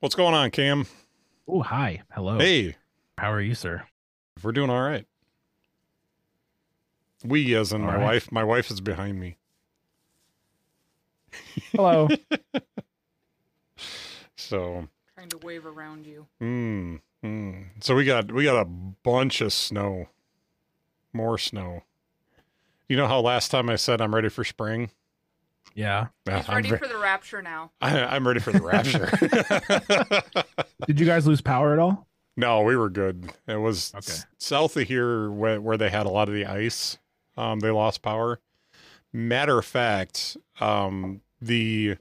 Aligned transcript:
What's 0.00 0.14
going 0.14 0.34
on, 0.34 0.50
Cam? 0.50 0.86
Oh, 1.46 1.62
hi. 1.62 2.02
Hello. 2.12 2.38
Hey, 2.38 2.76
How 3.18 3.32
are 3.32 3.40
you, 3.40 3.54
sir? 3.54 3.82
we're 4.42 4.52
doing 4.52 4.70
all 4.70 4.80
right. 4.80 5.06
We, 7.22 7.54
as 7.54 7.72
in 7.72 7.82
All 7.82 7.86
my 7.88 7.96
right. 7.96 8.04
wife, 8.04 8.32
my 8.32 8.44
wife 8.44 8.70
is 8.70 8.80
behind 8.80 9.20
me. 9.20 9.36
Hello. 11.72 12.08
So, 14.36 14.88
trying 15.14 15.28
to 15.28 15.38
wave 15.38 15.66
around 15.66 16.06
you. 16.06 16.26
mm, 16.42 17.00
mm. 17.22 17.64
so 17.80 17.94
we 17.94 18.04
got 18.04 18.32
we 18.32 18.42
got 18.44 18.60
a 18.60 18.64
bunch 18.64 19.40
of 19.42 19.52
snow, 19.52 20.08
more 21.12 21.36
snow. 21.38 21.82
You 22.88 22.96
know 22.96 23.06
how 23.06 23.20
last 23.20 23.50
time 23.50 23.68
I 23.68 23.76
said 23.76 24.00
I'm 24.00 24.14
ready 24.14 24.30
for 24.30 24.42
spring? 24.44 24.90
Yeah. 25.74 26.08
Yeah, 26.26 26.38
He's 26.38 26.48
I'm, 26.48 26.56
ready 26.56 26.70
ve- 26.70 26.76
for 26.76 26.88
the 26.88 26.98
rapture 26.98 27.42
now. 27.42 27.70
I, 27.80 28.00
I'm 28.04 28.26
ready 28.26 28.40
for 28.40 28.52
the 28.52 28.62
rapture. 28.62 29.08
Did 30.86 31.00
you 31.00 31.06
guys 31.06 31.26
lose 31.26 31.40
power 31.40 31.72
at 31.72 31.78
all? 31.78 32.06
no, 32.36 32.62
we 32.62 32.74
were 32.76 32.88
good. 32.88 33.30
It 33.46 33.56
was 33.56 33.92
Okay. 33.94 34.12
s- 34.12 34.26
south 34.38 34.76
of 34.76 34.86
here 34.88 35.30
where, 35.30 35.60
where 35.60 35.76
they 35.76 35.90
had 35.90 36.06
a 36.06 36.10
lot 36.10 36.28
of 36.28 36.34
the 36.34 36.46
ice. 36.46 36.98
Um, 37.36 37.60
they 37.60 37.70
lost 37.70 38.00
power. 38.02 38.40
Matter 39.12 39.58
of 39.58 39.64
fact, 39.66 40.36
um, 40.60 41.20
the 41.40 41.96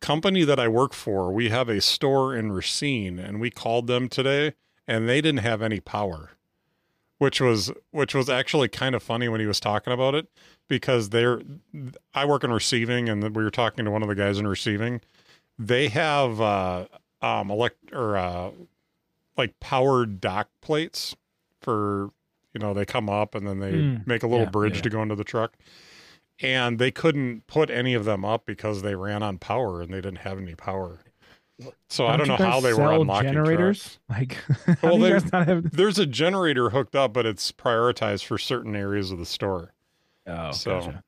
company 0.00 0.44
that 0.44 0.60
I 0.60 0.68
work 0.68 0.92
for, 0.92 1.32
we 1.32 1.48
have 1.48 1.68
a 1.68 1.80
store 1.80 2.34
in 2.36 2.52
Racine, 2.52 3.18
and 3.18 3.40
we 3.40 3.50
called 3.50 3.86
them 3.86 4.08
today, 4.08 4.52
and 4.86 5.08
they 5.08 5.20
didn't 5.20 5.40
have 5.40 5.62
any 5.62 5.80
power, 5.80 6.30
which 7.20 7.38
was 7.38 7.70
which 7.90 8.14
was 8.14 8.30
actually 8.30 8.66
kind 8.66 8.94
of 8.94 9.02
funny 9.02 9.28
when 9.28 9.40
he 9.40 9.46
was 9.46 9.60
talking 9.60 9.92
about 9.92 10.14
it 10.14 10.26
because 10.68 11.10
they're 11.10 11.42
I 12.14 12.24
work 12.24 12.42
in 12.44 12.50
receiving, 12.50 13.10
and 13.10 13.22
we 13.36 13.44
were 13.44 13.50
talking 13.50 13.84
to 13.84 13.90
one 13.90 14.02
of 14.02 14.08
the 14.08 14.14
guys 14.14 14.38
in 14.38 14.46
receiving. 14.48 15.02
They 15.58 15.88
have 15.88 16.40
uh, 16.40 16.86
um 17.20 17.50
elect 17.50 17.92
or 17.92 18.16
uh, 18.16 18.52
like 19.36 19.60
powered 19.60 20.20
dock 20.22 20.48
plates 20.62 21.14
for 21.60 22.08
you 22.54 22.58
know 22.60 22.72
they 22.72 22.86
come 22.86 23.10
up 23.10 23.34
and 23.34 23.46
then 23.46 23.60
they 23.60 23.72
Mm, 23.72 24.06
make 24.06 24.22
a 24.22 24.26
little 24.26 24.46
yeah, 24.46 24.50
bridge 24.50 24.76
yeah. 24.76 24.82
to 24.82 24.88
go 24.90 25.02
into 25.02 25.14
the 25.14 25.22
truck 25.24 25.52
and 26.40 26.78
they 26.78 26.90
couldn't 26.90 27.46
put 27.46 27.68
any 27.68 27.92
of 27.92 28.06
them 28.06 28.24
up 28.24 28.46
because 28.46 28.80
they 28.80 28.94
ran 28.94 29.22
on 29.22 29.36
power 29.36 29.82
and 29.82 29.92
they 29.92 30.00
didn't 30.00 30.20
have 30.20 30.38
any 30.38 30.54
power 30.54 31.00
so 31.88 32.06
i 32.06 32.16
don't 32.16 32.28
know 32.28 32.36
how 32.36 32.60
they 32.60 32.72
were 32.72 32.76
sell 32.88 33.00
unlocking 33.02 33.32
generators. 33.32 33.98
Like, 34.08 34.38
Well, 34.82 34.98
they- 34.98 35.10
not 35.32 35.46
have? 35.48 35.70
there's 35.76 35.98
a 35.98 36.06
generator 36.06 36.70
hooked 36.70 36.94
up 36.96 37.12
but 37.12 37.26
it's 37.26 37.52
prioritized 37.52 38.24
for 38.24 38.38
certain 38.38 38.74
areas 38.76 39.10
of 39.10 39.18
the 39.18 39.26
store 39.26 39.72
Oh, 40.26 40.52
So, 40.52 40.78
gotcha. 40.80 41.02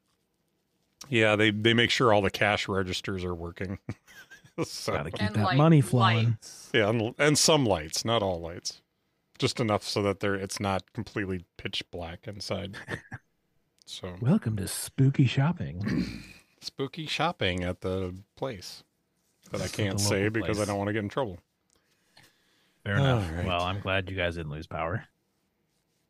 yeah 1.09 1.37
they 1.37 1.51
they 1.51 1.75
make 1.75 1.91
sure 1.91 2.13
all 2.13 2.23
the 2.23 2.31
cash 2.31 2.69
registers 2.69 3.25
are 3.25 3.35
working 3.35 3.79
so 4.65 4.93
Gotta 4.93 5.11
keep 5.11 5.33
that 5.33 5.37
light- 5.45 5.57
money 5.57 5.81
flowing. 5.81 6.27
lights. 6.31 6.71
yeah 6.75 6.89
and, 6.89 7.15
and 7.19 7.39
some 7.39 7.65
lights 7.65 8.05
not 8.05 8.23
all 8.23 8.41
lights 8.41 8.81
just 9.39 9.59
enough 9.61 9.83
so 9.83 10.03
that 10.03 10.21
they're 10.21 10.35
it's 10.35 10.61
not 10.61 10.93
completely 10.93 11.45
pitch 11.57 11.83
black 11.91 12.27
inside 12.29 12.77
so 13.87 14.15
Welcome 14.21 14.57
to 14.57 14.69
spooky 14.69 15.27
shopping. 15.27 16.23
spooky 16.61 17.07
shopping 17.07 17.65
at 17.65 17.81
the 17.81 18.15
place 18.37 18.85
that 19.53 19.63
I 19.63 19.69
can't 19.69 20.01
say 20.01 20.25
local 20.25 20.31
because 20.43 20.61
I 20.61 20.65
don't 20.65 20.79
want 20.79 20.89
to 20.89 20.93
get 20.93 21.03
in 21.03 21.09
trouble. 21.09 21.39
Fair 22.85 22.97
enough. 22.97 23.29
All 23.31 23.37
right. 23.37 23.47
Well, 23.47 23.63
I'm 23.63 23.81
glad 23.81 24.11
you 24.11 24.17
guys 24.17 24.37
didn't 24.37 24.51
lose 24.53 24.67
power. 24.67 25.05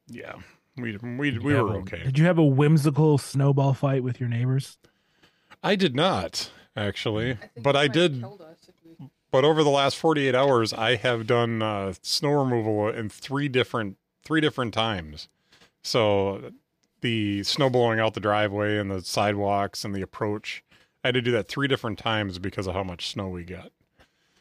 Yeah, 0.09 0.35
we 0.77 0.97
we 0.97 1.31
Did 1.31 1.43
we 1.43 1.55
were 1.55 1.75
a- 1.75 1.79
okay. 1.81 2.03
Did 2.03 2.19
you 2.19 2.25
have 2.25 2.39
a 2.39 2.45
whimsical 2.45 3.19
snowball 3.19 3.75
fight 3.75 4.03
with 4.03 4.21
your 4.21 4.29
neighbors? 4.29 4.79
I 5.63 5.77
did 5.77 5.95
not 5.95 6.51
actually, 6.77 7.33
I 7.33 7.39
but 7.63 7.77
I 7.77 7.89
did. 7.89 8.21
killed 8.21 8.41
us 8.41 8.59
if 8.69 8.75
we- 8.99 9.09
But 9.31 9.45
over 9.45 9.63
the 9.63 9.71
last 9.71 9.97
48 9.97 10.35
hours, 10.35 10.73
I 10.73 10.97
have 10.97 11.27
done 11.27 11.63
uh, 11.63 11.95
snow 12.03 12.43
removal 12.43 12.89
in 12.89 13.09
three 13.09 13.49
different 13.49 13.97
three 14.25 14.41
different 14.41 14.73
times. 14.75 15.29
So 15.83 16.53
the 17.01 17.43
snow 17.43 17.69
blowing 17.71 17.99
out 18.01 18.15
the 18.15 18.21
driveway 18.21 18.79
and 18.79 18.91
the 18.91 19.03
sidewalks 19.03 19.85
and 19.85 19.95
the 19.95 20.03
approach, 20.03 20.63
I 21.05 21.09
had 21.09 21.15
to 21.15 21.23
do 21.23 21.33
that 21.33 21.49
three 21.49 21.69
different 21.69 21.99
times 21.99 22.39
because 22.39 22.67
of 22.67 22.75
how 22.75 22.85
much 22.85 23.09
snow 23.09 23.29
we 23.29 23.45
got. 23.45 23.73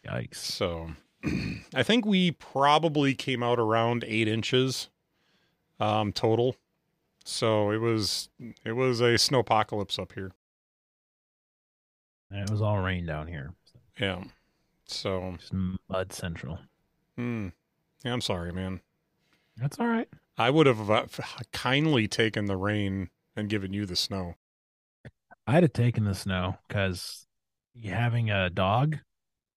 Yikes. 0.08 0.36
So 0.36 0.92
I 1.74 1.84
think 1.84 2.06
we 2.06 2.32
probably 2.32 3.16
came 3.16 3.42
out 3.44 3.60
around 3.60 4.04
eight 4.08 4.28
inches 4.28 4.90
um, 5.80 6.14
total. 6.14 6.56
So 7.24 7.72
it 7.72 7.78
was 7.78 8.30
it 8.64 8.74
was 8.74 9.02
a 9.02 9.14
snowpocalypse 9.16 10.00
up 10.00 10.14
here. 10.14 10.32
And 12.30 12.42
it 12.42 12.50
was 12.50 12.62
all 12.62 12.80
rain 12.80 13.06
down 13.06 13.28
here. 13.28 13.54
Yeah. 14.00 14.24
So 14.86 15.36
Just 15.40 15.54
mud 15.90 16.14
central. 16.14 16.60
hmm. 17.16 17.50
yeah, 18.04 18.14
I'm 18.14 18.22
sorry, 18.22 18.52
man. 18.52 18.82
That's 19.58 19.80
all 19.80 19.88
right. 19.88 20.08
I 20.38 20.50
would 20.50 20.66
have 20.66 20.90
uh, 20.90 21.06
kindly 21.52 22.08
taken 22.08 22.46
the 22.46 22.58
rain 22.58 23.10
and 23.36 23.50
given 23.50 23.74
you 23.74 23.86
the 23.86 23.96
snow. 23.96 24.36
I'd 25.52 25.64
have 25.64 25.74
taken 25.74 26.06
the 26.06 26.16
snow 26.16 26.56
because 26.68 27.28
having 27.84 28.30
a 28.32 28.50
dog 28.50 29.00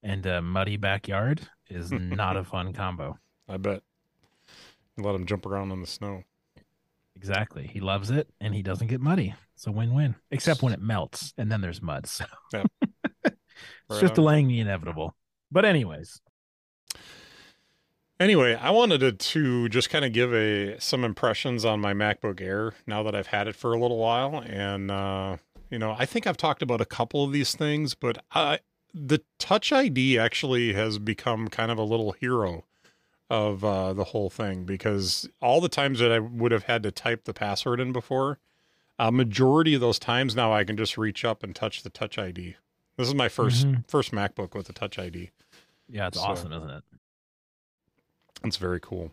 and 0.02 0.26
a 0.26 0.42
muddy 0.42 0.76
backyard 0.76 1.42
is 1.70 1.92
not 1.92 2.36
a 2.36 2.42
fun 2.42 2.72
combo. 2.72 3.16
I 3.48 3.58
bet. 3.58 3.82
Let 4.98 5.14
him 5.14 5.24
jump 5.24 5.46
around 5.46 5.70
in 5.70 5.80
the 5.80 5.86
snow. 5.86 6.24
Exactly. 7.14 7.68
He 7.72 7.78
loves 7.78 8.10
it 8.10 8.28
and 8.40 8.56
he 8.56 8.62
doesn't 8.62 8.88
get 8.88 9.00
muddy. 9.00 9.34
It's 9.54 9.68
a 9.68 9.72
win 9.72 9.94
win, 9.94 10.16
except 10.32 10.62
when 10.64 10.72
it 10.72 10.80
melts 10.80 11.32
and 11.38 11.50
then 11.50 11.60
there's 11.60 11.80
mud. 11.80 12.06
So 12.08 12.24
Yep. 12.52 12.66
it's 13.24 13.36
Right 13.88 14.00
just 14.00 14.10
on. 14.10 14.14
delaying 14.16 14.48
the 14.48 14.58
inevitable. 14.58 15.14
But, 15.52 15.64
anyways, 15.64 16.20
Anyway, 18.18 18.54
I 18.54 18.70
wanted 18.70 18.98
to, 19.00 19.12
to 19.12 19.68
just 19.68 19.90
kind 19.90 20.04
of 20.04 20.12
give 20.12 20.32
a 20.34 20.78
some 20.80 21.04
impressions 21.04 21.64
on 21.64 21.80
my 21.80 21.92
MacBook 21.92 22.40
Air 22.40 22.72
now 22.86 23.02
that 23.04 23.14
I've 23.14 23.26
had 23.28 23.48
it 23.48 23.56
for 23.56 23.72
a 23.72 23.78
little 23.78 23.98
while, 23.98 24.38
and 24.46 24.90
uh, 24.90 25.36
you 25.74 25.78
know, 25.80 25.96
I 25.98 26.06
think 26.06 26.24
I've 26.28 26.36
talked 26.36 26.62
about 26.62 26.80
a 26.80 26.84
couple 26.84 27.24
of 27.24 27.32
these 27.32 27.56
things, 27.56 27.96
but 27.96 28.22
I, 28.30 28.60
the 28.94 29.20
Touch 29.40 29.72
ID 29.72 30.16
actually 30.20 30.72
has 30.72 31.00
become 31.00 31.48
kind 31.48 31.72
of 31.72 31.78
a 31.78 31.82
little 31.82 32.12
hero 32.12 32.62
of 33.28 33.64
uh, 33.64 33.92
the 33.92 34.04
whole 34.04 34.30
thing 34.30 34.62
because 34.62 35.28
all 35.42 35.60
the 35.60 35.68
times 35.68 35.98
that 35.98 36.12
I 36.12 36.20
would 36.20 36.52
have 36.52 36.62
had 36.62 36.84
to 36.84 36.92
type 36.92 37.24
the 37.24 37.34
password 37.34 37.80
in 37.80 37.92
before, 37.92 38.38
a 39.00 39.10
majority 39.10 39.74
of 39.74 39.80
those 39.80 39.98
times 39.98 40.36
now 40.36 40.52
I 40.52 40.62
can 40.62 40.76
just 40.76 40.96
reach 40.96 41.24
up 41.24 41.42
and 41.42 41.56
touch 41.56 41.82
the 41.82 41.90
Touch 41.90 42.18
ID. 42.18 42.54
This 42.96 43.08
is 43.08 43.14
my 43.16 43.26
1st 43.28 43.66
Mhm. 43.66 43.88
first 43.90 44.12
MacBook 44.12 44.54
with 44.54 44.68
the 44.68 44.72
Touch 44.72 44.96
ID. 44.96 45.30
yeah, 45.88 46.06
it's 46.06 46.18
So- 46.18 46.24
awesome, 46.24 46.52
isn't 46.52 46.70
it? 46.70 46.84
It's 48.44 48.58
very 48.58 48.78
cool. 48.78 49.10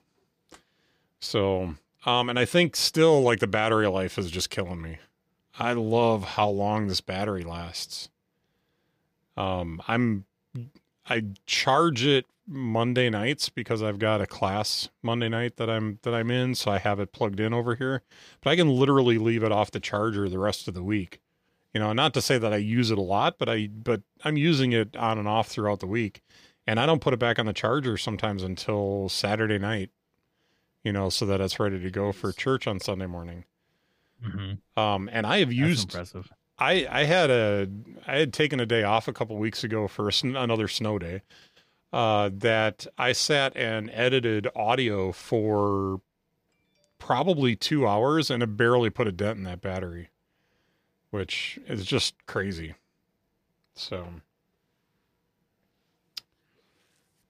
So, 1.19 1.73
um, 2.05 2.29
and 2.29 2.38
I 2.38 2.45
think 2.45 2.75
still 2.75 3.23
like 3.23 3.39
the 3.39 3.47
battery 3.47 3.88
life 3.88 4.19
is 4.19 4.29
just 4.29 4.51
killing 4.51 4.79
me. 4.83 4.99
I 5.57 5.73
love 5.73 6.23
how 6.23 6.50
long 6.50 6.88
this 6.88 7.01
battery 7.01 7.44
lasts. 7.44 8.09
Um, 9.38 9.81
I'm, 9.88 10.25
I 11.09 11.25
charge 11.45 12.06
it 12.06 12.25
Monday 12.47 13.09
nights 13.09 13.50
because 13.50 13.81
I've 13.81 14.00
got 14.00 14.22
a 14.22 14.28
class 14.28 14.90
Monday 15.01 15.29
night 15.29 15.57
that 15.57 15.69
I'm 15.69 16.00
that 16.03 16.13
I'm 16.13 16.31
in, 16.31 16.56
so 16.56 16.72
I 16.72 16.79
have 16.79 17.00
it 17.00 17.13
plugged 17.13 17.40
in 17.40 17.53
over 17.53 17.75
here. 17.75 18.01
But 18.41 18.51
I 18.51 18.56
can 18.56 18.69
literally 18.69 19.17
leave 19.17 19.44
it 19.44 19.51
off 19.51 19.72
the 19.72 19.79
charger 19.79 20.28
the 20.28 20.40
rest 20.40 20.67
of 20.67 20.73
the 20.73 20.84
week. 20.84 21.19
You 21.73 21.79
know, 21.79 21.94
not 21.94 22.13
to 22.16 22.22
say 22.22 22.38
that 22.38 22.51
I 22.51 22.57
use 22.57 22.91
it 22.91 22.97
a 22.97 23.01
lot, 23.01 23.38
but 23.38 23.47
I 23.47 23.67
but 23.67 24.01
I'm 24.23 24.38
using 24.38 24.73
it 24.73 24.95
on 24.97 25.17
and 25.17 25.28
off 25.28 25.47
throughout 25.47 25.79
the 25.79 25.88
week 25.88 26.22
and 26.67 26.79
I 26.79 26.85
don't 26.85 27.01
put 27.01 27.13
it 27.13 27.19
back 27.19 27.40
on 27.40 27.45
the 27.45 27.53
charger 27.53 27.97
sometimes 27.97 28.44
until 28.44 29.09
Saturday 29.09 29.57
night, 29.57 29.90
you 30.84 30.91
know, 30.91 31.09
so 31.09 31.25
that 31.25 31.41
it's 31.41 31.59
ready 31.59 31.79
to 31.79 31.91
go 31.91 32.11
for 32.11 32.31
church 32.31 32.67
on 32.67 32.79
Sunday 32.79 33.07
morning. 33.07 33.45
Mm-hmm. 34.23 34.79
Um, 34.79 35.09
and 35.11 35.25
I 35.25 35.39
have 35.39 35.51
used, 35.51 35.89
impressive. 35.93 36.31
I, 36.59 36.87
I 36.89 37.03
had 37.05 37.29
a, 37.29 37.67
I 38.05 38.17
had 38.17 38.33
taken 38.33 38.59
a 38.59 38.65
day 38.65 38.83
off 38.83 39.07
a 39.07 39.13
couple 39.13 39.37
weeks 39.37 39.63
ago 39.63 39.87
for 39.87 40.11
sn- 40.11 40.35
another 40.35 40.67
snow 40.67 40.99
day, 40.99 41.21
uh, 41.91 42.29
that 42.33 42.87
I 42.97 43.11
sat 43.11 43.55
and 43.55 43.90
edited 43.93 44.47
audio 44.55 45.11
for 45.11 46.01
probably 46.99 47.55
two 47.55 47.87
hours 47.87 48.29
and 48.29 48.43
it 48.43 48.57
barely 48.57 48.90
put 48.90 49.07
a 49.07 49.11
dent 49.11 49.40
in 49.40 49.43
that 49.46 49.61
battery, 49.61 50.09
which 51.09 51.59
is 51.67 51.84
just 51.84 52.13
crazy. 52.28 52.75
So, 53.73 54.07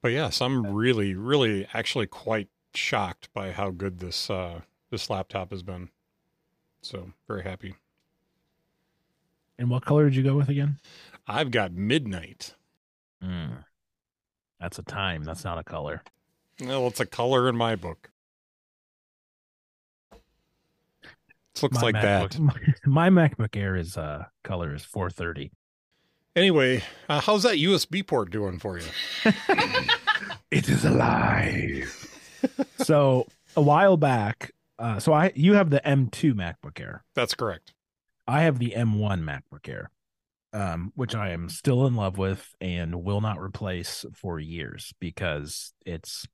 but 0.01 0.11
yes, 0.11 0.41
I'm 0.41 0.67
really, 0.67 1.15
really 1.15 1.67
actually 1.73 2.07
quite 2.07 2.49
shocked 2.73 3.29
by 3.33 3.51
how 3.51 3.69
good 3.69 3.99
this 3.99 4.29
uh, 4.29 4.61
this 4.89 5.09
laptop 5.09 5.51
has 5.51 5.63
been. 5.63 5.89
So 6.81 7.11
very 7.27 7.43
happy. 7.43 7.75
And 9.57 9.69
what 9.69 9.85
color 9.85 10.05
did 10.05 10.15
you 10.15 10.23
go 10.23 10.35
with 10.35 10.49
again? 10.49 10.79
I've 11.27 11.51
got 11.51 11.71
midnight. 11.71 12.55
Mm. 13.23 13.63
That's 14.59 14.79
a 14.79 14.83
time. 14.83 15.23
That's 15.23 15.43
not 15.43 15.57
a 15.59 15.63
color. 15.63 16.01
Well, 16.59 16.87
it's 16.87 16.99
a 16.99 17.05
color 17.05 17.47
in 17.47 17.55
my 17.55 17.75
book. 17.75 18.09
It 21.55 21.63
looks 21.63 21.75
My 21.75 21.81
like 21.81 21.95
MacBook, 21.95 22.53
that. 22.55 22.85
My, 22.85 23.09
MacBook 23.09 23.55
Air 23.55 23.75
is 23.75 23.97
uh 23.97 24.25
color 24.43 24.73
is 24.73 24.83
430. 24.83 25.51
Anyway, 26.35 26.81
uh, 27.09 27.19
how's 27.19 27.43
that 27.43 27.57
USB 27.57 28.07
port 28.07 28.31
doing 28.31 28.57
for 28.57 28.79
you? 28.79 28.85
It 30.51 30.67
is 30.67 30.83
alive. 30.83 31.89
so 32.79 33.25
a 33.55 33.61
while 33.61 33.95
back, 33.95 34.51
uh, 34.81 34.99
so 34.99 35.13
I 35.13 35.31
you 35.35 35.53
have 35.53 35.69
the 35.69 35.79
M2 35.85 36.33
MacBook 36.33 36.79
Air. 36.79 37.03
That's 37.15 37.35
correct. 37.35 37.73
I 38.27 38.41
have 38.41 38.57
the 38.57 38.73
M1 38.75 39.21
MacBook 39.23 39.69
Air, 39.69 39.91
um, 40.53 40.91
which 40.95 41.13
I 41.13 41.29
am 41.29 41.49
still 41.49 41.85
in 41.85 41.95
love 41.95 42.17
with 42.17 42.55
and 42.59 43.03
will 43.03 43.21
not 43.21 43.39
replace 43.39 44.05
for 44.15 44.39
years 44.39 44.93
because 44.99 45.73
it's, 45.85 46.27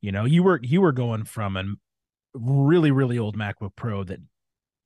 you 0.00 0.12
know, 0.12 0.26
you 0.26 0.42
were 0.42 0.60
you 0.62 0.82
were 0.82 0.92
going 0.92 1.24
from 1.24 1.56
a 1.56 1.64
really 2.34 2.90
really 2.90 3.18
old 3.18 3.38
MacBook 3.38 3.74
Pro 3.76 4.04
that 4.04 4.20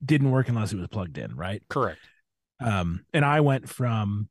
didn't 0.04 0.30
work 0.30 0.48
unless 0.48 0.72
it 0.72 0.78
was 0.78 0.88
plugged 0.88 1.18
in, 1.18 1.34
right? 1.34 1.62
Correct. 1.68 2.00
Um, 2.60 3.04
and 3.12 3.24
I 3.24 3.40
went 3.40 3.68
from 3.68 4.28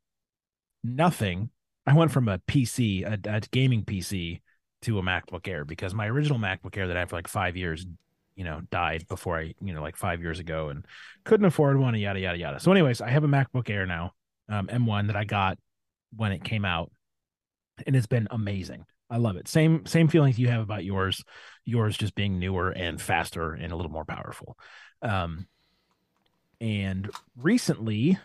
nothing. 0.82 1.50
I 1.86 1.92
went 1.92 2.12
from 2.12 2.28
a 2.28 2.38
PC, 2.38 3.04
a, 3.04 3.18
a 3.28 3.40
gaming 3.50 3.84
PC, 3.84 4.40
to 4.84 4.98
a 4.98 5.02
MacBook 5.02 5.48
Air 5.48 5.64
because 5.64 5.94
my 5.94 6.06
original 6.06 6.38
MacBook 6.38 6.76
Air 6.76 6.88
that 6.88 6.96
I 6.96 7.00
had 7.00 7.10
for 7.10 7.16
like 7.16 7.28
five 7.28 7.56
years, 7.56 7.86
you 8.36 8.44
know, 8.44 8.62
died 8.70 9.06
before 9.08 9.38
I, 9.38 9.54
you 9.60 9.74
know, 9.74 9.82
like 9.82 9.96
five 9.96 10.20
years 10.20 10.38
ago, 10.38 10.68
and 10.68 10.86
couldn't 11.24 11.46
afford 11.46 11.78
one. 11.78 11.94
And 11.94 12.02
yada 12.02 12.20
yada 12.20 12.38
yada. 12.38 12.60
So, 12.60 12.72
anyways, 12.72 13.00
I 13.00 13.10
have 13.10 13.24
a 13.24 13.28
MacBook 13.28 13.70
Air 13.70 13.86
now, 13.86 14.12
um, 14.48 14.68
M1 14.68 15.06
that 15.08 15.16
I 15.16 15.24
got 15.24 15.58
when 16.16 16.32
it 16.32 16.44
came 16.44 16.64
out, 16.64 16.90
and 17.86 17.96
it's 17.96 18.06
been 18.06 18.28
amazing. 18.30 18.84
I 19.10 19.18
love 19.18 19.36
it. 19.36 19.48
Same 19.48 19.86
same 19.86 20.08
feelings 20.08 20.38
you 20.38 20.48
have 20.48 20.62
about 20.62 20.84
yours. 20.84 21.24
Yours 21.64 21.96
just 21.96 22.14
being 22.14 22.38
newer 22.38 22.70
and 22.70 23.00
faster 23.00 23.52
and 23.52 23.72
a 23.72 23.76
little 23.76 23.92
more 23.92 24.04
powerful. 24.04 24.56
Um, 25.02 25.46
and 26.60 27.10
recently, 27.36 28.18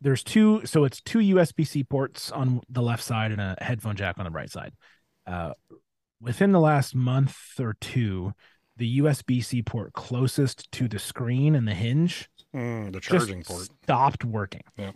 there's 0.00 0.22
two. 0.22 0.64
So 0.64 0.84
it's 0.84 1.00
two 1.00 1.18
USB 1.18 1.66
C 1.66 1.84
ports 1.84 2.30
on 2.32 2.62
the 2.68 2.82
left 2.82 3.02
side 3.02 3.32
and 3.32 3.40
a 3.40 3.56
headphone 3.60 3.96
jack 3.96 4.18
on 4.18 4.24
the 4.24 4.30
right 4.30 4.50
side. 4.50 4.72
Uh, 5.26 5.52
within 6.20 6.52
the 6.52 6.60
last 6.60 6.94
month 6.94 7.36
or 7.60 7.76
two, 7.80 8.32
the 8.78 8.98
USB 9.00 9.44
C 9.44 9.62
port 9.62 9.92
closest 9.92 10.70
to 10.72 10.88
the 10.88 10.98
screen 10.98 11.54
and 11.54 11.66
the 11.68 11.74
hinge 11.74 12.28
Mm, 12.54 12.92
the 12.92 13.00
charging 13.00 13.42
port. 13.42 13.68
stopped 13.84 14.24
working. 14.24 14.62
Yep. 14.78 14.94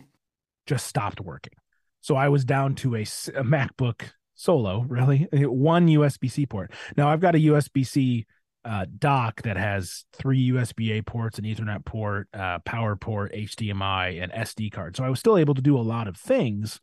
Just 0.65 0.87
stopped 0.87 1.21
working. 1.21 1.53
So 2.01 2.15
I 2.15 2.29
was 2.29 2.43
down 2.43 2.73
to 2.75 2.95
a 2.95 3.03
MacBook 3.03 4.01
Solo, 4.33 4.81
really, 4.87 5.27
one 5.33 5.87
USB 5.87 6.31
C 6.31 6.45
port. 6.47 6.71
Now 6.97 7.09
I've 7.09 7.19
got 7.19 7.35
a 7.35 7.37
USB 7.37 7.85
C 7.85 8.25
uh, 8.65 8.85
dock 8.97 9.43
that 9.43 9.57
has 9.57 10.05
three 10.13 10.49
USB 10.49 10.97
A 10.97 11.01
ports, 11.03 11.37
an 11.37 11.45
Ethernet 11.45 11.85
port, 11.85 12.27
uh, 12.33 12.59
power 12.59 12.95
port, 12.95 13.33
HDMI, 13.33 14.23
and 14.23 14.31
SD 14.31 14.71
card. 14.71 14.95
So 14.97 15.03
I 15.03 15.09
was 15.09 15.19
still 15.19 15.37
able 15.37 15.53
to 15.53 15.61
do 15.61 15.77
a 15.77 15.81
lot 15.81 16.07
of 16.07 16.17
things, 16.17 16.79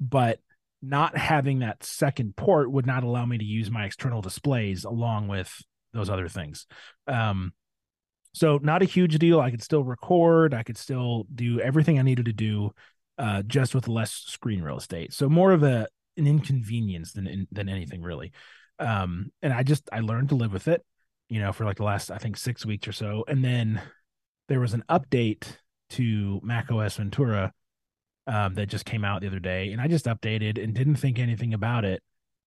but 0.00 0.38
not 0.80 1.16
having 1.16 1.58
that 1.58 1.82
second 1.84 2.36
port 2.36 2.70
would 2.70 2.86
not 2.86 3.02
allow 3.02 3.26
me 3.26 3.36
to 3.36 3.44
use 3.44 3.70
my 3.70 3.84
external 3.84 4.22
displays 4.22 4.84
along 4.84 5.28
with 5.28 5.62
those 5.92 6.10
other 6.10 6.28
things. 6.28 6.66
Um, 7.06 7.52
so 8.32 8.58
not 8.62 8.82
a 8.82 8.86
huge 8.86 9.18
deal. 9.18 9.40
I 9.40 9.50
could 9.50 9.62
still 9.62 9.84
record. 9.84 10.54
I 10.54 10.62
could 10.62 10.78
still 10.78 11.26
do 11.34 11.60
everything 11.60 11.98
I 11.98 12.02
needed 12.02 12.26
to 12.26 12.32
do, 12.32 12.72
uh, 13.18 13.42
just 13.42 13.74
with 13.74 13.88
less 13.88 14.12
screen 14.12 14.62
real 14.62 14.78
estate. 14.78 15.12
So 15.12 15.28
more 15.28 15.52
of 15.52 15.62
a 15.62 15.88
an 16.16 16.26
inconvenience 16.26 17.12
than 17.12 17.46
than 17.50 17.68
anything 17.68 18.02
really. 18.02 18.32
Um, 18.78 19.30
and 19.42 19.52
I 19.52 19.62
just 19.62 19.88
I 19.92 20.00
learned 20.00 20.30
to 20.30 20.36
live 20.36 20.52
with 20.52 20.68
it, 20.68 20.84
you 21.28 21.40
know, 21.40 21.52
for 21.52 21.64
like 21.64 21.76
the 21.76 21.84
last 21.84 22.10
I 22.10 22.18
think 22.18 22.36
six 22.36 22.64
weeks 22.64 22.86
or 22.86 22.92
so. 22.92 23.24
And 23.26 23.44
then 23.44 23.80
there 24.48 24.60
was 24.60 24.74
an 24.74 24.84
update 24.88 25.44
to 25.90 26.40
Mac 26.42 26.70
OS 26.70 26.96
Ventura 26.96 27.52
um, 28.26 28.54
that 28.54 28.66
just 28.66 28.84
came 28.84 29.04
out 29.04 29.20
the 29.20 29.26
other 29.26 29.40
day, 29.40 29.72
and 29.72 29.80
I 29.80 29.88
just 29.88 30.06
updated 30.06 30.62
and 30.62 30.74
didn't 30.74 30.96
think 30.96 31.18
anything 31.18 31.52
about 31.52 31.84
it. 31.84 32.02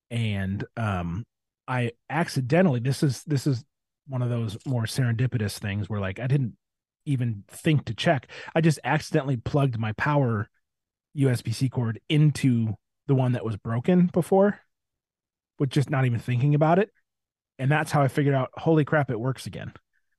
And 0.10 0.64
um, 0.78 1.26
I 1.68 1.92
accidentally 2.10 2.80
this 2.80 3.04
is 3.04 3.24
this 3.24 3.48
is 3.48 3.64
one 4.08 4.22
of 4.22 4.30
those 4.30 4.58
more 4.66 4.84
serendipitous 4.84 5.58
things 5.58 5.90
where 5.90 6.00
like 6.00 6.20
I 6.20 6.28
didn't 6.28 6.58
even 7.06 7.44
think 7.48 7.86
to 7.86 7.94
check. 7.94 8.28
I 8.56 8.62
just 8.62 8.80
accidentally 8.84 9.38
plugged 9.38 9.80
my 9.80 9.94
power 9.94 10.50
USB 11.18 11.54
C 11.54 11.70
cord 11.70 12.00
into 12.10 12.76
the 13.08 13.16
one 13.16 13.34
that 13.34 13.46
was 13.46 13.58
broken 13.58 14.08
before, 14.08 14.60
with 15.60 15.70
just 15.70 15.90
not 15.90 16.06
even 16.06 16.20
thinking 16.20 16.56
about 16.56 16.80
it. 16.80 16.90
And 17.60 17.72
that's 17.72 17.92
how 17.92 18.02
I 18.02 18.08
figured 18.08 18.36
out, 18.36 18.50
holy 18.56 18.86
crap, 18.86 19.12
it 19.12 19.20
works 19.20 19.46
again. 19.46 19.74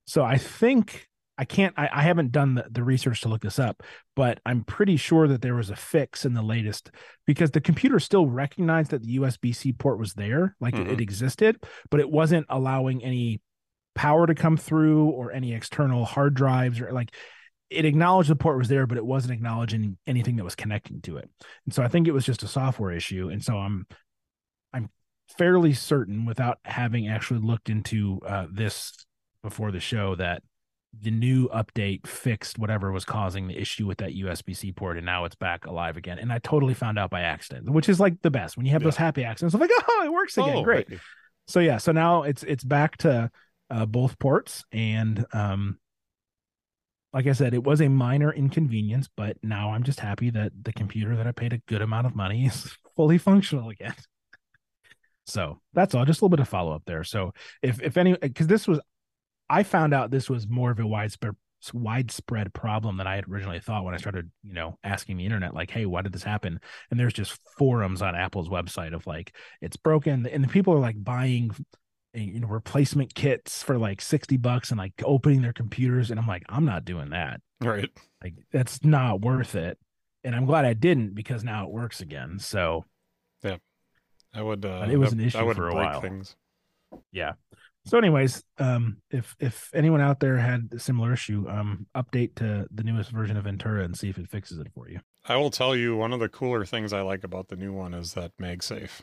So 0.07 0.23
I 0.23 0.37
think 0.37 1.09
I 1.37 1.45
can't, 1.45 1.75
I, 1.77 1.89
I 1.93 2.03
haven't 2.03 2.31
done 2.31 2.55
the, 2.55 2.67
the 2.71 2.85
research 2.85 3.23
to 3.23 3.29
look 3.29 3.43
this 3.43 3.59
up, 3.59 3.83
but 4.15 4.39
I'm 4.47 4.63
pretty 4.63 4.97
sure 4.97 5.27
that 5.27 5.43
there 5.43 5.57
was 5.57 5.69
a 5.71 5.77
fix 5.77 6.25
in 6.25 6.33
the 6.35 6.43
latest 6.43 6.91
because 7.27 7.51
the 7.51 7.61
computer 7.61 7.99
still 7.99 8.27
recognized 8.29 8.93
that 8.93 9.03
the 9.03 9.17
USB 9.19 9.55
C 9.55 9.73
port 9.73 9.99
was 9.99 10.15
there, 10.15 10.55
like 10.61 10.75
it, 10.77 10.87
Mhm. 10.87 10.93
it 10.93 11.01
existed, 11.01 11.57
but 11.91 11.99
it 12.01 12.09
wasn't 12.09 12.47
allowing 12.49 13.03
any 13.03 13.41
power 13.97 14.27
to 14.27 14.35
come 14.35 14.57
through 14.57 15.07
or 15.07 15.33
any 15.33 15.55
external 15.55 16.05
hard 16.05 16.35
drives 16.35 16.81
or 16.81 16.93
like 16.93 17.15
it 17.71 17.85
acknowledged 17.85 18.29
the 18.31 18.37
port 18.37 18.59
was 18.59 18.69
there, 18.69 18.87
but 18.87 18.99
it 18.99 19.05
wasn't 19.07 19.33
acknowledging 19.33 19.97
anything 20.07 20.37
that 20.37 20.45
was 20.45 20.55
connecting 20.55 21.01
to 21.01 21.17
it. 21.17 21.29
And 21.65 21.75
so 21.75 21.83
I 21.83 21.89
think 21.89 22.07
it 22.07 22.13
was 22.13 22.25
just 22.25 22.43
a 22.45 22.49
software 22.49 22.93
issue. 22.93 23.29
And 23.31 23.43
so 23.43 23.57
I'm 23.57 23.87
I'm 24.73 24.91
fairly 25.37 25.73
certain 25.73 26.27
without 26.27 26.59
having 26.65 27.09
actually 27.09 27.41
looked 27.41 27.71
into 27.71 28.21
uh, 28.27 28.47
this 28.53 28.93
before 29.43 29.73
the 29.73 29.81
show 29.81 30.15
that 30.17 30.43
the 31.03 31.11
new 31.11 31.49
update 31.49 32.07
fixed 32.07 32.59
whatever 32.59 32.93
was 32.93 33.05
causing 33.05 33.49
the 33.49 33.59
issue 33.59 33.87
with 33.87 33.99
that 33.99 34.15
USB-C 34.15 34.73
port 34.73 34.97
and 34.97 35.07
now 35.07 35.25
it's 35.25 35.35
back 35.35 35.67
alive 35.67 35.97
again. 35.97 36.19
And 36.19 36.33
I 36.33 36.39
totally 36.39 36.75
found 36.75 36.99
out 36.99 37.11
by 37.11 37.23
accident, 37.23 37.69
which 37.71 37.89
is 37.89 38.01
like 38.01 38.21
the 38.23 38.31
best 38.31 38.57
when 38.57 38.67
you 38.67 38.73
have 38.73 38.83
those 38.83 38.97
happy 38.97 39.25
accidents. 39.25 39.55
I'm 39.55 39.61
like, 39.61 39.71
oh, 39.89 40.03
it 40.05 40.13
works 40.13 40.37
again. 40.37 40.57
Oh, 40.57 40.63
Great 40.63 40.89
right. 40.91 41.01
so 41.47 41.61
yeah 41.61 41.79
so 41.79 41.93
now 41.93 42.23
it's 42.23 42.43
it's 42.45 42.65
back 42.65 42.97
to 42.99 43.31
uh, 43.71 43.87
both 43.87 44.19
ports 44.19 44.65
and 44.73 45.25
um 45.33 45.79
like 47.13 47.27
i 47.27 47.33
said 47.33 47.55
it 47.55 47.63
was 47.63 47.81
a 47.81 47.89
minor 47.89 48.33
inconvenience 48.33 49.09
but 49.17 49.37
now 49.43 49.73
i'm 49.73 49.83
just 49.83 50.01
happy 50.01 50.31
that 50.31 50.53
the 50.63 50.73
computer 50.73 51.17
that 51.17 51.27
i 51.27 51.33
paid 51.33 51.53
a 51.53 51.59
good 51.67 51.83
amount 51.83 52.07
of 52.07 52.15
money 52.15 52.47
is 52.47 52.77
fully 52.97 53.19
functional 53.19 53.71
again 53.71 53.95
so 55.27 55.59
that's 55.73 55.95
all 55.95 56.05
just 56.05 56.21
a 56.21 56.25
little 56.25 56.37
bit 56.37 56.41
of 56.41 56.49
follow 56.49 56.75
up 56.75 56.83
there 56.87 57.05
so 57.05 57.33
if 57.63 57.81
if 57.83 57.97
any 57.97 58.15
because 58.15 58.47
this 58.47 58.69
was 58.69 58.79
i 59.51 59.63
found 59.63 59.93
out 59.95 60.11
this 60.11 60.29
was 60.31 60.49
more 60.49 60.71
of 60.71 60.79
a 60.81 60.87
widespread 60.87 61.35
widespread 61.73 62.53
problem 62.53 62.99
than 62.99 63.07
i 63.07 63.15
had 63.17 63.25
originally 63.29 63.59
thought 63.61 63.85
when 63.85 63.95
i 63.95 63.97
started 63.97 64.31
you 64.43 64.53
know 64.53 64.79
asking 64.85 65.17
the 65.17 65.25
internet 65.25 65.55
like 65.55 65.71
hey 65.71 65.87
why 65.87 66.03
did 66.03 66.13
this 66.13 66.23
happen 66.23 66.61
and 66.91 67.01
there's 67.01 67.13
just 67.15 67.39
forums 67.57 68.03
on 68.03 68.15
apple's 68.15 68.49
website 68.51 68.93
of 68.95 69.07
like 69.07 69.35
it's 69.63 69.77
broken 69.77 70.27
and 70.27 70.45
the 70.45 70.49
people 70.49 70.75
are 70.75 70.79
like 70.79 71.03
buying 71.03 71.51
uh, 72.15 72.21
you 72.21 72.39
know 72.41 72.49
replacement 72.49 73.15
kits 73.15 73.63
for 73.63 73.79
like 73.79 74.03
60 74.03 74.37
bucks 74.37 74.71
and 74.71 74.79
like 74.79 74.93
opening 75.05 75.41
their 75.41 75.55
computers 75.55 76.11
and 76.11 76.21
i'm 76.21 76.27
like 76.27 76.43
i'm 76.49 76.65
not 76.67 76.85
doing 76.85 77.11
that 77.11 77.41
Right. 77.63 77.89
like 78.23 78.35
that's 78.53 78.85
not 78.85 79.23
worth 79.23 79.55
it 79.55 79.79
and 80.23 80.35
i'm 80.37 80.45
glad 80.45 80.67
i 80.67 80.75
didn't 80.75 81.15
because 81.15 81.45
now 81.45 81.65
it 81.65 81.71
works 81.71 82.03
again 82.03 82.39
so 82.39 82.85
Yeah. 83.43 83.57
I 84.35 84.43
would. 84.43 84.65
Uh, 84.67 84.81
But 84.81 84.91
it 84.91 84.97
was 84.99 85.11
that- 85.11 85.19
an 85.21 85.25
issue 85.25 85.39
I 85.39 85.43
would 85.45 85.57
for 85.57 85.69
a 85.69 85.73
break 85.73 85.87
while. 85.93 86.01
things. 86.03 86.37
yeah 87.13 87.33
so 87.87 87.99
anyways 87.99 88.43
um 88.59 88.99
if 89.11 89.35
if 89.39 89.71
anyone 89.75 90.01
out 90.01 90.21
there 90.21 90.37
had 90.39 90.69
a 90.73 90.79
similar 90.79 91.13
issue 91.13 91.47
um 91.49 91.87
update 91.95 92.35
to 92.37 92.67
the 92.73 92.83
newest 92.83 93.11
version 93.11 93.37
of 93.37 93.45
ventura 93.45 93.85
and 93.85 93.97
see 93.97 94.09
if 94.09 94.19
it 94.19 94.29
fixes 94.29 94.59
it 94.59 94.69
for 94.75 94.89
you 94.89 95.01
I 95.27 95.37
will 95.37 95.51
tell 95.51 95.75
you 95.75 95.97
one 95.97 96.13
of 96.13 96.21
the 96.21 96.29
cooler 96.29 96.65
things 96.67 96.93
I 96.93 97.01
like 97.01 97.25
about 97.25 97.49
the 97.49 97.57
new 97.57 97.73
one 97.73 97.95
is 97.95 98.13
that 98.15 98.33
MagSafe. 98.41 99.01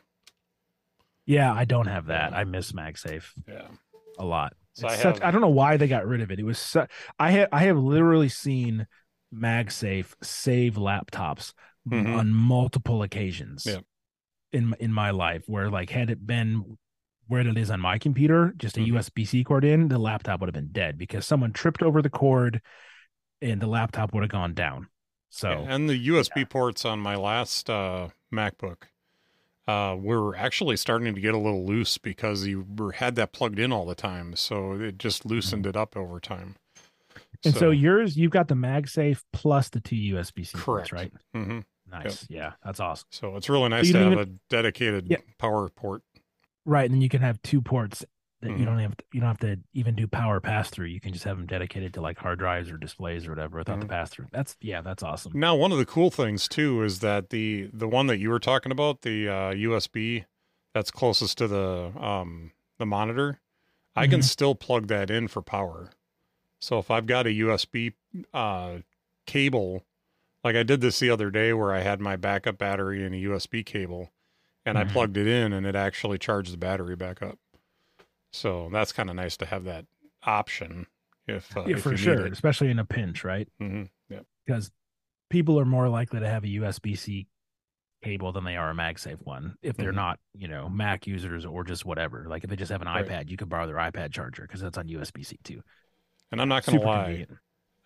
yeah 1.26 1.54
i 1.54 1.66
don't 1.66 1.88
have 1.88 2.08
that 2.08 2.34
i 2.34 2.44
miss 2.44 2.72
magsafe 2.72 3.32
Yeah. 3.48 3.68
a 4.20 4.26
lot 4.26 4.54
So 4.74 4.88
I 4.88 4.96
such- 4.96 5.20
have- 5.20 5.24
I 5.28 5.32
don't 5.32 5.42
know 5.42 5.50
why 5.50 5.78
they 5.78 5.88
got 5.88 6.08
rid 6.08 6.22
of 6.22 6.32
it. 6.32 6.40
It 6.40 6.46
was 6.46 6.58
su- 6.58 6.88
I 7.20 7.32
have 7.32 7.50
I 7.52 7.64
have 7.66 7.78
literally 7.78 8.30
seen 8.30 8.88
MagSafe 9.34 10.14
save 10.24 10.76
laptops 10.76 11.54
m- 11.92 12.06
Mhm. 12.06 12.18
on 12.18 12.30
multiple 12.34 13.04
occasions 13.04 13.66
Yeah. 13.66 13.80
in 14.54 14.74
in 14.80 14.92
my 14.94 15.12
life. 15.12 15.44
Where 15.48 15.70
like 15.70 15.90
had 15.90 16.10
it 16.10 16.26
been 16.26 16.78
where 17.32 17.48
it 17.48 17.58
is 17.58 17.72
on 17.72 17.80
my 17.80 17.98
computer, 17.98 18.54
just 18.58 18.78
a 18.78 18.82
Mhm. 18.82 18.88
USB 18.88 19.26
C 19.26 19.44
cord 19.44 19.64
in, 19.64 19.88
the 19.88 19.98
laptop 19.98 20.42
would 20.42 20.48
have 20.48 20.54
been 20.54 20.72
dead 20.74 20.98
because 20.98 21.26
someone 21.26 21.54
tripped 21.54 21.82
over 21.82 22.02
the 22.02 22.10
cord, 22.10 22.62
and 23.42 23.62
the 23.62 23.68
laptop 23.68 24.14
would 24.14 24.22
have 24.24 24.30
gone 24.30 24.54
down. 24.54 24.88
So 25.30 25.66
And 25.68 25.90
the 25.90 25.98
USB 25.98 26.44
ports 26.44 26.84
on 26.84 27.00
my 27.00 27.16
last 27.16 27.70
uh, 27.70 28.10
MacBook 28.34 28.84
uh, 29.66 29.96
were 29.98 30.36
actually 30.36 30.76
starting 30.76 31.16
to 31.16 31.22
get 31.22 31.34
a 31.34 31.38
little 31.38 31.66
loose 31.66 31.98
because 31.98 32.46
you 32.46 32.66
were, 32.78 32.92
had 32.92 33.16
that 33.16 33.32
plugged 33.32 33.60
in 33.60 33.72
all 33.72 33.86
the 33.86 33.96
time. 33.96 34.36
So 34.36 34.74
it 34.74 34.98
just 34.98 35.26
loosened 35.26 35.66
it 35.66 35.78
up 35.78 35.96
over 35.96 36.20
time. 36.20 36.56
and 37.46 37.56
so, 37.56 37.72
yours, 37.72 38.18
you've 38.18 38.32
got 38.32 38.48
the 38.50 38.56
MagSafe 38.56 39.22
plus 39.32 39.70
the 39.70 39.80
two 39.80 39.96
USB 39.96 40.44
C 40.44 40.58
ports, 40.58 40.92
Correct. 40.92 40.92
right? 40.92 41.12
hmm 41.34 41.60
Nice. 41.90 42.26
Yeah, 42.30 42.54
that's 42.64 42.80
awesome. 42.80 43.08
So 43.12 43.36
it's 43.36 43.50
really 43.50 43.70
nice 43.70 43.88
you 43.88 43.94
to 43.94 44.00
have 44.00 44.14
didn't 44.14 44.30
a 44.30 44.32
dedicated 44.50 45.10
Yeah. 45.10 45.18
power 45.38 45.70
port. 45.70 46.04
Right, 46.65 46.86
and 46.86 46.94
then 46.94 47.01
you 47.01 47.10
can 47.10 47.22
have 47.22 47.41
two 47.41 47.62
ports 47.62 48.06
that 48.41 48.50
Mhm. 48.51 48.60
you 48.60 48.65
don't 48.65 48.80
have 48.80 48.98
to, 48.98 49.03
you 49.13 49.20
don't 49.20 49.27
have 49.27 49.39
to 49.39 49.60
even 49.74 49.96
do 49.96 50.08
power 50.08 50.39
pass 50.39 50.70
through. 50.70 50.88
You 50.88 51.00
can 51.00 51.13
just 51.13 51.25
have 51.25 51.38
them 51.38 51.46
dedicated 51.48 51.94
to 51.96 52.01
like 52.01 52.18
hard 52.18 52.39
drives 52.39 52.70
or 52.72 52.77
displays 52.77 53.27
or 53.27 53.32
whatever 53.32 53.58
without 53.60 53.80
the 53.80 53.86
Mhm. 53.86 53.89
pass 53.89 54.10
through. 54.10 54.27
That's 54.32 54.58
yeah, 54.62 54.82
that's 54.82 55.03
awesome. 55.03 55.34
Now, 55.36 55.56
one 55.56 55.72
of 55.72 55.77
the 55.77 55.86
cool 55.86 56.10
things 56.12 56.48
too 56.48 56.84
is 56.84 57.00
that 57.00 57.30
the 57.30 57.70
the 57.74 57.88
one 57.88 58.08
that 58.08 58.18
you 58.18 58.30
were 58.30 58.39
talking 58.39 58.72
about, 58.72 59.01
the 59.03 59.27
uh, 59.30 59.51
USB 59.53 60.25
that's 60.74 60.91
closest 60.91 61.38
to 61.39 61.48
the 61.48 61.94
um, 62.00 62.51
the 62.80 62.86
monitor, 62.86 63.39
I 63.96 64.08
can 64.08 64.22
Mhm. 64.22 64.24
still 64.24 64.56
plug 64.56 64.88
that 64.88 65.10
in 65.12 65.27
for 65.27 65.41
power. 65.41 65.91
So 66.60 66.77
if 66.80 66.89
I've 66.91 67.06
got 67.08 67.27
a 67.27 67.32
USB 67.32 67.94
uh, 68.34 68.80
cable, 69.27 69.86
like 70.44 70.56
I 70.56 70.63
did 70.63 70.82
this 70.82 71.00
the 71.00 71.10
other 71.10 71.30
day, 71.32 71.53
where 71.53 71.74
I 71.74 71.82
had 71.82 72.00
my 72.00 72.15
backup 72.15 72.58
battery 72.58 73.03
and 73.06 73.13
a 73.13 73.20
USB 73.20 73.63
cable, 73.63 74.12
and 74.65 74.77
I 74.77 74.84
Mhm. 74.84 74.91
plugged 74.91 75.18
it 75.18 75.27
in, 75.27 75.53
and 75.53 75.65
it 75.65 75.75
actually 75.75 76.18
charged 76.18 76.53
the 76.53 76.58
battery 76.58 76.96
back 76.96 77.22
up. 77.22 77.39
So 78.34 78.70
that's 78.72 78.91
kind 78.91 79.10
of 79.10 79.15
nice 79.15 79.38
to 79.38 79.46
have 79.46 79.63
that 79.65 79.86
option 80.24 80.88
if 81.27 81.56
uh, 81.58 81.68
yeah, 81.68 81.75
if 81.75 81.84
for 81.84 81.96
sure, 81.98 82.25
especially 82.27 82.70
in 82.70 82.80
a 82.80 82.86
pinch, 82.86 83.24
right? 83.24 83.48
hmm 83.60 83.84
Yeah. 84.10 84.22
Because 84.46 84.72
people 85.30 85.60
are 85.60 85.65
more 85.65 85.89
likely 85.89 86.20
to 86.20 86.27
have 86.27 86.44
a 86.44 86.50
USB 86.50 86.96
C 86.96 87.27
cable 88.03 88.32
than 88.32 88.44
they 88.44 88.58
are 88.58 88.72
a 88.72 88.74
MagSafe 88.74 89.24
one 89.25 89.56
if 89.62 89.77
they're 89.77 89.91
Mhm. 89.91 89.96
not, 89.96 90.20
you 90.36 90.48
know, 90.48 90.70
Mac 90.70 91.08
users 91.08 91.46
or 91.46 91.63
just 91.63 91.86
whatever. 91.86 92.25
Like 92.27 92.44
if 92.44 92.50
they 92.50 92.56
just 92.56 92.72
have 92.72 92.82
an 92.82 92.88
Right. 92.94 93.06
iPad, 93.06 93.30
you 93.30 93.38
can 93.38 93.50
borrow 93.50 93.68
their 93.68 93.77
iPad 93.77 94.12
charger 94.13 94.44
because 94.44 94.62
that's 94.62 94.77
on 94.77 94.88
USB 94.88 95.24
C 95.24 95.38
too. 95.44 95.62
And 96.32 96.41
I'm 96.41 96.50
not 96.50 96.65
gonna 96.65 96.80
Super 96.80 96.88
lie. 96.88 97.00
convenient. 97.06 97.32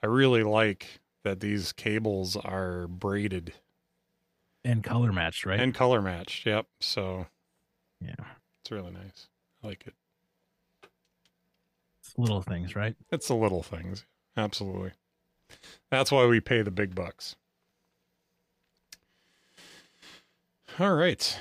I 0.03 0.08
really 0.08 0.44
like 0.44 1.01
that 1.24 1.39
these 1.41 1.74
cables 1.74 2.36
are 2.38 2.88
braided 2.88 3.53
and 4.65 4.84
color 4.84 5.13
matched, 5.13 5.45
right? 5.45 5.60
and 5.60 5.74
color 5.74 6.01
matched. 6.01 6.45
Yep. 6.45 6.65
So 6.81 7.27
yeah, 8.01 8.15
it's 8.62 8.72
really 8.72 8.91
nice. 8.91 9.27
I 9.63 9.67
like 9.67 9.84
it. 9.88 9.93
it's 12.00 12.13
little 12.17 12.41
things, 12.41 12.75
right? 12.75 12.95
It's 13.12 13.27
the 13.27 13.36
little 13.36 13.63
things. 13.63 14.05
Absolutely. 14.36 14.91
That's 15.89 16.12
why 16.12 16.25
we 16.25 16.39
pay 16.39 16.62
the 16.62 16.72
big 16.72 16.95
bucks. 16.95 17.36
All 20.79 20.95
right. 20.95 21.39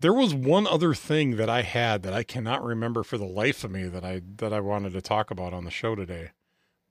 There 0.00 0.12
was 0.12 0.34
one 0.34 0.66
other 0.66 0.94
thing 0.94 1.36
that 1.36 1.48
I 1.48 1.62
had 1.62 2.02
that 2.02 2.12
I 2.12 2.24
cannot 2.24 2.64
remember 2.64 3.02
for 3.04 3.16
the 3.16 3.24
life 3.24 3.62
of 3.62 3.70
me 3.70 3.84
that 3.84 4.04
I 4.04 4.22
that 4.36 4.52
I 4.52 4.60
wanted 4.60 4.92
to 4.94 5.00
talk 5.00 5.30
about 5.30 5.54
on 5.54 5.64
the 5.64 5.70
show 5.70 5.94
today, 5.94 6.30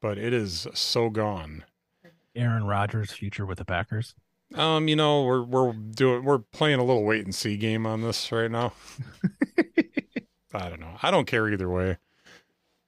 but 0.02 0.18
it 0.18 0.34
is 0.34 0.68
so 0.74 1.10
gone. 1.10 1.66
Aaron 2.36 2.64
Rodgers' 2.64 3.12
future 3.12 3.46
with 3.46 3.60
the 3.60 3.66
Packers. 3.66 4.16
Um, 4.56 4.88
you 4.88 4.96
know, 4.96 5.24
we're 5.24 5.42
we're 5.44 5.74
doing 5.74 6.24
we're 6.24 6.40
playing 6.40 6.80
a 6.80 6.84
little 6.84 7.04
wait 7.04 7.26
and 7.26 7.34
see 7.34 7.58
game 7.58 7.86
on 7.86 8.02
this 8.02 8.32
right 8.32 8.52
now. 8.52 8.74
I 10.54 10.70
don't 10.70 10.80
know. 10.80 10.98
I 11.02 11.10
don't 11.12 11.26
care 11.26 11.50
either 11.50 11.70
way. 11.70 11.98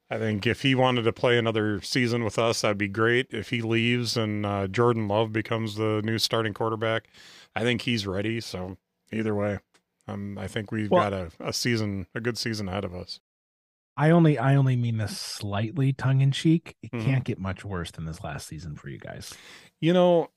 I 0.09 0.19
think 0.19 0.45
if 0.45 0.61
he 0.61 0.75
wanted 0.75 1.01
to 1.03 1.11
play 1.13 1.37
another 1.37 1.81
season 1.81 2.23
with 2.23 2.37
us, 2.37 2.61
that'd 2.61 2.77
be 2.77 2.87
great. 2.87 3.27
If 3.31 3.49
he 3.49 3.61
leaves 3.63 4.15
and 4.15 4.45
uh, 4.45 4.67
Jordan 4.67 5.07
Love 5.07 5.33
becomes 5.33 5.75
the 5.75 6.01
new 6.03 6.19
starting 6.19 6.53
quarterback, 6.53 7.07
I 7.55 7.61
think 7.63 7.81
he's 7.81 8.05
ready. 8.05 8.39
So 8.39 8.77
either 9.11 9.33
way, 9.33 9.57
um, 10.07 10.37
I 10.37 10.47
think 10.47 10.71
we've 10.71 10.91
Well- 10.91 11.09
got 11.09 11.13
a, 11.13 11.31
a 11.39 11.53
season, 11.53 12.05
a 12.13 12.21
good 12.21 12.37
season 12.37 12.69
ahead 12.69 12.85
of 12.85 12.93
us. 12.93 13.19
I 13.97 14.09
only 14.11 14.37
I 14.37 14.55
only 14.55 14.75
mean 14.75 14.97
this 14.97 15.17
slightly 15.17 15.93
tongue 15.93 16.19
in 16.21 16.31
cheek. 16.31 16.75
It 16.83 16.91
Mhm. 16.91 17.03
can't 17.05 17.23
get 17.23 17.39
much 17.39 17.63
worse 17.65 17.89
than 17.91 18.05
this 18.05 18.23
last 18.23 18.45
season 18.47 18.75
for 18.75 18.89
you 18.89 18.99
guys. 18.99 19.33
You 19.79 19.93
know, 19.93 20.29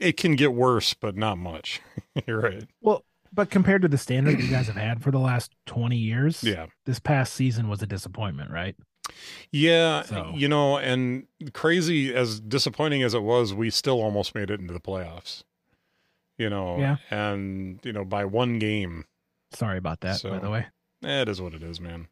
it 0.00 0.16
can 0.16 0.36
get 0.36 0.52
worse, 0.52 0.94
but 0.94 1.16
not 1.16 1.38
much. 1.38 1.80
You're 2.26 2.40
right. 2.40 2.64
Well, 2.80 3.04
but 3.32 3.50
compared 3.50 3.82
to 3.82 3.88
the 3.88 3.98
standard 3.98 4.40
you 4.40 4.48
guys 4.48 4.66
have 4.68 4.76
had 4.76 5.02
for 5.02 5.10
the 5.10 5.18
last 5.18 5.52
20 5.66 5.96
years, 5.96 6.42
Yeah. 6.44 6.66
this 6.86 6.98
past 7.00 7.34
season 7.34 7.68
was 7.68 7.82
a 7.82 7.86
disappointment, 7.86 8.50
right? 8.50 8.76
Yeah, 9.50 10.02
So- 10.02 10.32
you 10.34 10.48
know, 10.48 10.78
and 10.78 11.26
crazy 11.52 12.14
as 12.14 12.40
disappointing 12.40 13.02
as 13.02 13.12
it 13.14 13.22
was, 13.22 13.52
we 13.52 13.70
still 13.70 14.00
almost 14.00 14.34
made 14.34 14.50
it 14.50 14.60
into 14.60 14.72
the 14.72 14.80
playoffs. 14.80 15.42
You 16.38 16.48
know, 16.50 16.78
Yeah. 16.78 16.96
and 17.10 17.78
you 17.84 17.92
know 17.92 18.04
by 18.04 18.24
one 18.24 18.58
game. 18.58 19.04
Sorry 19.52 19.78
about 19.78 20.00
that, 20.00 20.20
by 20.22 20.38
the 20.40 20.50
way. 20.50 20.66
It 21.02 21.28
is 21.28 21.40
what 21.40 21.54
it 21.54 21.62
is, 21.62 21.80
man. 21.80 22.08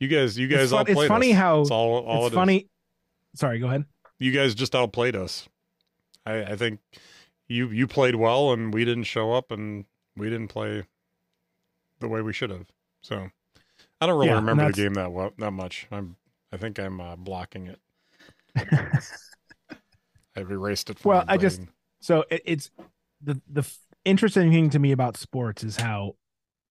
You 0.00 0.08
guys, 0.08 0.36
you 0.38 0.48
guys 0.48 0.64
It's, 0.64 0.72
fun- 0.72 0.80
outplayed 0.80 0.98
it's 0.98 1.08
funny 1.08 1.32
us. 1.32 1.38
how 1.38 1.60
it's 1.62 1.70
all, 1.70 2.04
all 2.04 2.22
it 2.24 2.26
it's 2.26 2.32
is. 2.32 2.36
funny. 2.36 2.66
Sorry, 3.36 3.58
go 3.58 3.68
ahead. 3.68 3.84
You 4.18 4.32
guys 4.32 4.54
just 4.54 4.74
outplayed 4.74 5.16
us. 5.16 5.48
I, 6.26 6.42
I 6.52 6.56
think 6.56 6.80
you 7.48 7.68
you 7.68 7.86
played 7.86 8.14
well, 8.16 8.52
and 8.52 8.72
we 8.72 8.84
didn't 8.84 9.04
show 9.04 9.32
up, 9.32 9.50
and 9.50 9.84
we 10.16 10.30
didn't 10.30 10.48
play 10.48 10.84
the 12.00 12.08
way 12.08 12.22
we 12.22 12.32
should 12.32 12.50
have. 12.50 12.66
So 13.02 13.28
I 14.00 14.06
don't 14.06 14.16
really 14.16 14.28
Yeah, 14.28 14.34
remember 14.36 14.66
the 14.66 14.72
game 14.72 14.94
that 14.94 15.12
well, 15.12 15.32
that 15.38 15.50
much. 15.52 15.86
I'm 15.90 16.16
I 16.52 16.56
think 16.56 16.78
I'm 16.78 17.00
uh, 17.00 17.16
blocking 17.16 17.66
it. 17.66 17.80
I've 20.36 20.50
erased 20.50 20.90
it. 20.90 21.04
Well, 21.04 21.24
I 21.28 21.36
just- 21.36 21.60
So 22.00 22.24
it, 22.30 22.42
it's 22.44 22.70
the 23.22 23.40
the 23.48 23.60
f- 23.60 23.78
interesting 24.04 24.50
thing 24.50 24.70
to 24.70 24.78
me 24.78 24.92
about 24.92 25.16
sports 25.16 25.62
is 25.64 25.76
how 25.76 26.16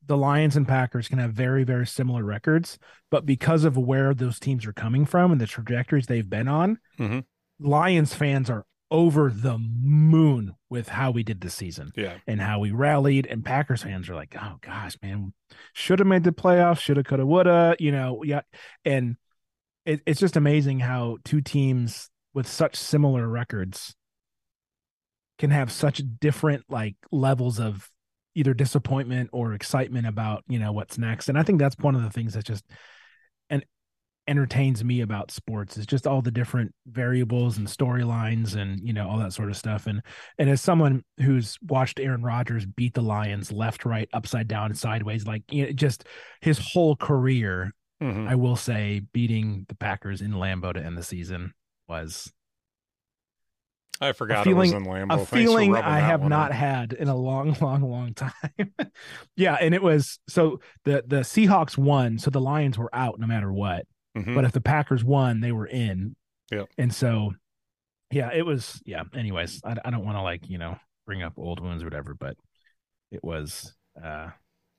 the 0.05 0.17
Lions 0.17 0.55
and 0.57 0.67
Packers 0.67 1.07
can 1.07 1.17
have 1.19 1.31
very 1.33 1.63
very 1.63 1.87
similar 1.87 2.23
records, 2.23 2.77
but 3.09 3.25
because 3.25 3.63
of 3.63 3.77
where 3.77 4.13
those 4.13 4.39
teams 4.39 4.65
are 4.65 4.73
coming 4.73 5.05
from 5.05 5.31
and 5.31 5.39
the 5.39 5.47
trajectories 5.47 6.07
they've 6.07 6.29
been 6.29 6.47
on, 6.47 6.77
Mhm. 6.99 7.23
Lions 7.59 8.13
fans 8.13 8.49
are 8.49 8.65
over 8.93 9.31
the 9.31 9.57
moon 9.57 10.55
with 10.69 10.87
how 10.87 11.09
we 11.09 11.23
did 11.23 11.41
this 11.41 11.55
season 11.55 11.91
yeah, 11.95 12.13
and 12.27 12.39
how 12.39 12.59
we 12.59 12.71
rallied, 12.71 13.25
and 13.25 13.43
Packers 13.43 13.81
fans 13.81 14.07
are 14.07 14.15
like, 14.15 14.35
"Oh 14.39 14.57
gosh, 14.61 14.95
man, 15.01 15.33
should 15.73 15.99
have 15.99 16.07
made 16.07 16.23
the 16.23 16.31
playoffs, 16.31 16.79
should 16.79 16.97
have, 16.97 17.05
could 17.07 17.19
have, 17.19 17.27
would 17.27 17.47
have," 17.47 17.77
you 17.79 17.91
know, 17.91 18.23
yeah, 18.23 18.41
and 18.85 19.17
it, 19.85 20.01
it's 20.05 20.19
just 20.19 20.37
amazing 20.37 20.79
how 20.79 21.17
two 21.25 21.41
teams 21.41 22.11
with 22.35 22.47
such 22.47 22.75
similar 22.75 23.27
records 23.27 23.95
can 25.39 25.49
have 25.49 25.71
such 25.71 26.01
different 26.19 26.63
like 26.69 26.95
levels 27.11 27.59
of 27.59 27.89
either 28.35 28.53
disappointment 28.53 29.29
or 29.33 29.53
excitement 29.53 30.05
about 30.05 30.43
you 30.47 30.59
know 30.59 30.71
what's 30.71 30.99
next. 30.99 31.29
And 31.29 31.37
i 31.37 31.43
think 31.43 31.59
that's 31.59 31.77
one 31.79 31.95
of 31.95 32.03
the 32.03 32.11
things 32.11 32.33
that 32.33 32.45
just 32.45 32.63
entertains 34.27 34.83
me 34.83 35.01
about 35.01 35.31
sports 35.31 35.77
is 35.77 35.85
just 35.85 36.07
all 36.07 36.21
the 36.21 36.31
different 36.31 36.73
variables 36.87 37.57
and 37.57 37.67
storylines 37.67 38.55
and 38.55 38.79
you 38.87 38.93
know 38.93 39.07
all 39.09 39.17
that 39.17 39.33
sort 39.33 39.49
of 39.49 39.57
stuff 39.57 39.85
and 39.85 40.01
and 40.37 40.49
as 40.49 40.61
someone 40.61 41.03
who's 41.19 41.57
watched 41.67 41.99
aaron 41.99 42.23
rodgers 42.23 42.65
beat 42.65 42.93
the 42.93 43.01
lions 43.01 43.51
left 43.51 43.83
right 43.83 44.07
upside 44.13 44.47
down 44.47 44.73
sideways 44.73 45.27
like 45.27 45.43
you 45.51 45.65
know, 45.65 45.71
just 45.73 46.05
his 46.41 46.57
whole 46.57 46.95
career 46.95 47.73
Mhm. 48.01 48.27
i 48.29 48.35
will 48.35 48.55
say 48.55 49.01
beating 49.11 49.65
the 49.67 49.75
packers 49.75 50.21
in 50.21 50.31
lambeau 50.31 50.73
to 50.73 50.81
end 50.83 50.97
the 50.97 51.03
season 51.03 51.53
was 51.89 52.31
I 54.01 54.11
forgot 54.11 54.43
feeling- 54.43 54.71
it 54.71 54.75
was 54.75 54.83
in 54.83 54.89
Lambeau. 54.89 55.13
a 55.13 55.17
Thanks 55.17 55.29
feeling 55.31 55.75
I 55.75 55.99
have 55.99 56.23
not 56.23 56.51
had 56.51 56.91
in 56.93 57.07
a 57.07 57.15
long, 57.15 57.55
long, 57.61 57.81
long 57.83 58.13
time. 58.13 58.33
yeah, 59.37 59.53
and 59.61 59.73
it 59.73 59.81
was 59.81 60.19
so 60.27 60.59
the 60.83 61.03
the 61.07 61.17
Seahawks 61.21 61.77
won, 61.77 62.17
so 62.17 62.29
the 62.29 62.41
Lions 62.41 62.77
were 62.77 62.93
out 62.93 63.19
no 63.19 63.27
matter 63.27 63.53
what. 63.53 63.85
Mhm. 64.17 64.35
But 64.35 64.45
if 64.45 64.51
the 64.51 64.61
Packers 64.61 65.03
won, 65.03 65.39
they 65.41 65.51
were 65.51 65.65
in. 65.65 66.15
Yep. 66.51 66.69
And 66.77 66.93
so, 66.93 67.33
yeah, 68.11 68.29
it 68.33 68.45
was. 68.45 68.81
Yeah. 68.85 69.03
Anyways, 69.15 69.61
I, 69.63 69.75
I 69.83 69.89
don't 69.89 70.05
want 70.05 70.17
to 70.17 70.21
like 70.21 70.49
you 70.49 70.57
know 70.57 70.77
bring 71.05 71.23
up 71.23 71.33
old 71.37 71.59
wounds 71.59 71.83
or 71.83 71.87
whatever, 71.87 72.13
but 72.13 72.37
it 73.11 73.23
was 73.23 73.73
uh 74.03 74.29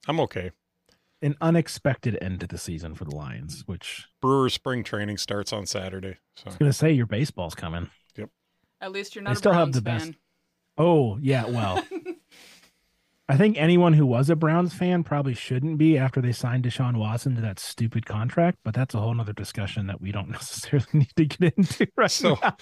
I'm 0.06 0.20
okay. 0.20 0.50
an 1.22 1.34
unexpected 1.40 2.16
end 2.22 2.40
to 2.40 2.46
the 2.46 2.58
season 2.58 2.94
for 2.94 3.04
the 3.04 3.14
Lions. 3.16 3.62
Which 3.66 4.06
Brewers 4.20 4.54
spring 4.54 4.84
training 4.84 5.18
starts 5.18 5.52
on 5.52 5.66
Saturday, 5.66 6.18
so 6.36 6.44
I 6.46 6.48
was 6.50 6.56
gonna 6.56 6.72
say 6.72 6.92
your 6.92 7.06
baseball's 7.06 7.54
coming. 7.54 7.90
Yep. 8.16 8.30
At 8.80 8.92
least 8.92 9.14
you're 9.14 9.24
They 9.24 9.30
not 9.30 9.38
still 9.38 9.52
a 9.52 9.54
have 9.56 9.72
Browns 9.72 9.74
the 9.76 9.82
best- 9.82 10.12
Oh 10.78 11.18
yeah, 11.20 11.46
well. 11.46 11.84
I 13.26 13.38
think 13.38 13.56
anyone 13.56 13.94
who 13.94 14.04
was 14.04 14.28
a 14.28 14.36
Browns 14.36 14.74
fan 14.74 15.02
probably 15.02 15.32
shouldn't 15.32 15.78
be 15.78 15.96
after 15.96 16.20
they 16.20 16.32
signed 16.32 16.64
Deshaun 16.64 16.98
Watson 16.98 17.34
to 17.36 17.40
that 17.40 17.58
stupid 17.58 18.04
contract, 18.04 18.58
but 18.64 18.74
that's 18.74 18.94
a 18.94 19.00
whole 19.00 19.18
other 19.18 19.32
discussion 19.32 19.86
that 19.86 19.98
we 20.00 20.12
don't 20.12 20.28
necessarily 20.30 20.86
need 20.92 21.12
to 21.16 21.24
get 21.24 21.54
into 21.56 21.86
right 21.96 22.10
So- 22.10 22.36
now 22.42 22.54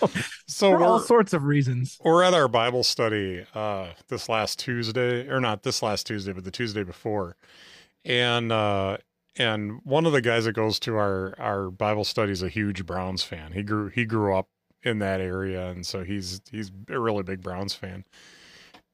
so 0.47 0.71
for 0.71 0.83
all 0.85 1.01
sorts 1.01 1.33
of 1.33 1.43
reasons. 1.45 1.99
we're 2.05 2.23
at 2.23 2.33
our 2.33 2.47
Bible 2.47 2.85
study 2.85 3.45
uh 3.55 3.89
this 4.09 4.29
last 4.29 4.61
Tuesday, 4.61 5.27
or 5.29 5.41
not 5.41 5.65
this 5.65 5.83
last 5.83 6.07
Tuesday, 6.07 6.33
but 6.33 6.45
the 6.45 6.51
Tuesday 6.53 6.85
before, 6.85 7.37
and 8.05 8.53
uh 8.53 8.99
and 9.37 9.81
one 9.83 10.07
of 10.07 10.13
the 10.13 10.21
guys 10.21 10.45
that 10.45 10.53
goes 10.53 10.79
to 10.81 10.95
our 10.97 11.35
our 11.41 11.71
Bible 11.73 12.05
study 12.05 12.31
is 12.31 12.43
a 12.43 12.49
huge 12.49 12.87
Browns 12.87 13.25
fan. 13.25 13.51
He 13.53 13.65
grew 13.65 13.89
he 13.89 14.05
grew 14.05 14.37
up 14.37 14.47
in 14.85 15.01
that 15.01 15.21
area, 15.21 15.71
and 15.71 15.85
so 15.85 16.05
he's 16.05 16.41
he's 16.53 16.71
a 16.89 17.01
really 17.01 17.23
big 17.25 17.41
Browns 17.43 17.75
fan, 17.75 18.05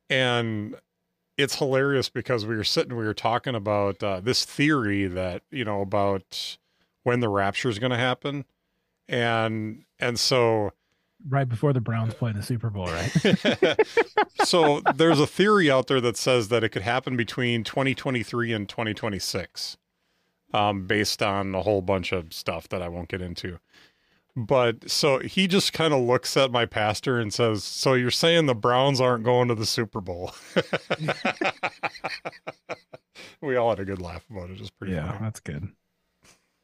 and 0.08 0.74
it's 1.38 1.54
hilarious 1.56 2.10
because 2.10 2.44
we 2.44 2.56
were 2.56 2.64
sitting, 2.64 2.96
we 2.96 3.04
were 3.04 3.14
talking 3.14 3.54
about 3.54 4.02
uh, 4.02 4.20
this 4.20 4.44
theory 4.44 5.06
that 5.06 5.42
you 5.50 5.64
know 5.64 5.80
about 5.80 6.58
when 7.04 7.20
the 7.20 7.28
rapture 7.30 7.70
is 7.70 7.78
going 7.78 7.92
to 7.92 7.96
happen, 7.96 8.44
and 9.08 9.84
and 9.98 10.18
so 10.18 10.72
Right 11.28 11.48
before 11.48 11.72
the 11.72 11.80
Browns 11.80 12.14
play 12.14 12.30
in 12.30 12.36
the 12.36 12.42
Super 12.44 12.70
Bowl, 12.70 12.86
right? 12.86 13.78
so 14.44 14.80
there's 14.94 15.18
a 15.18 15.26
theory 15.26 15.68
out 15.68 15.88
there 15.88 16.00
that 16.00 16.16
says 16.16 16.46
that 16.48 16.62
it 16.62 16.68
could 16.68 16.82
happen 16.82 17.16
between 17.16 17.64
2023 17.64 18.52
and 18.52 18.68
2026. 18.68 19.78
um, 20.54 20.86
based 20.86 21.22
on 21.22 21.54
a 21.54 21.62
whole 21.62 21.82
bunch 21.82 22.12
of 22.12 22.32
stuff 22.32 22.68
that 22.68 22.82
I 22.82 22.88
won't 22.88 23.08
get 23.08 23.20
into. 23.20 23.58
But 24.46 24.88
so 24.90 25.18
he 25.18 25.46
just 25.48 25.72
kind 25.72 25.92
of 25.92 26.00
looks 26.00 26.36
at 26.36 26.52
my 26.52 26.64
pastor 26.64 27.18
and 27.18 27.32
says, 27.34 27.64
"So 27.64 27.94
you're 27.94 28.10
saying 28.10 28.46
the 28.46 28.54
Browns 28.54 29.00
aren't 29.00 29.24
going 29.24 29.48
to 29.48 29.54
the 29.54 29.66
Super 29.66 30.00
Bowl?" 30.00 30.32
we 33.40 33.56
all 33.56 33.70
had 33.70 33.80
a 33.80 33.84
good 33.84 34.00
laugh 34.00 34.24
about 34.30 34.50
it. 34.50 34.54
It 34.54 34.60
was 34.60 34.70
pretty 34.70 34.94
Yeah, 34.94 35.06
funny. 35.08 35.18
that's 35.20 35.40
good. 35.40 35.68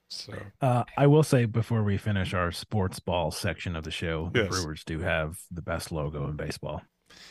So 0.09 0.35
Uh, 0.61 0.85
I 0.97 1.07
will 1.07 1.23
say 1.25 1.45
before 1.47 1.83
we 1.83 1.97
finish 1.97 2.33
our 2.35 2.53
sports 2.53 3.01
ball 3.01 3.31
section 3.31 3.75
of 3.75 3.85
the 3.85 3.91
show, 3.91 4.31
the 4.33 4.45
Brewers 4.45 4.85
do 4.85 5.01
have 5.01 5.41
the 5.51 5.63
best 5.63 5.91
logo 5.91 6.29
in 6.29 6.37
baseball. 6.37 6.83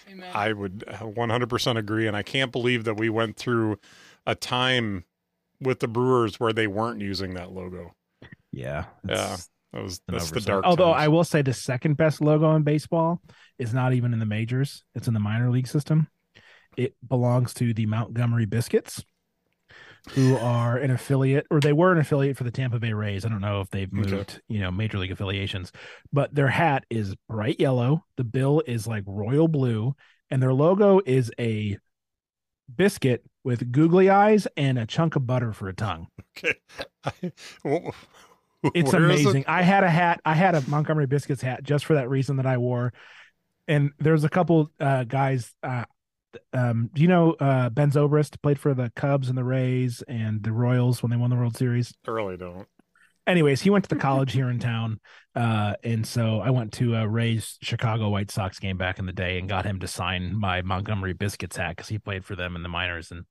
Amen. 0.09 0.29
I 0.33 0.51
would 0.53 0.79
100% 0.87 1.77
agree, 1.77 2.07
and 2.07 2.15
I 2.17 2.23
can't 2.23 2.51
believe 2.51 2.83
that 2.83 2.95
we 2.95 3.09
went 3.09 3.37
through 3.37 3.79
a 4.25 4.35
time 4.35 5.05
with 5.61 5.79
the 5.79 5.87
Brewers 5.87 6.39
where 6.39 6.51
they 6.53 6.67
weren't 6.67 6.99
using 7.01 7.33
that 7.35 7.51
logo. 7.51 7.95
Yeah, 8.51 8.85
Yeah. 9.07 9.37
It's 9.73 10.01
That 10.07 10.13
was 10.13 10.31
that's 10.31 10.31
the 10.31 10.41
dark. 10.41 10.65
Although 10.65 10.91
times. 10.93 11.03
I 11.03 11.07
will 11.07 11.23
say 11.23 11.41
the 11.41 11.53
second 11.53 11.97
best 11.97 12.21
logo 12.21 12.55
in 12.55 12.63
baseball 12.63 13.21
is 13.57 13.73
not 13.73 13.93
even 13.93 14.13
in 14.13 14.19
the 14.19 14.25
majors; 14.25 14.83
it's 14.95 15.07
in 15.07 15.13
the 15.13 15.19
minor 15.19 15.49
league 15.49 15.67
system. 15.67 16.07
It 16.77 16.95
belongs 17.07 17.53
to 17.55 17.73
the 17.73 17.85
Montgomery 17.85 18.45
Biscuits, 18.45 19.03
who 20.11 20.35
are 20.37 20.77
an 20.77 20.91
affiliate, 20.91 21.45
or 21.51 21.59
they 21.59 21.73
were 21.73 21.91
an 21.91 21.97
affiliate 21.99 22.37
for 22.37 22.43
the 22.43 22.51
Tampa 22.51 22.79
Bay 22.79 22.93
Rays. 22.93 23.25
I 23.25 23.29
don't 23.29 23.41
know 23.41 23.61
if 23.61 23.69
they've 23.69 23.91
Okay. 23.99 24.15
moved, 24.17 24.41
you 24.47 24.59
know, 24.59 24.71
major 24.71 24.97
league 24.97 25.11
affiliations, 25.11 25.71
but 26.11 26.33
their 26.33 26.47
hat 26.49 26.85
is 26.89 27.15
bright 27.29 27.59
yellow. 27.59 28.05
The 28.17 28.23
bill 28.23 28.61
is 28.67 28.87
like 28.87 29.03
royal 29.07 29.47
blue, 29.47 29.95
and 30.29 30.41
their 30.41 30.53
logo 30.53 30.99
is 31.05 31.31
a 31.39 31.77
biscuit 32.73 33.23
with 33.43 33.71
googly 33.71 34.09
eyes 34.09 34.47
and 34.57 34.79
a 34.79 34.85
chunk 34.85 35.15
of 35.15 35.27
butter 35.27 35.53
for 35.53 35.67
a 35.67 35.73
tongue. 35.73 36.07
okay. 36.37 36.55
I, 37.03 37.11
wh- 37.67 37.89
It's 38.73 38.93
where 38.93 39.09
is 39.09 39.19
it? 39.19 39.25
amazing. 39.25 39.45
I 39.47 39.61
had 39.61 39.83
a 39.83 39.89
hat. 39.89 40.21
I 40.25 40.33
had 40.33 40.55
a 40.55 40.61
Montgomery 40.69 41.05
Biscuits 41.05 41.41
hat 41.41 41.63
just 41.63 41.85
for 41.85 41.95
that 41.95 42.09
reason 42.09 42.37
that 42.37 42.45
I 42.45 42.57
wore. 42.57 42.93
And 43.67 43.91
there's 43.99 44.23
a 44.23 44.29
couple 44.29 44.71
uh, 44.79 45.03
guys. 45.03 45.53
Uh, 45.61 45.85
um, 46.53 46.89
do 46.93 47.01
you 47.01 47.07
know 47.07 47.33
uh, 47.33 47.69
Ben 47.69 47.91
Zobrist 47.91 48.41
played 48.41 48.59
for 48.59 48.73
the 48.73 48.91
Cubs 48.95 49.29
and 49.29 49.37
the 49.37 49.43
Rays 49.43 50.01
and 50.07 50.41
the 50.43 50.51
Royals 50.51 51.03
when 51.03 51.09
they 51.11 51.17
won 51.17 51.29
the 51.29 51.35
World 51.35 51.57
Series? 51.57 51.93
I 52.07 52.11
really 52.11 52.37
don't. 52.37 52.67
Anyways, 53.27 53.61
he 53.61 53.69
went 53.69 53.85
to 53.85 53.89
the 53.89 54.01
college 54.01 54.33
here 54.33 54.49
in 54.49 54.59
town, 54.59 54.99
uh, 55.35 55.75
and 55.83 56.05
so 56.05 56.39
I 56.39 56.49
went 56.49 56.73
to 56.73 56.95
a 56.95 57.07
Rays 57.07 57.57
Chicago 57.61 58.09
White 58.09 58.31
Sox 58.31 58.59
game 58.59 58.77
back 58.77 58.99
in 58.99 59.05
the 59.05 59.13
day 59.13 59.39
and 59.39 59.47
got 59.47 59.65
him 59.65 59.79
to 59.79 59.87
sign 59.87 60.37
my 60.37 60.61
Montgomery 60.61 61.13
Biscuits 61.13 61.57
hat 61.57 61.75
because 61.75 61.89
he 61.89 61.99
played 61.99 62.25
for 62.25 62.35
them 62.35 62.55
in 62.55 62.63
the 62.63 62.69
minors 62.69 63.11
and. 63.11 63.25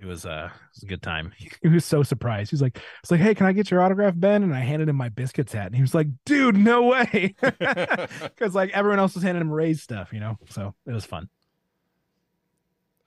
It 0.00 0.06
was, 0.06 0.26
uh, 0.26 0.50
it 0.52 0.74
was 0.74 0.82
a 0.82 0.86
good 0.86 1.02
time. 1.02 1.32
He 1.62 1.68
was 1.68 1.84
so 1.84 2.02
surprised. 2.02 2.50
He's 2.50 2.60
like, 2.60 2.78
"It's 3.02 3.10
like, 3.10 3.20
hey, 3.20 3.34
can 3.34 3.46
I 3.46 3.52
get 3.52 3.70
your 3.70 3.80
autograph, 3.80 4.14
Ben?" 4.16 4.42
And 4.42 4.54
I 4.54 4.60
handed 4.60 4.88
him 4.88 4.96
my 4.96 5.08
biscuits 5.08 5.52
hat, 5.52 5.66
and 5.66 5.74
he 5.74 5.82
was 5.82 5.94
like, 5.94 6.08
"Dude, 6.26 6.56
no 6.56 6.82
way," 6.82 7.34
because 7.40 8.54
like 8.54 8.70
everyone 8.70 8.98
else 8.98 9.14
was 9.14 9.22
handing 9.22 9.40
him 9.40 9.50
Rays 9.50 9.82
stuff, 9.82 10.12
you 10.12 10.20
know. 10.20 10.38
So 10.50 10.74
it 10.86 10.92
was 10.92 11.06
fun. 11.06 11.28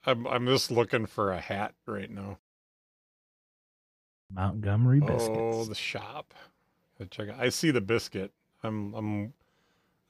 I'm 0.04 0.26
I'm 0.26 0.46
just 0.46 0.70
looking 0.70 1.06
for 1.06 1.32
a 1.32 1.40
hat 1.40 1.74
right 1.86 2.10
now. 2.10 2.38
Montgomery 4.30 5.00
biscuits. 5.00 5.30
Oh, 5.38 5.64
the 5.64 5.74
shop. 5.74 6.34
Check 7.10 7.28
it. 7.28 7.34
I 7.38 7.48
see 7.50 7.70
the 7.70 7.80
biscuit. 7.80 8.32
I'm 8.62 8.94
I'm 8.94 9.32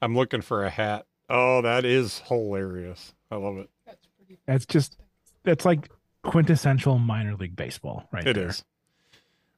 I'm 0.01 0.15
looking 0.15 0.41
for 0.41 0.63
a 0.65 0.69
hat. 0.69 1.05
Oh, 1.29 1.61
that 1.61 1.85
is 1.85 2.19
hilarious. 2.27 3.13
I 3.29 3.35
love 3.35 3.57
it. 3.57 3.69
That's 3.85 4.07
pretty. 4.17 4.39
That's 4.47 4.65
just 4.65 4.97
that's 5.43 5.65
like 5.65 5.89
quintessential 6.23 6.97
minor 6.97 7.35
league 7.35 7.55
baseball, 7.55 8.07
right 8.11 8.25
It 8.27 8.33
there. 8.35 8.49
is. 8.49 8.63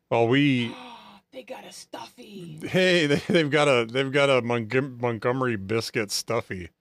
Well, 0.10 0.27
we 0.27 0.75
they 1.32 1.44
got 1.44 1.65
a 1.65 1.72
stuffy. 1.72 2.60
hey 2.68 3.08
they, 3.08 3.15
they've 3.27 3.50
got 3.51 3.68
a 3.68 3.86
they've 3.86 4.12
got 4.12 4.30
a 4.30 4.41
Montgom- 4.41 5.00
Montgomery 5.00 5.56
biscuit 5.56 6.12
stuffy. 6.12 6.70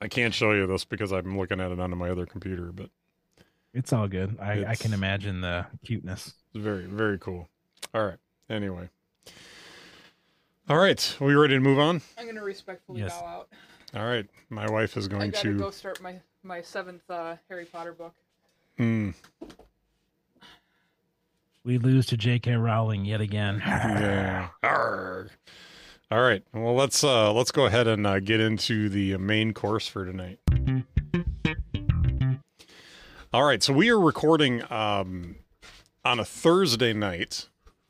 I 0.00 0.08
can't 0.08 0.34
show 0.34 0.52
you 0.52 0.66
this 0.66 0.84
because 0.84 1.10
I'm 1.12 1.38
looking 1.38 1.60
at 1.60 1.72
it 1.72 1.80
on 1.80 1.96
my 1.96 2.10
other 2.10 2.26
computer, 2.26 2.70
but 2.72 2.90
It's 3.72 3.92
all 3.92 4.06
good. 4.08 4.38
I, 4.40 4.64
I 4.66 4.74
can 4.76 4.92
imagine 4.92 5.40
the 5.40 5.66
cuteness. 5.84 6.34
it's 6.54 6.62
very 6.62 6.84
very 6.84 7.18
cool. 7.18 7.48
All 7.94 8.04
right. 8.04 8.18
Anyway. 8.48 8.88
All 10.68 10.76
right. 10.76 11.16
Are 11.20 11.24
we 11.26 11.34
ready 11.34 11.54
to 11.54 11.60
move 11.60 11.78
on? 11.78 12.02
I'm 12.18 12.26
gonna 12.26 12.42
respectfully 12.44 13.00
Yes. 13.00 13.18
bow 13.18 13.26
out. 13.26 13.48
All 13.96 14.04
right. 14.04 14.26
My 14.50 14.70
wife 14.70 14.98
is 14.98 15.06
I 15.06 15.10
going 15.10 15.30
gotta 15.30 15.52
to 15.52 15.58
go 15.58 15.70
start 15.70 16.02
my 16.02 16.16
my 16.42 16.60
seventh 16.60 17.10
uh, 17.10 17.36
Harry 17.48 17.64
Potter 17.64 17.92
book. 17.92 18.12
Hmm. 18.76 19.10
We 21.64 21.78
lose 21.78 22.04
to 22.06 22.16
J.K. 22.18 22.54
Rowling 22.56 23.06
yet 23.06 23.20
again. 23.22 23.56
Yeah. 23.66 24.48
Arr. 24.62 25.28
All 26.10 26.20
right. 26.20 26.44
Well, 26.52 26.74
let's 26.74 27.02
uh 27.02 27.32
let's 27.32 27.50
go 27.50 27.64
ahead 27.64 27.88
and 27.88 28.06
uh, 28.06 28.20
get 28.20 28.38
into 28.38 28.90
the 28.90 29.16
main 29.16 29.54
course 29.54 29.88
for 29.88 30.04
tonight. 30.04 30.38
All 33.32 33.44
right. 33.44 33.62
So 33.62 33.72
we 33.72 33.88
are 33.88 33.98
recording 33.98 34.62
um 34.70 35.36
on 36.04 36.20
a 36.20 36.24
Thursday 36.24 36.92
night, 36.92 37.48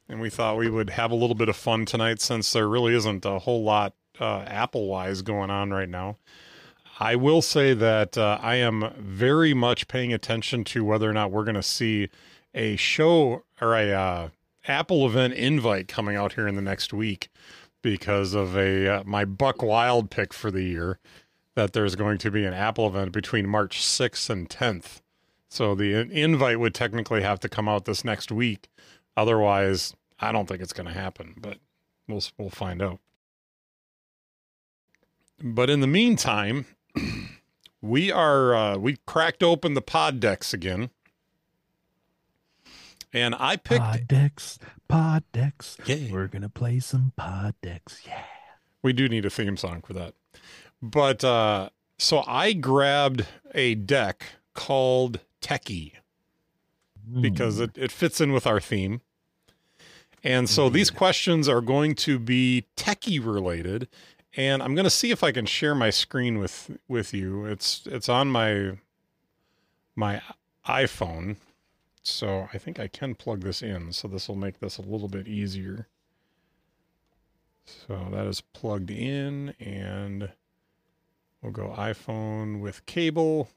and 0.09 0.21
we 0.21 0.31
thought 0.31 0.57
we 0.57 0.71
would 0.71 0.91
have 0.91 1.11
a 1.11 1.17
little 1.17 1.35
bit 1.35 1.49
of 1.49 1.57
fun 1.57 1.85
tonight 1.85 2.21
since 2.21 2.53
there 2.53 2.69
really 2.69 2.95
isn't 2.95 3.25
a 3.25 3.41
whole 3.41 3.65
lot 3.65 3.93
uh, 4.21 4.41
Apple 4.47 4.87
wise 4.87 5.23
going 5.23 5.51
on 5.51 5.71
right 5.71 5.89
now. 5.89 6.17
I 6.99 7.17
will 7.17 7.43
say 7.43 7.75
that 7.75 8.17
uh, 8.17 8.39
I 8.41 8.57
am 8.57 8.93
very 8.99 9.53
much 9.53 9.87
paying 9.87 10.13
attention 10.13 10.65
to 10.65 10.85
whether 10.85 11.09
or 11.09 11.13
not 11.13 11.31
we're 11.31 11.45
going 11.45 11.55
to 11.55 11.63
see 11.63 12.09
a 12.55 12.77
show 12.77 13.45
or 13.61 13.75
a 13.77 13.93
uh, 13.93 14.29
Apple 14.67 15.07
event 15.07 15.35
invite 15.35 15.89
coming 15.89 16.17
out 16.17 16.33
here 16.33 16.49
in 16.49 16.57
the 16.57 16.63
next 16.63 16.93
week 16.95 17.29
because 17.83 18.35
of 18.35 18.57
a 18.57 18.89
uh, 18.89 19.03
my 19.05 19.25
Buck 19.25 19.63
Wild 19.63 20.11
pick 20.11 20.33
for 20.33 20.51
the 20.51 20.63
year 20.63 20.99
that 21.55 21.73
there's 21.73 21.97
going 21.97 22.19
to 22.19 22.31
be 22.31 22.45
an 22.45 22.55
Apple 22.55 22.87
event 22.87 23.13
between 23.13 23.47
March 23.47 23.81
6th 23.81 24.29
and 24.31 24.49
10th. 24.49 25.01
So 25.49 25.75
the 25.75 25.95
invite 25.95 26.61
would 26.61 26.75
technically 26.75 27.23
have 27.23 27.41
to 27.41 27.49
come 27.49 27.69
out 27.69 27.85
this 27.85 28.05
next 28.05 28.33
week. 28.33 28.69
Otherwise, 29.17 29.95
I 30.19 30.33
don't 30.33 30.47
think 30.47 30.61
it's 30.61 30.73
going 30.73 30.87
to 30.87 30.93
happen, 30.93 31.35
but 31.39 31.59
we'll 32.09 32.23
we'll 32.39 32.51
find 32.51 32.83
out. 32.83 33.01
But 35.43 35.71
in 35.71 35.81
the 35.81 35.87
meantime, 35.87 36.67
we 37.81 38.11
are 38.11 38.55
uh, 38.55 38.77
we 38.79 38.97
cracked 39.07 39.43
open 39.43 39.75
the 39.75 39.83
pod 39.83 40.21
decks 40.21 40.55
again. 40.55 40.91
And 43.13 43.35
I 43.39 43.57
picked 43.57 43.81
Pod 43.81 44.09
decks, 44.09 44.59
pod 44.89 45.25
decks. 45.33 45.79
Yeah. 45.87 46.13
We're 46.13 46.27
gonna 46.27 46.49
play 46.49 46.81
some 46.81 47.13
pod 47.17 47.55
decks. 47.63 48.03
Yeah. 48.07 48.25
We 48.83 48.93
do 48.93 49.09
need 49.09 49.25
a 49.25 49.31
theme 49.31 49.57
song 49.57 49.83
for 49.83 49.93
that. 49.95 50.15
But 50.83 51.25
uh 51.25 51.71
so 51.99 52.23
I 52.27 52.53
grabbed 52.53 53.27
a 53.55 53.75
deck 53.75 54.25
called 54.55 55.21
Techie 55.41 55.93
because 57.21 57.61
it, 57.61 57.71
it 57.77 57.91
fits 57.93 58.21
in 58.21 58.33
with 58.33 58.47
our 58.47 58.61
theme. 58.61 59.01
And 60.25 60.49
so 60.49 60.69
these 60.69 60.91
questions 60.91 61.49
are 61.49 61.61
going 61.61 61.95
to 61.97 62.19
be 62.19 62.67
techie 62.77 63.25
related. 63.25 63.89
And 64.37 64.63
I'm 64.63 64.75
gonna 64.75 64.91
see 64.91 65.11
if 65.11 65.25
I 65.25 65.33
can 65.33 65.47
share 65.47 65.75
my 65.75 65.91
screen 65.91 66.39
with 66.39 66.79
with 66.89 67.15
you. 67.15 67.47
It's 67.47 67.87
it's 67.87 68.09
on 68.09 68.29
my 68.29 68.79
my 69.95 70.21
iPhone. 70.67 71.37
So 72.03 72.49
I 72.53 72.59
think 72.59 72.79
I 72.79 72.87
can 72.87 73.15
plug 73.15 73.41
this 73.41 73.63
in. 73.63 73.93
So 73.93 74.07
this 74.07 74.29
will 74.29 74.37
make 74.37 74.61
this 74.61 74.79
a 74.79 74.83
little 74.83 75.09
bit 75.09 75.27
easier. 75.27 75.89
So 77.65 78.09
that 78.13 78.27
is 78.27 78.43
plugged 78.43 78.91
in, 78.91 79.55
and 79.59 80.31
we'll 81.43 81.51
go 81.51 81.75
iPhone 81.77 82.61
with 82.61 82.87
cable. 82.87 83.49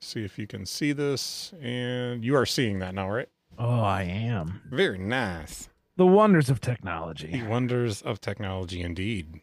See 0.00 0.24
if 0.24 0.38
you 0.38 0.46
can 0.46 0.64
see 0.64 0.92
this. 0.92 1.52
And 1.60 2.24
you 2.24 2.34
are 2.36 2.46
seeing 2.46 2.78
that 2.78 2.94
now, 2.94 3.10
right? 3.10 3.28
Oh, 3.58 3.80
I 3.80 4.04
am. 4.04 4.62
Very 4.70 4.98
nice. 4.98 5.68
The 5.96 6.06
wonders 6.06 6.48
of 6.48 6.60
technology. 6.60 7.32
The 7.32 7.46
wonders 7.46 8.00
of 8.00 8.20
technology, 8.20 8.80
indeed. 8.80 9.40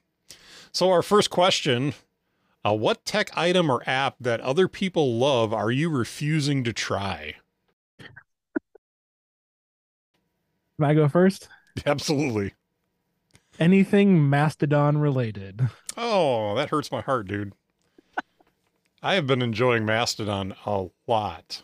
So, 0.76 0.92
our 0.92 1.02
first 1.02 1.30
question 1.30 1.94
uh, 2.66 2.74
What 2.74 3.06
tech 3.06 3.30
item 3.34 3.70
or 3.70 3.82
app 3.88 4.18
that 4.20 4.42
other 4.42 4.68
people 4.68 5.18
love 5.18 5.54
are 5.54 5.72
you 5.72 5.90
refusing 5.90 6.66
to 6.66 6.74
try? 6.74 7.36
Can 7.98 8.10
I 10.82 10.94
go 10.94 11.08
first? 11.08 11.48
Absolutely. 11.86 12.56
Anything 13.58 14.30
Mastodon 14.30 14.98
related. 14.98 15.62
Oh, 15.96 16.56
that 16.56 16.72
hurts 16.72 16.92
my 16.92 17.00
heart, 17.00 17.30
dude. 17.30 17.54
I 19.02 19.16
have 19.16 19.26
been 19.26 19.42
enjoying 19.42 19.86
Mastodon 19.86 20.56
a 20.66 20.88
lot. 21.08 21.62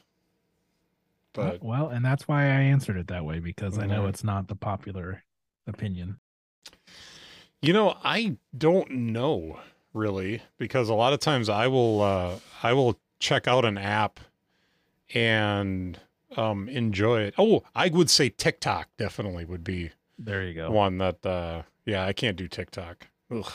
But 1.34 1.62
well, 1.62 1.90
and 1.90 2.06
that's 2.06 2.30
why 2.30 2.44
I 2.44 2.62
answered 2.62 2.96
it 2.96 3.08
that 3.08 3.26
way 3.26 3.40
because 3.40 3.78
I 3.78 3.88
know 3.88 4.04
Mhm. 4.04 4.10
it's 4.10 4.24
not 4.24 4.48
the 4.48 4.56
popular 4.56 5.26
opinion. 5.68 6.22
You 7.62 7.74
know, 7.74 7.96
I 8.04 8.38
don't 8.58 8.90
know 8.92 9.60
really 9.94 10.42
because 10.58 10.90
a 10.90 10.94
lot 10.94 11.14
of 11.14 11.20
times 11.20 11.48
I 11.48 11.68
will 11.68 12.02
uh 12.02 12.36
I 12.64 12.74
will 12.74 12.98
check 13.20 13.48
out 13.48 13.66
an 13.66 13.78
app 13.78 14.20
and 15.14 16.00
um 16.36 16.68
enjoy 16.70 17.22
it. 17.22 17.36
Oh, 17.38 17.64
I 17.76 17.90
would 17.90 18.10
say 18.10 18.30
TikTok 18.30 18.90
definitely 18.98 19.46
would 19.46 19.64
be 19.64 19.92
There 20.18 20.44
you 20.44 20.54
go. 20.56 20.72
one 20.72 20.98
that 20.98 21.24
uh 21.26 21.64
yeah, 21.86 22.06
I 22.06 22.14
can't 22.14 22.38
do 22.38 22.48
TikTok. 22.48 23.08
Ugh. 23.30 23.52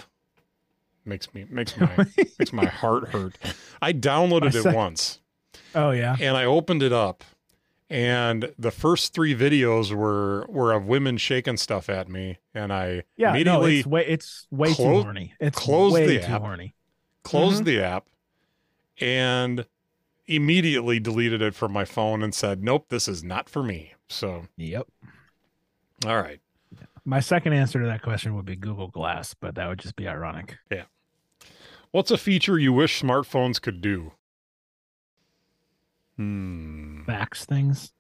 Makes 1.05 1.35
me 1.35 1.47
makes 1.51 1.77
my 1.77 1.91
makes 2.39 2.53
my 2.53 2.67
heart 2.67 3.09
hurt. 3.09 3.37
I 3.83 3.93
downloaded 3.93 4.55
it 4.55 4.73
once 4.75 5.21
oh 5.75 5.91
yeah. 5.91 6.17
and 6.21 6.37
I 6.37 6.45
opened 6.45 6.83
it 6.85 6.93
up 6.93 7.25
and 7.89 8.53
the 8.59 8.71
first 8.71 9.15
three 9.15 9.35
videos 9.35 9.93
were 9.93 10.45
were 10.49 10.73
of 10.73 10.87
women 10.87 11.17
shaking 11.17 11.57
stuff 11.57 11.89
at 11.89 12.09
me 12.09 12.39
and 12.55 12.73
I 12.73 13.05
Yeah. 13.17 13.29
No, 13.29 13.35
immediately 13.35 13.79
it's 13.79 13.87
way 13.87 14.07
it's 14.07 14.47
way 14.51 14.73
close- 14.75 14.77
too 14.79 15.03
horny. 15.05 15.35
It's 15.41 15.59
close 15.59 15.93
way 15.93 16.07
the 16.07 16.19
too 16.21 16.33
app. 16.33 16.41
horny. 16.43 16.75
closed 17.23 17.63
Mhm. 17.63 17.67
the 17.67 17.83
app 17.83 18.07
and 19.01 19.67
immediately 20.27 20.99
deleted 21.01 21.43
it 21.43 21.55
from 21.55 21.73
my 21.73 21.85
phone 21.85 22.23
and 22.23 22.35
said, 22.35 22.63
"Nope, 22.63 22.87
this 22.89 23.07
is 23.09 23.23
not 23.23 23.49
for 23.49 23.63
me." 23.63 23.95
So, 24.09 24.47
Yep. 24.57 24.87
all 26.07 26.17
right. 26.21 26.41
My 27.05 27.21
second 27.21 27.53
answer 27.53 27.79
to 27.81 27.87
that 27.87 28.03
question 28.03 28.35
would 28.35 28.45
be 28.47 28.57
Google 28.57 28.89
Glass, 28.89 29.35
but 29.35 29.55
that 29.55 29.69
would 29.69 29.79
just 29.79 29.95
be 29.95 30.09
ironic. 30.09 30.57
Yeah. 30.73 30.85
What's 31.93 32.11
a 32.11 32.19
feature 32.19 32.59
you 32.59 32.73
wish 32.73 33.01
smartphones 33.01 33.61
could 33.63 33.81
do? 33.81 34.13
Hmm. 36.17 37.03
Fax 37.05 37.45
things. 37.45 37.93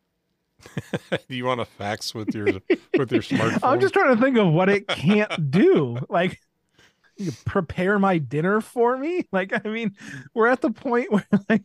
do 1.11 1.19
you 1.37 1.45
want 1.45 1.61
to 1.61 1.67
fax 1.67 2.15
with 2.15 2.35
your 2.35 2.47
with 2.97 3.13
your 3.13 3.23
smartphone? 3.23 3.59
I'm 3.63 3.81
just 3.81 3.95
trying 3.95 4.15
to 4.17 4.23
think 4.23 4.37
of 4.39 4.53
what 4.53 4.69
it 4.69 4.89
can't 4.89 5.51
do. 5.51 5.99
Like 6.09 6.41
you 7.17 7.33
prepare 7.45 7.99
my 7.99 8.19
dinner 8.19 8.61
for 8.61 8.97
me. 8.97 9.27
Like, 9.33 9.53
I 9.65 9.69
mean, 9.69 9.95
we're 10.35 10.49
at 10.49 10.61
the 10.61 10.71
point 10.71 11.11
where 11.11 11.27
like 11.49 11.63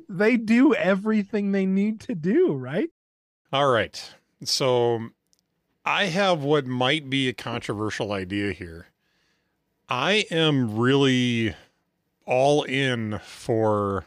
they 0.08 0.36
do 0.36 0.74
everything 0.74 1.52
they 1.52 1.66
need 1.66 2.00
to 2.00 2.14
do, 2.14 2.52
right? 2.52 2.90
All 3.52 3.68
right. 3.68 4.14
So 4.42 5.08
I 5.84 6.06
have 6.06 6.42
what 6.42 6.66
might 6.66 7.08
be 7.08 7.28
a 7.28 7.32
controversial 7.32 8.12
idea 8.12 8.52
here. 8.52 8.88
I 9.88 10.24
am 10.30 10.76
really 10.76 11.54
all 12.26 12.62
in 12.64 13.20
for 13.24 14.06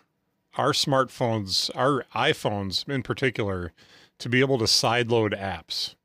our 0.58 0.72
smartphones, 0.72 1.70
our 1.76 2.06
iPhones 2.16 2.88
in 2.90 3.04
particular, 3.04 3.72
to 4.20 4.30
be 4.30 4.40
able 4.40 4.58
to 4.58 4.66
sideload 4.66 5.40
apps. 5.40 5.96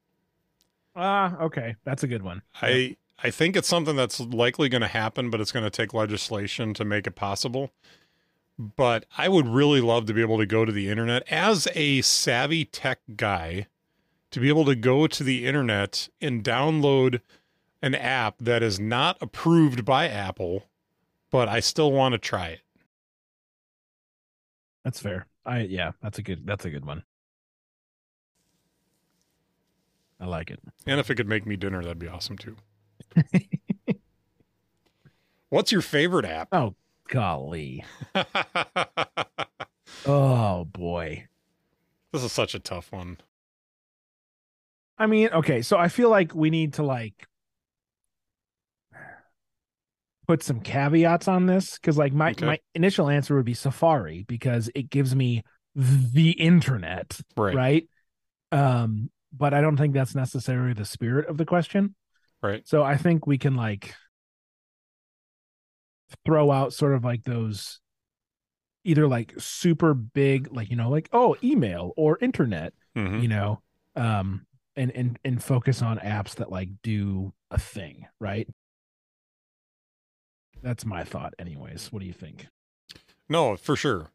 Ah, 0.95 1.37
okay. 1.41 1.77
That's 1.85 2.03
a 2.03 2.09
good 2.09 2.23
one. 2.23 2.43
I 2.61 2.97
I 3.23 3.31
think 3.31 3.57
it's 3.57 3.69
something 3.69 3.97
that's 3.97 4.21
likely 4.21 4.69
going 4.69 4.83
to 4.83 4.88
happen, 4.88 5.31
but 5.31 5.41
it's 5.41 5.53
going 5.53 5.65
to 5.65 5.71
take 5.71 5.95
legislation 5.95 6.75
to 6.75 6.85
make 6.85 7.07
it 7.07 7.15
possible. 7.15 7.71
But 8.59 9.07
I 9.17 9.29
would 9.29 9.49
really 9.49 9.81
love 9.81 10.07
to 10.07 10.15
be 10.15 10.21
able 10.21 10.38
to 10.38 10.47
go 10.47 10.65
to 10.65 10.73
the 10.73 10.88
internet 10.88 11.23
as 11.31 11.69
a 11.75 12.03
savvy 12.03 12.65
tech 12.65 13.01
guy 13.17 13.67
to 14.31 14.41
be 14.41 14.49
able 14.49 14.65
to 14.65 14.75
go 14.75 15.07
to 15.07 15.23
the 15.25 15.47
internet 15.47 16.09
and 16.21 16.43
download 16.43 17.21
an 17.81 17.95
app 17.95 18.37
that 18.38 18.62
is 18.62 18.81
not 18.81 19.19
approved 19.21 19.85
by 19.85 20.09
Apple, 20.09 20.65
but 21.31 21.49
I 21.49 21.61
still 21.61 21.93
want 21.93 22.12
to 22.12 22.19
try 22.19 22.49
it. 22.49 22.61
That's 24.85 25.01
fair. 25.01 25.27
I 25.45 25.61
yeah, 25.61 25.92
that's 26.03 26.18
a 26.18 26.23
good 26.23 26.47
that's 26.47 26.64
a 26.64 26.71
good 26.71 26.85
one. 26.85 27.05
I 30.21 30.27
like 30.27 30.51
it. 30.51 30.61
And 30.87 31.01
if 31.01 31.11
it 31.11 31.16
could 31.16 31.29
make 31.29 31.47
me 31.47 31.57
dinner, 31.57 31.83
that'd 31.83 31.99
be 31.99 32.09
awesome 32.09 32.38
too. 32.38 32.57
What's 35.51 35.73
your 35.73 35.83
favorite 35.83 36.25
app? 36.25 36.49
Oh 36.53 36.75
golly. 37.09 37.85
Oh 40.05 40.64
boy. 40.64 41.29
this 42.12 42.23
is 42.25 42.33
such 42.33 42.55
a 42.55 42.59
tough 42.61 42.92
one. 42.92 43.18
I 44.99 45.07
mean, 45.07 45.29
okay, 45.31 45.62
so 45.62 45.77
I 45.79 45.88
feel 45.88 46.09
like 46.11 46.35
we 46.35 46.51
need 46.51 46.75
to 46.75 46.83
like 46.83 47.27
put 50.28 50.42
some 50.42 50.61
caveats 50.61 51.28
on 51.28 51.46
this 51.46 51.74
because 51.78 51.98
like 51.98 52.12
my 52.12 52.30
Okay. 52.30 52.46
my 52.46 52.58
initial 52.74 53.08
answer 53.08 53.35
would 53.37 53.44
be 53.44 53.54
Safari 53.54 54.24
because 54.28 54.70
it 54.74 54.88
gives 54.90 55.14
me 55.16 55.42
the 55.74 56.30
internet, 56.32 57.18
Right. 57.37 57.54
right? 57.54 57.88
Um, 58.52 59.11
but 59.32 59.54
I 59.54 59.61
don't 59.62 59.76
think 59.76 59.94
that's 59.94 60.14
necessarily 60.14 60.74
the 60.74 60.85
spirit 60.85 61.28
of 61.28 61.38
the 61.38 61.46
question. 61.46 61.94
Right. 62.42 62.66
So 62.68 62.82
I 62.82 62.96
think 62.96 63.26
we 63.26 63.38
can 63.38 63.54
like 63.56 63.94
throw 66.24 66.50
out 66.50 66.72
sort 66.72 66.94
of 66.94 67.04
like 67.04 67.24
those 67.24 67.80
either 68.85 69.06
like 69.06 69.32
super 69.38 69.94
big, 69.94 70.52
like 70.52 70.68
you 70.70 70.76
know, 70.76 70.90
like 70.90 71.08
oh, 71.12 71.37
email 71.42 71.92
or 71.96 72.18
internet, 72.20 72.74
Mhm. 72.96 73.22
you 73.22 73.28
know, 73.28 73.62
um, 73.96 74.46
and 74.76 74.90
and 74.92 75.18
and 75.24 75.42
focus 75.42 75.82
on 75.82 75.98
apps 75.98 76.35
that 76.37 76.50
like 76.50 76.68
do 76.82 77.32
a 77.50 77.58
thing, 77.58 78.06
right? 78.20 78.48
That's 80.62 80.85
my 80.85 81.05
thought, 81.05 81.35
anyways. 81.38 81.92
What 81.92 82.01
do 82.01 82.07
you 82.07 82.12
think? 82.12 82.46
No, 83.29 83.57
for 83.57 83.77
sure. 83.77 84.11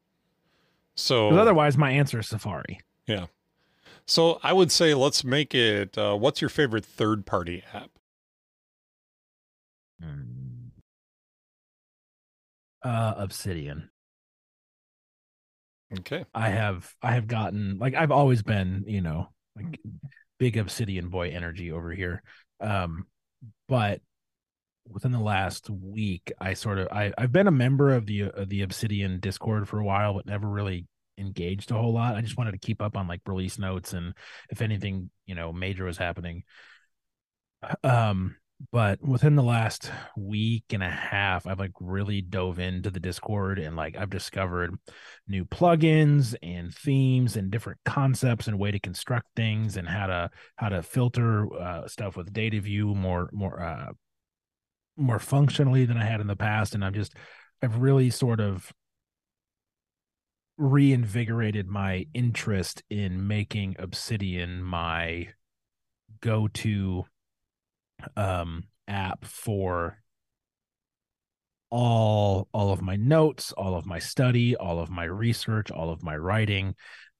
So 0.95 1.29
otherwise, 1.29 1.77
my 1.77 1.91
answer 1.91 2.19
is 2.19 2.27
Safari. 2.27 2.79
Yeah. 3.05 3.27
So 4.05 4.39
I 4.41 4.53
would 4.53 4.71
say 4.71 4.93
let's 4.93 5.23
make 5.23 5.53
it. 5.53 5.97
Uh, 5.97 6.15
what's 6.15 6.41
your 6.41 6.49
favorite 6.49 6.85
third 6.85 7.25
party 7.25 7.63
app? 7.73 7.91
Uh, 12.83 13.13
Obsidian. 13.17 13.89
Okay. 15.99 16.25
I 16.33 16.49
have 16.49 16.93
I 17.01 17.13
have 17.13 17.27
gotten 17.27 17.77
like 17.79 17.95
I've 17.95 18.11
always 18.11 18.43
been, 18.43 18.83
you 18.87 19.01
know, 19.01 19.29
like 19.55 19.79
big 20.37 20.57
Obsidian 20.57 21.09
boy 21.09 21.29
energy 21.29 21.71
over 21.71 21.91
here. 21.91 22.23
Um 22.59 23.07
but 23.67 24.01
within 24.89 25.11
the 25.11 25.19
last 25.19 25.69
week 25.69 26.31
I 26.39 26.53
sort 26.53 26.79
of 26.79 26.87
I 26.91 27.13
I've 27.17 27.31
been 27.31 27.47
a 27.47 27.51
member 27.51 27.93
of 27.93 28.05
the 28.05 28.23
of 28.23 28.49
the 28.49 28.61
Obsidian 28.61 29.19
Discord 29.19 29.67
for 29.67 29.79
a 29.79 29.85
while 29.85 30.13
but 30.13 30.25
never 30.25 30.47
really 30.47 30.87
engaged 31.17 31.71
a 31.71 31.75
whole 31.75 31.93
lot. 31.93 32.15
I 32.15 32.21
just 32.21 32.37
wanted 32.37 32.51
to 32.51 32.59
keep 32.59 32.81
up 32.81 32.95
on 32.95 33.07
like 33.07 33.21
release 33.25 33.57
notes 33.57 33.93
and 33.93 34.13
if 34.49 34.61
anything, 34.61 35.09
you 35.25 35.35
know, 35.35 35.51
major 35.51 35.85
was 35.85 35.97
happening. 35.97 36.43
Um 37.83 38.35
but 38.71 38.99
within 39.03 39.35
the 39.35 39.43
last 39.43 39.91
week 40.15 40.63
and 40.71 40.81
a 40.81 40.89
half 40.89 41.45
I've 41.45 41.59
like 41.59 41.73
really 41.79 42.21
dove 42.21 42.57
into 42.57 42.89
the 42.89 42.99
Discord 42.99 43.59
and 43.59 43.75
like 43.75 43.95
I've 43.95 44.09
discovered 44.09 44.75
new 45.27 45.45
plugins 45.45 46.35
and 46.41 46.73
themes 46.73 47.35
and 47.35 47.51
different 47.51 47.79
concepts 47.85 48.47
and 48.47 48.57
way 48.57 48.71
to 48.71 48.79
construct 48.79 49.27
things 49.35 49.77
and 49.77 49.87
how 49.87 50.07
to 50.07 50.29
how 50.55 50.69
to 50.69 50.81
filter 50.81 51.53
uh, 51.55 51.87
stuff 51.87 52.17
with 52.17 52.33
Dataview 52.33 52.95
more 52.95 53.29
more 53.31 53.61
uh 53.61 53.91
more 54.97 55.19
functionally 55.19 55.85
than 55.85 55.97
I 55.97 56.05
had 56.05 56.21
in 56.21 56.27
the 56.27 56.35
past 56.35 56.75
and 56.75 56.83
I'm 56.83 56.93
just 56.93 57.13
I've 57.61 57.77
really 57.77 58.09
sort 58.09 58.39
of 58.39 58.71
reinvigorated 60.57 61.67
my 61.67 62.07
interest 62.13 62.83
in 62.89 63.27
making 63.27 63.75
Obsidian 63.79 64.63
my 64.63 65.29
go-to 66.21 67.03
um 68.15 68.63
app 68.87 69.25
for 69.25 69.99
all 71.69 72.47
all 72.53 72.71
of 72.71 72.81
my 72.81 72.95
notes 72.95 73.51
all 73.51 73.75
of 73.75 73.85
my 73.85 73.99
study 73.99 74.55
all 74.55 74.79
of 74.79 74.89
my 74.89 75.03
research 75.03 75.69
all 75.69 75.89
of 75.89 76.01
my 76.01 76.15
writing 76.15 76.73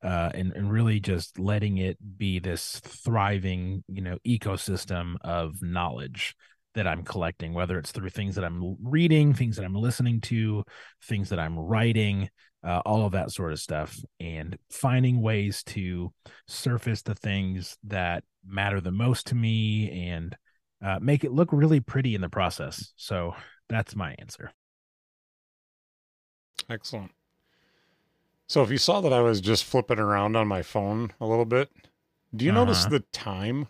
uh 0.04 0.30
and, 0.34 0.54
and 0.54 0.72
really 0.72 1.00
just 1.00 1.38
letting 1.38 1.78
it 1.78 1.98
be 2.18 2.40
this 2.40 2.80
thriving 2.80 3.84
you 3.88 4.02
know 4.02 4.18
ecosystem 4.26 5.16
of 5.22 5.62
knowledge 5.62 6.36
that 6.78 6.88
i'm 6.88 7.04
collecting 7.04 7.54
whether 7.54 7.78
it's 7.78 7.92
through 7.92 8.10
things 8.10 8.36
that 8.36 8.46
i'm 8.46 8.78
reading 8.82 9.34
things 9.34 9.58
that 9.58 9.66
i'm 9.66 9.76
listening 9.76 10.22
to 10.22 10.64
things 11.04 11.30
that 11.30 11.40
i'm 11.40 11.60
writing 11.60 12.30
uh, 12.66 12.82
all 12.86 13.06
of 13.06 13.12
that 13.12 13.32
sort 13.32 13.52
of 13.54 13.60
stuff 13.60 13.98
and 14.20 14.58
finding 14.72 15.22
ways 15.22 15.64
to 15.64 16.12
surface 16.48 17.02
the 17.04 17.16
things 17.16 17.78
that 17.84 18.24
matter 18.46 18.82
the 18.82 18.92
most 18.92 19.28
to 19.28 19.36
me 19.36 20.08
and 20.10 20.36
uh, 20.84 20.98
make 21.02 21.24
it 21.24 21.32
look 21.34 21.50
really 21.52 21.80
pretty 21.80 22.16
in 22.16 22.22
the 22.22 22.30
process 22.30 22.94
so 22.96 23.36
that's 23.70 23.96
my 23.96 24.16
answer. 24.20 24.52
Excellent. 26.70 27.12
So 28.48 28.64
if 28.64 28.72
you 28.72 28.78
saw 28.78 29.02
that 29.02 29.14
I 29.14 29.22
was 29.22 29.42
just 29.42 29.66
flipping 29.66 30.00
around 30.00 30.36
on 30.36 30.48
my 30.48 30.62
phone 30.62 31.12
a 31.20 31.26
little 31.26 31.46
bit, 31.46 31.70
do 32.36 32.46
you 32.46 32.52
notice 32.52 32.86
Uh-huh. 32.86 32.90
the 32.92 33.00
time? 33.12 33.68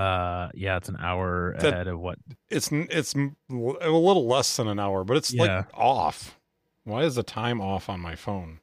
Uh, 0.00 0.48
yeah, 0.54 0.76
it's 0.78 0.88
an 0.88 0.96
hour 0.98 1.56
That- 1.58 1.72
ahead 1.74 1.86
of 1.88 2.00
what? 2.00 2.18
It's 2.48 2.70
it's 2.72 3.14
a 3.14 3.18
little 3.50 4.26
less 4.26 4.56
than 4.56 4.66
an 4.68 4.78
hour, 4.78 5.04
but 5.04 5.16
it's 5.16 5.32
Yeah. 5.32 5.42
like 5.42 5.66
off. 5.74 6.38
Why 6.84 7.02
is 7.02 7.14
the 7.16 7.22
time 7.22 7.60
off 7.60 7.88
on 7.88 8.00
my 8.00 8.14
phone? 8.16 8.60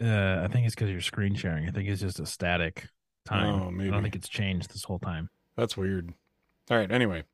Uh, 0.00 0.40
I 0.44 0.48
think 0.48 0.66
it's 0.66 0.74
because 0.74 0.90
you're 0.90 1.00
screen 1.00 1.34
sharing. 1.34 1.66
I 1.68 1.70
think 1.72 1.88
it's 1.88 2.00
just 2.00 2.20
a 2.20 2.26
static 2.26 2.88
time. 3.24 3.54
Oh, 3.62 3.70
maybe. 3.70 3.88
I 3.88 3.92
don't 3.92 4.02
think 4.02 4.14
it's 4.16 4.28
changed 4.28 4.72
this 4.72 4.84
whole 4.84 4.98
time. 4.98 5.30
That's 5.56 5.76
weird. 5.76 6.14
All 6.70 6.76
right. 6.76 6.90
Anyway, 6.90 7.24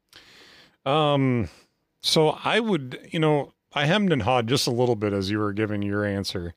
um, 0.86 1.48
so 2.02 2.30
I 2.44 2.60
would, 2.60 2.98
you 3.10 3.18
know, 3.20 3.52
I 3.74 3.84
hemmed 3.86 4.12
and 4.12 4.22
hawed 4.22 4.46
just 4.48 4.66
a 4.66 4.70
little 4.70 4.96
bit 4.96 5.12
as 5.12 5.30
you 5.30 5.38
were 5.38 5.52
giving 5.52 5.82
your 5.82 6.04
answer, 6.04 6.54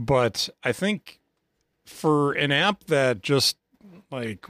But 0.00 0.48
I 0.62 0.70
think 0.72 1.18
for 1.84 2.32
an 2.32 2.52
app 2.52 2.84
that 2.84 3.20
just 3.22 3.56
like 4.12 4.46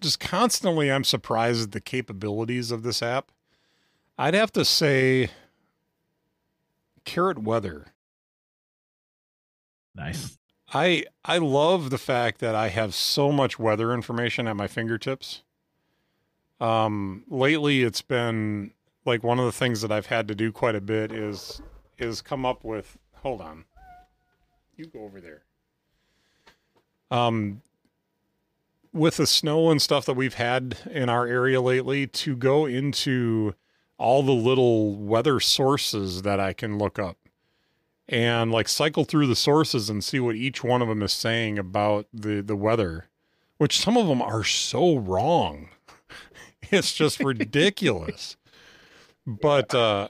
just 0.00 0.20
constantly 0.20 0.90
I'm 0.90 1.04
surprised 1.04 1.62
at 1.62 1.72
the 1.72 1.80
capabilities 1.80 2.70
of 2.70 2.82
this 2.82 3.02
app. 3.02 3.30
I'd 4.18 4.34
have 4.34 4.52
to 4.52 4.64
say 4.64 5.30
Carrot 7.04 7.38
Weather. 7.38 7.86
Nice. 9.94 10.38
I 10.72 11.04
I 11.24 11.38
love 11.38 11.90
the 11.90 11.98
fact 11.98 12.40
that 12.40 12.54
I 12.54 12.68
have 12.68 12.94
so 12.94 13.32
much 13.32 13.58
weather 13.58 13.94
information 13.94 14.46
at 14.46 14.56
my 14.56 14.66
fingertips. 14.66 15.42
Um 16.60 17.24
lately 17.28 17.82
it's 17.82 18.02
been 18.02 18.72
like 19.04 19.22
one 19.22 19.38
of 19.38 19.46
the 19.46 19.52
things 19.52 19.80
that 19.80 19.90
I've 19.92 20.06
had 20.06 20.28
to 20.28 20.34
do 20.34 20.52
quite 20.52 20.74
a 20.74 20.80
bit 20.80 21.12
is 21.12 21.62
is 21.96 22.20
come 22.20 22.44
up 22.44 22.64
with 22.64 22.98
hold 23.22 23.40
on. 23.40 23.64
You 24.76 24.86
go 24.86 25.00
over 25.00 25.20
there. 25.20 25.42
Um 27.10 27.62
with 28.92 29.16
the 29.16 29.26
snow 29.26 29.70
and 29.70 29.80
stuff 29.80 30.04
that 30.06 30.14
we've 30.14 30.34
had 30.34 30.78
in 30.90 31.08
our 31.08 31.26
area 31.26 31.60
lately 31.60 32.06
to 32.06 32.36
go 32.36 32.66
into 32.66 33.54
all 33.98 34.22
the 34.22 34.32
little 34.32 34.96
weather 34.96 35.40
sources 35.40 36.22
that 36.22 36.40
I 36.40 36.52
can 36.52 36.78
look 36.78 36.98
up 36.98 37.16
and 38.08 38.50
like 38.50 38.68
cycle 38.68 39.04
through 39.04 39.26
the 39.26 39.36
sources 39.36 39.90
and 39.90 40.02
see 40.02 40.20
what 40.20 40.36
each 40.36 40.64
one 40.64 40.80
of 40.80 40.88
them 40.88 41.02
is 41.02 41.12
saying 41.12 41.58
about 41.58 42.06
the 42.12 42.40
the 42.40 42.56
weather 42.56 43.08
which 43.58 43.78
some 43.78 43.96
of 43.96 44.06
them 44.06 44.22
are 44.22 44.44
so 44.44 44.96
wrong. 44.96 45.68
It's 46.70 46.92
just 46.92 47.20
ridiculous. 47.24 48.36
But 49.26 49.74
uh 49.74 50.08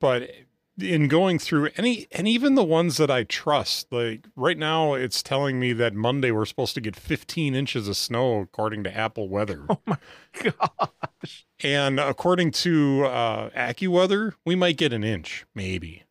but 0.00 0.30
in 0.78 1.08
going 1.08 1.38
through 1.38 1.70
any 1.76 2.06
and 2.12 2.28
even 2.28 2.54
the 2.54 2.64
ones 2.64 2.96
that 2.98 3.10
I 3.10 3.24
trust, 3.24 3.92
like 3.92 4.26
right 4.36 4.58
now 4.58 4.94
it's 4.94 5.22
telling 5.22 5.58
me 5.58 5.72
that 5.74 5.94
Monday 5.94 6.30
we're 6.30 6.44
supposed 6.44 6.74
to 6.74 6.80
get 6.80 6.96
15 6.96 7.54
inches 7.54 7.88
of 7.88 7.96
snow 7.96 8.40
according 8.40 8.84
to 8.84 8.96
Apple 8.96 9.28
Weather. 9.28 9.66
Oh 9.76 9.80
my 9.86 9.98
gosh. 10.42 11.46
And 11.62 11.98
according 11.98 12.50
to 12.52 13.04
uh 13.06 13.50
AccuWeather, 13.50 14.34
we 14.44 14.54
might 14.54 14.76
get 14.76 14.92
an 14.92 15.02
inch, 15.02 15.46
maybe. 15.54 16.04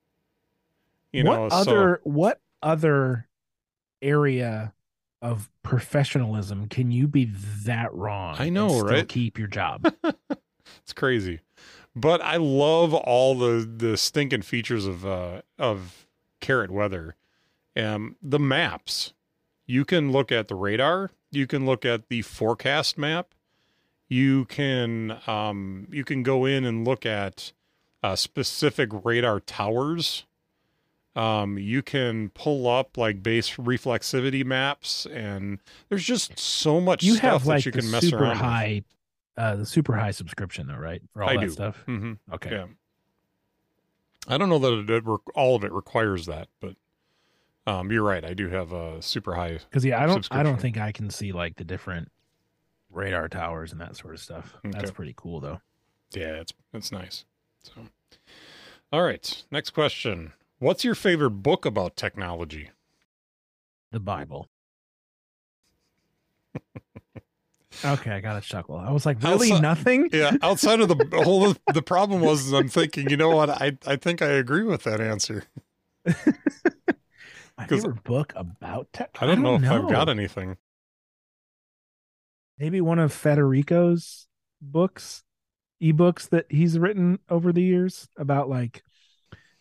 You 1.11 1.25
what 1.25 1.35
know, 1.35 1.49
so 1.49 1.55
other 1.57 2.01
what 2.03 2.41
other 2.61 3.27
area 4.01 4.73
of 5.21 5.49
professionalism 5.63 6.67
can 6.67 6.91
you 6.91 7.07
be 7.07 7.25
that 7.63 7.93
wrong? 7.93 8.35
I 8.39 8.49
know, 8.49 8.69
still 8.69 8.87
right? 8.87 9.07
Keep 9.07 9.37
your 9.37 9.47
job. 9.47 9.93
it's 10.81 10.93
crazy. 10.93 11.39
But 11.95 12.21
I 12.21 12.35
love 12.35 12.93
all 12.93 13.35
the 13.37 13.65
the 13.65 13.97
stinking 13.97 14.41
features 14.41 14.85
of 14.85 15.05
uh 15.05 15.41
of 15.57 16.07
Carrot 16.41 16.71
Weather. 16.71 17.15
Um 17.75 18.17
the 18.21 18.39
maps. 18.39 19.13
You 19.65 19.85
can 19.85 20.11
look 20.11 20.31
at 20.31 20.47
the 20.47 20.55
radar, 20.55 21.11
you 21.31 21.47
can 21.47 21.65
look 21.65 21.85
at 21.85 22.07
the 22.09 22.21
forecast 22.21 22.97
map. 22.97 23.33
You 24.07 24.45
can 24.45 25.19
um 25.25 25.87
you 25.91 26.03
can 26.03 26.21
go 26.21 26.45
in 26.45 26.65
and 26.65 26.85
look 26.85 27.05
at 27.05 27.53
uh 28.03 28.15
specific 28.15 28.89
radar 29.05 29.39
towers. 29.39 30.25
Um 31.15 31.57
you 31.57 31.81
can 31.81 32.29
pull 32.29 32.67
up 32.67 32.97
like 32.97 33.23
base 33.23 33.51
reflectivity 33.51 34.43
maps 34.45 35.05
and 35.05 35.59
there's 35.87 36.03
just 36.03 36.37
so 36.37 36.81
much 36.81 37.03
you 37.03 37.15
stuff 37.15 37.31
have 37.31 37.45
like 37.45 37.63
that 37.63 37.65
you 37.67 37.71
can 37.71 37.89
mess 37.89 38.03
super 38.03 38.25
around 38.25 38.35
high, 38.35 38.83
uh, 39.37 39.55
the 39.55 39.65
super 39.65 39.95
high 39.95 40.11
subscription 40.11 40.67
though, 40.67 40.75
right? 40.77 41.01
For 41.13 41.23
all 41.23 41.29
I 41.29 41.35
that 41.35 41.41
do. 41.41 41.49
stuff. 41.49 41.83
Mhm. 41.87 42.17
Okay. 42.33 42.51
Yeah. 42.51 42.65
I 44.27 44.37
don't 44.37 44.49
know 44.49 44.59
that 44.59 44.73
it, 44.73 44.89
it, 44.89 45.03
re- 45.05 45.17
all 45.35 45.55
of 45.55 45.63
it 45.63 45.71
requires 45.71 46.25
that, 46.25 46.47
but 46.59 46.75
um, 47.67 47.91
you're 47.91 48.03
right. 48.03 48.25
I 48.25 48.33
do 48.33 48.49
have 48.49 48.71
a 48.71 49.01
super 49.01 49.35
high. 49.35 49.59
Because 49.69 49.85
yeah, 49.85 50.01
I 50.01 50.07
don't, 50.07 50.27
I 50.31 50.41
don't 50.43 50.59
think 50.59 50.77
I 50.77 50.91
can 50.91 51.09
see 51.11 51.31
like 51.31 51.55
the 51.57 51.63
different 51.63 52.11
radar 52.91 53.27
towers 53.27 53.71
and 53.71 53.79
that 53.81 53.95
sort 53.97 54.13
of 54.15 54.19
stuff. 54.21 54.55
That's 54.63 54.91
pretty 54.91 55.13
cool 55.15 55.39
though. 55.41 55.61
Yeah, 56.13 56.39
it's 56.41 56.53
it's 56.73 56.91
nice. 56.91 57.25
So, 57.63 57.71
all 58.91 59.03
right. 59.03 59.43
Next 59.51 59.71
question. 59.71 60.33
What's 60.59 60.83
your 60.83 60.95
favorite 60.95 61.31
book 61.31 61.65
about 61.65 61.95
technology? 61.95 62.71
The 63.91 63.99
Bible. 63.99 64.49
okay, 67.83 68.11
I 68.11 68.19
got 68.21 68.37
a 68.37 68.41
chuckle. 68.41 68.77
I 68.77 68.91
was 68.91 69.05
like, 69.05 69.21
really 69.23 69.51
Outside- 69.51 69.61
nothing? 69.61 70.09
Yeah, 70.13 70.37
outside 70.41 70.79
of 70.79 70.87
the 70.87 70.95
whole, 71.23 71.55
the 71.73 71.81
problem 71.81 72.21
was 72.21 72.51
I'm 72.53 72.69
thinking, 72.69 73.09
you 73.09 73.17
know 73.17 73.35
what? 73.35 73.49
I 73.49 73.77
I 73.85 73.95
think 73.95 74.21
I 74.21 74.27
agree 74.27 74.63
with 74.63 74.83
that 74.83 75.01
answer. 75.01 75.43
My 77.57 77.67
favorite 77.67 78.03
book 78.03 78.33
about 78.35 78.91
tech. 78.91 79.11
I 79.21 79.25
don't, 79.25 79.41
know 79.41 79.55
if 79.55 79.63
I've 79.63 79.89
got 79.89 80.09
anything. 80.09 80.57
Maybe 82.59 82.81
one 82.81 82.99
of 82.99 83.13
Federico's 83.13 84.27
books, 84.61 85.23
ebooks 85.81 86.29
that 86.29 86.45
he's 86.49 86.77
written 86.77 87.19
over 87.29 87.53
the 87.53 87.61
years 87.61 88.07
about 88.17 88.49
like 88.49 88.83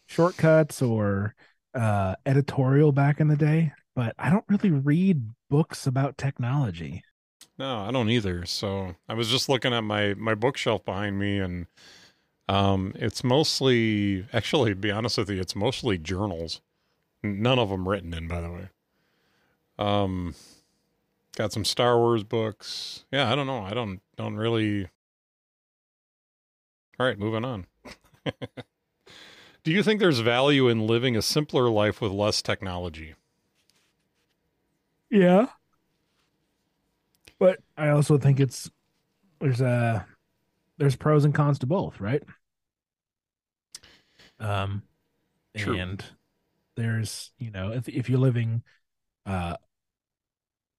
shortcuts 0.07 0.83
or 0.83 1.35
uh 1.74 2.14
editorial 2.27 2.92
back 2.92 3.20
in 3.20 3.29
the 3.29 3.37
day. 3.37 3.72
But 3.96 4.14
I 4.18 4.29
don't 4.31 4.44
really 4.48 4.70
read 4.70 5.31
books 5.48 5.87
about 5.87 6.18
technology. 6.18 7.03
No, 7.59 7.81
I 7.81 7.90
don't 7.90 8.11
either. 8.11 8.44
So 8.47 8.97
I 9.09 9.14
was 9.14 9.29
just 9.29 9.49
looking 9.49 9.73
at 9.73 9.83
my 9.83 10.14
my 10.14 10.35
bookshelf 10.35 10.85
behind 10.85 11.18
me, 11.18 11.38
and 11.38 11.66
um, 12.49 12.92
it's 12.97 13.23
mostly 13.25 14.27
actually, 14.33 14.70
to 14.70 14.77
be 14.77 14.90
honest 14.90 15.18
with 15.18 15.31
you, 15.31 15.40
it's 15.40 15.57
mostly 15.57 15.99
journals. 15.99 16.61
None 17.23 17.59
of 17.59 17.70
them 17.70 17.88
written 17.88 18.12
in, 18.12 18.29
by 18.29 18.40
the 18.40 18.51
way. 18.51 18.68
Um, 19.79 20.35
got 21.37 21.53
some 21.53 21.64
Star 21.64 21.99
Wars 21.99 22.25
books. 22.25 23.05
Yeah, 23.12 23.31
I 23.31 23.35
don't 23.35 23.47
know. 23.47 23.61
I 23.62 23.75
don't 23.75 24.01
don't 24.16 24.37
really. 24.37 24.88
All 26.99 27.07
right, 27.07 27.18
moving 27.18 27.44
on. 27.44 27.66
Do 29.64 29.73
you 29.73 29.83
think 29.83 29.99
there's 29.99 30.20
value 30.20 30.68
in 30.68 30.87
living 30.87 31.16
a 31.16 31.23
simpler 31.23 31.70
life 31.70 32.01
with 32.01 32.12
less 32.12 32.42
technology? 32.42 33.14
Yeah. 35.11 35.49
But 37.44 37.59
I 37.76 37.90
also 37.90 38.16
think 38.16 38.40
it's 38.40 38.70
there's 39.38 39.61
a 39.61 40.07
there's 40.78 40.96
pros 40.96 41.26
and 41.26 41.35
cons 41.35 41.59
to 41.59 41.66
both, 41.66 42.00
right? 42.00 42.22
Um 44.40 44.85
True. 45.54 45.76
and 45.76 46.02
there's, 46.74 47.33
you 47.37 47.50
know, 47.50 47.70
if 47.70 47.87
if 47.87 48.09
you're 48.09 48.18
living 48.18 48.62
uh 49.26 49.57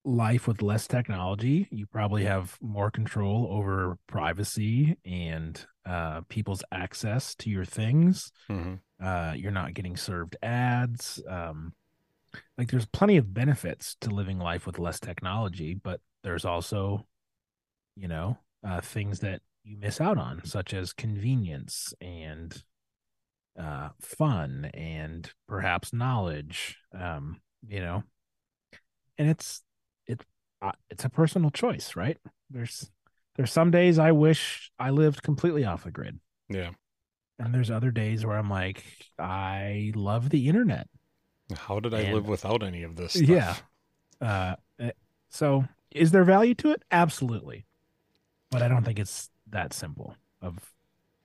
life 0.04 0.48
with 0.48 0.64
less 0.64 0.88
technology, 0.88 1.68
you 1.70 1.86
probably 1.86 2.26
have 2.26 2.58
more 2.62 2.90
control 2.90 3.48
over 3.52 4.00
privacy 4.08 4.98
and 5.06 5.68
uh 5.86 6.22
people's 6.30 6.64
access 6.72 7.36
to 7.36 7.52
your 7.52 7.66
things 7.66 8.32
hmm 8.50 8.74
uh 9.04 9.34
you're 9.36 9.52
not 9.52 9.74
getting 9.76 9.98
served 9.98 10.38
ads 10.42 11.22
um 11.30 11.74
like 12.58 12.72
there's 12.72 12.86
plenty 12.86 13.18
of 13.18 13.34
benefits 13.34 13.98
to 14.00 14.10
living 14.10 14.40
life 14.40 14.66
with 14.66 14.80
less 14.80 15.00
technology 15.00 15.74
but 15.76 16.00
there's 16.26 16.44
also 16.46 17.06
you 17.96 18.08
know 18.08 18.38
uh 18.68 18.82
things 18.82 19.20
that 19.20 19.42
you 19.64 19.78
miss 19.78 20.02
out 20.02 20.18
on 20.18 20.44
such 20.44 20.74
as 20.74 20.92
convenience 20.92 21.94
and 22.02 22.64
uh 23.60 23.90
fun 24.02 24.70
and 24.74 25.32
perhaps 25.48 25.94
knowledge 25.94 26.78
um 27.00 27.40
you 27.68 27.80
know 27.80 28.04
and 29.18 29.30
it's 29.30 29.62
it 30.08 30.22
uh, 30.62 30.72
it's 30.90 31.06
a 31.06 31.10
personal 31.10 31.50
choice 31.52 31.96
right 31.96 32.18
there's 32.50 32.92
there's 33.36 33.52
some 33.52 33.72
days 33.72 33.98
i 34.00 34.12
wish 34.12 34.72
i 34.80 34.90
lived 34.90 35.22
completely 35.24 35.64
off 35.64 35.84
the 35.84 35.92
grid 35.92 36.20
Yeah. 36.50 36.72
and 37.40 37.54
there's 37.54 37.72
other 37.72 37.92
days 37.92 38.26
where 38.26 38.38
I'm 38.38 38.50
like, 38.50 38.84
I 39.20 39.92
love 39.96 40.30
the 40.30 40.48
internet. 40.48 40.88
How 41.56 41.80
did 41.82 41.94
I 41.94 42.02
And- 42.02 42.14
live 42.14 42.28
without 42.28 42.64
any 42.64 42.84
of 42.84 42.96
this? 42.96 43.14
Stuff? 43.14 43.28
Yeah. 43.28 43.56
Uh, 44.22 44.56
eh, 44.80 44.92
so 45.30 45.66
is 45.96 46.12
there 46.12 46.24
value 46.24 46.54
to 46.56 46.72
it? 46.72 46.84
Absolutely. 46.92 47.66
But 48.52 48.62
I 48.62 48.68
don't 48.68 48.84
think 48.84 49.00
it's 49.00 49.30
that 49.50 49.74
simple 49.74 50.16
of 50.42 50.74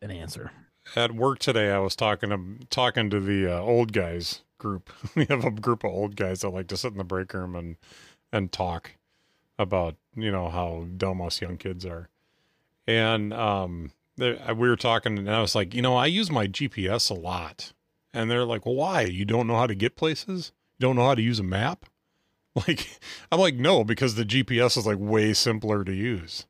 an 0.00 0.10
answer. 0.10 0.52
at 0.96 1.12
work 1.12 1.38
today, 1.38 1.70
I 1.70 1.78
was 1.78 1.96
talking 1.96 2.30
to 2.30 2.66
talking 2.68 3.10
to 3.10 3.20
the 3.20 3.58
uh, 3.58 3.60
old 3.60 3.92
guys 3.92 4.42
group. 4.58 4.90
we 5.14 5.26
have 5.26 5.44
a 5.44 5.50
group 5.50 5.84
of 5.84 5.90
old 5.90 6.16
guys 6.16 6.40
that 6.40 6.50
like 6.50 6.68
to 6.68 6.76
sit 6.76 6.92
in 6.92 6.98
the 6.98 7.04
break 7.04 7.34
room 7.34 7.54
and 7.54 7.76
and 8.32 8.52
talk 8.52 8.92
about 9.58 9.96
you 10.14 10.30
know 10.30 10.48
how 10.48 10.86
dumb 10.96 11.20
us 11.20 11.40
young 11.40 11.56
kids 11.56 11.84
are. 11.84 12.08
And 12.86 13.32
um, 13.34 13.92
they, 14.16 14.38
we 14.56 14.68
were 14.68 14.76
talking, 14.76 15.18
and 15.18 15.30
I 15.30 15.40
was 15.40 15.54
like, 15.54 15.74
you 15.74 15.82
know, 15.82 15.96
I 15.96 16.06
use 16.06 16.30
my 16.30 16.46
GPS 16.46 17.10
a 17.10 17.14
lot. 17.14 17.72
And 18.12 18.28
they're 18.28 18.44
like, 18.44 18.66
well, 18.66 18.74
why? 18.74 19.02
You 19.02 19.24
don't 19.24 19.46
know 19.46 19.54
how 19.56 19.68
to 19.68 19.74
get 19.74 19.94
places? 19.94 20.50
You 20.78 20.88
don't 20.88 20.96
know 20.96 21.06
how 21.06 21.14
to 21.14 21.22
use 21.22 21.38
a 21.38 21.44
map? 21.44 21.84
Like, 22.66 22.98
I'm 23.30 23.38
like, 23.38 23.54
no, 23.54 23.84
because 23.84 24.16
the 24.16 24.24
GPS 24.24 24.76
is 24.76 24.84
like 24.86 24.98
way 24.98 25.32
simpler 25.32 25.84
to 25.84 25.94
use. 25.94 26.46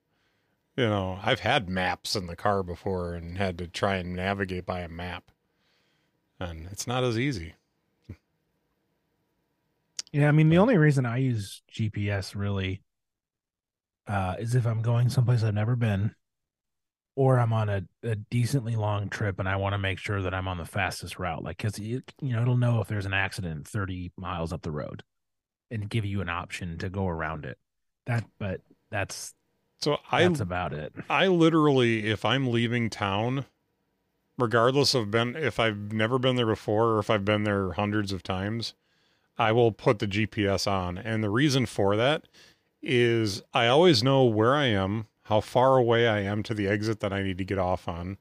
You 0.76 0.86
know, 0.86 1.18
I've 1.22 1.40
had 1.40 1.68
maps 1.68 2.16
in 2.16 2.26
the 2.26 2.36
car 2.36 2.62
before 2.62 3.14
and 3.14 3.36
had 3.36 3.58
to 3.58 3.66
try 3.66 3.96
and 3.96 4.14
navigate 4.14 4.64
by 4.64 4.80
a 4.80 4.88
map. 4.88 5.30
And 6.38 6.68
it's 6.70 6.86
not 6.86 7.04
as 7.04 7.18
easy. 7.18 7.54
Yeah, 10.12 10.28
I 10.28 10.32
mean 10.32 10.48
the 10.48 10.58
only 10.58 10.76
reason 10.76 11.06
I 11.06 11.18
use 11.18 11.62
GPS 11.72 12.34
really 12.34 12.82
uh 14.08 14.36
is 14.38 14.54
if 14.54 14.66
I'm 14.66 14.82
going 14.82 15.08
someplace 15.10 15.42
I've 15.44 15.54
never 15.54 15.76
been 15.76 16.14
or 17.14 17.38
I'm 17.38 17.52
on 17.52 17.68
a, 17.68 17.82
a 18.02 18.16
decently 18.16 18.76
long 18.76 19.10
trip 19.10 19.38
and 19.38 19.48
I 19.48 19.56
want 19.56 19.74
to 19.74 19.78
make 19.78 19.98
sure 19.98 20.22
that 20.22 20.32
I'm 20.34 20.48
on 20.48 20.58
the 20.58 20.64
fastest 20.64 21.18
route. 21.18 21.44
Like 21.44 21.62
you, 21.78 22.02
you 22.22 22.32
know, 22.34 22.42
it'll 22.42 22.56
know 22.56 22.80
if 22.80 22.88
there's 22.88 23.06
an 23.06 23.12
accident 23.12 23.68
30 23.68 24.12
miles 24.16 24.52
up 24.52 24.62
the 24.62 24.70
road 24.70 25.02
and 25.70 25.88
give 25.88 26.04
you 26.04 26.20
an 26.20 26.28
option 26.28 26.78
to 26.78 26.88
go 26.88 27.06
around 27.06 27.44
it. 27.44 27.58
That 28.06 28.24
but 28.38 28.60
that's 28.90 29.34
So 29.80 29.98
I 30.10 30.26
that's 30.26 30.40
about 30.40 30.72
it. 30.72 30.92
I 31.08 31.26
literally, 31.28 32.06
if 32.08 32.24
I'm 32.24 32.50
leaving 32.50 32.90
town, 32.90 33.46
regardless 34.38 34.94
of 34.94 35.10
been 35.10 35.36
if 35.36 35.60
I've 35.60 35.92
never 35.92 36.18
been 36.18 36.36
there 36.36 36.46
before 36.46 36.94
or 36.94 36.98
if 36.98 37.10
I've 37.10 37.24
been 37.24 37.44
there 37.44 37.72
hundreds 37.72 38.12
of 38.12 38.22
times, 38.22 38.74
I 39.38 39.52
will 39.52 39.72
put 39.72 39.98
the 39.98 40.06
GPS 40.06 40.70
on. 40.70 40.98
And 40.98 41.22
the 41.22 41.30
reason 41.30 41.66
for 41.66 41.96
that 41.96 42.26
is 42.82 43.42
I 43.54 43.66
always 43.66 44.02
know 44.02 44.24
where 44.24 44.54
I 44.54 44.66
am, 44.66 45.06
how 45.24 45.40
far 45.40 45.76
away 45.76 46.08
I 46.08 46.20
am 46.20 46.42
to 46.44 46.54
the 46.54 46.68
exit 46.68 47.00
that 47.00 47.12
I 47.12 47.22
need 47.22 47.38
to 47.38 47.44
get 47.44 47.58
off 47.58 47.88
on. 47.88 48.18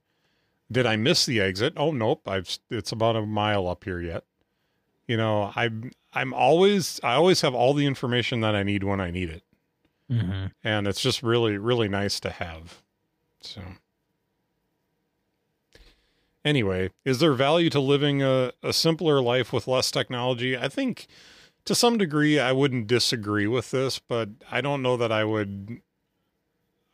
Did 0.72 0.86
I 0.86 0.96
miss 0.98 1.26
the 1.26 1.42
exit? 1.42 1.74
Oh 1.76 1.92
nope, 1.92 2.28
I've 2.28 2.60
it's 2.70 2.92
about 2.92 3.16
a 3.16 3.26
mile 3.26 3.68
up 3.68 3.84
here 3.84 4.00
yet. 4.00 4.24
You 5.08 5.18
know, 5.18 5.52
I'm 5.56 5.92
I'm 6.13 6.34
always 6.34 7.00
I 7.04 7.13
always 7.13 7.41
have 7.41 7.54
all 7.54 7.74
the 7.74 7.86
information 7.86 8.41
that 8.41 8.56
I 8.56 8.63
need 8.63 8.84
when 8.84 9.00
I 9.00 9.12
need 9.12 9.30
it. 9.30 9.43
Hmm 10.10 10.48
and 10.63 10.88
it's 10.88 11.02
just 11.02 11.22
really 11.22 11.58
really 11.58 11.88
nice 11.88 12.19
to 12.22 12.30
have. 12.30 12.82
So. 13.41 13.62
Anyway 16.43 16.89
is 17.06 17.19
there 17.19 17.34
value 17.34 17.69
to 17.69 17.80
living 17.80 18.24
a, 18.24 18.52
a 18.63 18.74
simpler 18.74 19.22
life 19.22 19.54
with 19.54 19.67
less 19.67 19.91
technology? 19.91 20.58
I 20.58 20.67
think 20.67 21.08
to 21.65 21.76
some 21.76 21.98
degree 21.98 22.39
i 22.39 22.52
wouldn't 22.52 22.88
disagree 22.88 23.45
with 23.45 23.69
this 23.69 24.00
but 24.00 24.30
i 24.50 24.62
don't 24.62 24.82
know 24.82 24.98
that 24.98 25.12
i 25.12 25.24
would 25.24 25.82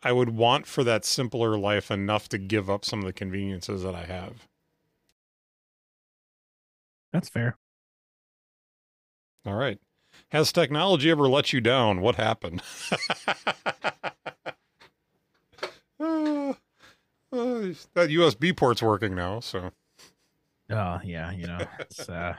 i 0.04 0.12
would 0.12 0.32
want 0.32 0.65
for 0.65 0.84
that 0.84 1.06
simpler 1.06 1.58
life 1.58 1.89
enough 1.89 2.28
to 2.28 2.38
give 2.38 2.69
up 2.69 2.84
some 2.84 2.99
of 2.99 3.06
the 3.06 3.13
conveniences 3.13 3.84
that 3.84 3.95
i 3.95 4.04
have. 4.04 4.47
That's 7.13 7.30
fair. 7.30 7.58
All 9.45 9.55
right 9.55 9.79
has 10.29 10.51
technology 10.51 11.10
ever 11.10 11.27
let 11.27 11.53
you 11.53 11.62
down 11.62 12.01
what 12.01 12.15
happened 12.15 12.62
Uh, 15.97 16.49
uh, 17.31 17.71
that 17.93 18.10
USB 18.10 18.55
port's 18.55 18.84
working 18.84 19.15
now, 19.15 19.39
so 19.39 19.71
Oh, 20.69 20.99
yeah, 21.03 21.31
you 21.31 21.47
know. 21.47 21.60
It's 21.79 22.10
uh 22.10 22.36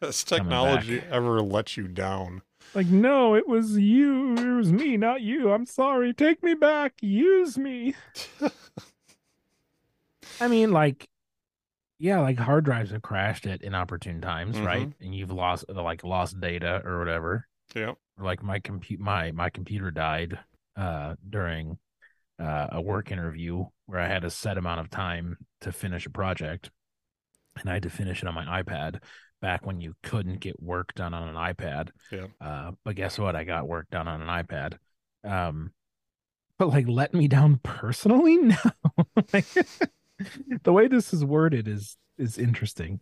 has 0.00 0.24
technology 0.24 1.02
ever 1.10 1.42
let 1.42 1.76
you 1.76 1.86
down? 1.86 2.40
Like, 2.74 2.86
no, 2.86 3.34
it 3.34 3.46
was 3.48 3.76
you. 3.76 4.34
It 4.34 4.56
was 4.56 4.72
me, 4.72 4.96
not 4.96 5.20
you. 5.20 5.52
I'm 5.52 5.66
sorry. 5.66 6.14
Take 6.14 6.42
me 6.42 6.54
back. 6.54 6.94
Use 7.02 7.58
me. 7.58 7.94
I 10.40 10.48
mean, 10.48 10.72
like, 10.72 11.08
yeah, 12.00 12.18
like 12.20 12.38
hard 12.38 12.64
drives 12.64 12.90
have 12.90 13.02
crashed 13.02 13.46
at 13.46 13.62
inopportune 13.62 14.20
times, 14.20 14.58
right? 14.58 14.90
And 15.00 15.14
you've 15.14 15.30
lost, 15.30 15.66
like, 15.68 16.02
lost 16.02 16.40
data 16.40 16.80
or 16.84 16.98
whatever. 16.98 17.46
Yeah. 17.74 17.92
Like 18.18 18.42
my 18.42 18.58
compute, 18.58 18.98
my 18.98 19.30
my 19.32 19.50
computer 19.50 19.90
died 19.90 20.38
uh 20.76 21.14
during 21.28 21.78
uh, 22.38 22.68
a 22.72 22.80
work 22.80 23.12
interview 23.12 23.66
where 23.86 24.00
I 24.00 24.08
had 24.08 24.24
a 24.24 24.30
set 24.30 24.56
amount 24.56 24.80
of 24.80 24.90
time 24.90 25.36
to 25.60 25.72
finish 25.72 26.06
a 26.06 26.10
project, 26.10 26.70
and 27.58 27.68
I 27.68 27.74
had 27.74 27.82
to 27.84 27.90
finish 27.90 28.22
it 28.22 28.28
on 28.28 28.34
my 28.34 28.62
iPad. 28.62 29.00
Back 29.42 29.64
when 29.64 29.80
you 29.80 29.94
couldn't 30.02 30.40
get 30.40 30.62
work 30.62 30.94
done 30.94 31.14
on 31.14 31.28
an 31.28 31.34
iPad, 31.34 31.90
Yeah. 32.10 32.26
uh, 32.40 32.72
but 32.84 32.96
guess 32.96 33.18
what? 33.18 33.36
I 33.36 33.44
got 33.44 33.68
work 33.68 33.88
done 33.90 34.08
on 34.08 34.20
an 34.22 34.28
iPad. 34.28 34.76
Um, 35.24 35.72
but 36.58 36.68
like, 36.68 36.88
let 36.88 37.14
me 37.14 37.28
down 37.28 37.58
personally? 37.62 38.36
No. 38.42 38.56
Like, 39.32 39.46
the 40.62 40.72
way 40.72 40.88
this 40.88 41.12
is 41.12 41.24
worded 41.24 41.66
is 41.68 41.96
is 42.18 42.38
interesting. 42.38 43.00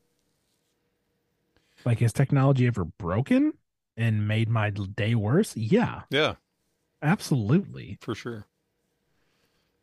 Like, 1.84 2.00
has 2.00 2.12
technology 2.12 2.66
ever 2.66 2.84
broken 2.84 3.52
and 3.96 4.26
made 4.26 4.48
my 4.48 4.70
day 4.70 5.14
worse? 5.14 5.56
Yeah, 5.56 6.02
Yeah, 6.10 6.34
absolutely. 7.02 7.98
for 8.00 8.14
sure. 8.14 8.46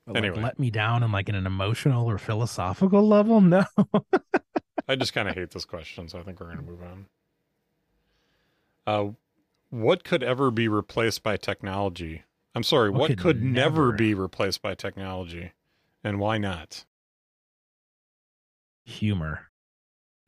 But 0.06 0.18
Anyway. 0.18 0.36
like, 0.36 0.44
let 0.44 0.60
me 0.60 0.70
down 0.70 1.04
in 1.04 1.12
like 1.12 1.30
an, 1.30 1.36
an 1.36 1.46
emotional 1.48 2.10
or 2.10 2.18
philosophical 2.18 3.08
level? 3.08 3.40
No. 3.42 3.66
I 4.88 4.96
just 4.96 5.14
kind 5.14 5.28
of 5.28 5.36
hate 5.36 5.52
this 5.52 5.66
question, 5.66 6.08
so 6.10 6.20
I 6.20 6.24
think 6.24 6.40
we're 6.40 6.48
going 6.48 6.58
to 6.58 6.64
move 6.64 6.82
on. 6.84 7.06
Uh, 8.86 9.12
what 9.70 10.04
could 10.04 10.22
ever 10.22 10.52
be 10.52 10.68
replaced 10.68 11.24
by 11.24 11.38
technology? 11.38 12.24
I'm 12.54 12.64
sorry, 12.64 12.90
What 12.92 13.00
what, 13.00 13.08
could 13.10 13.20
could, 13.20 13.42
never 13.44 13.88
never- 13.88 13.92
be 13.94 14.14
replaced 14.14 14.62
by 14.62 14.76
technology, 14.76 15.54
and 16.04 16.20
why 16.20 16.38
not? 16.38 16.86
Humor. 18.86 19.48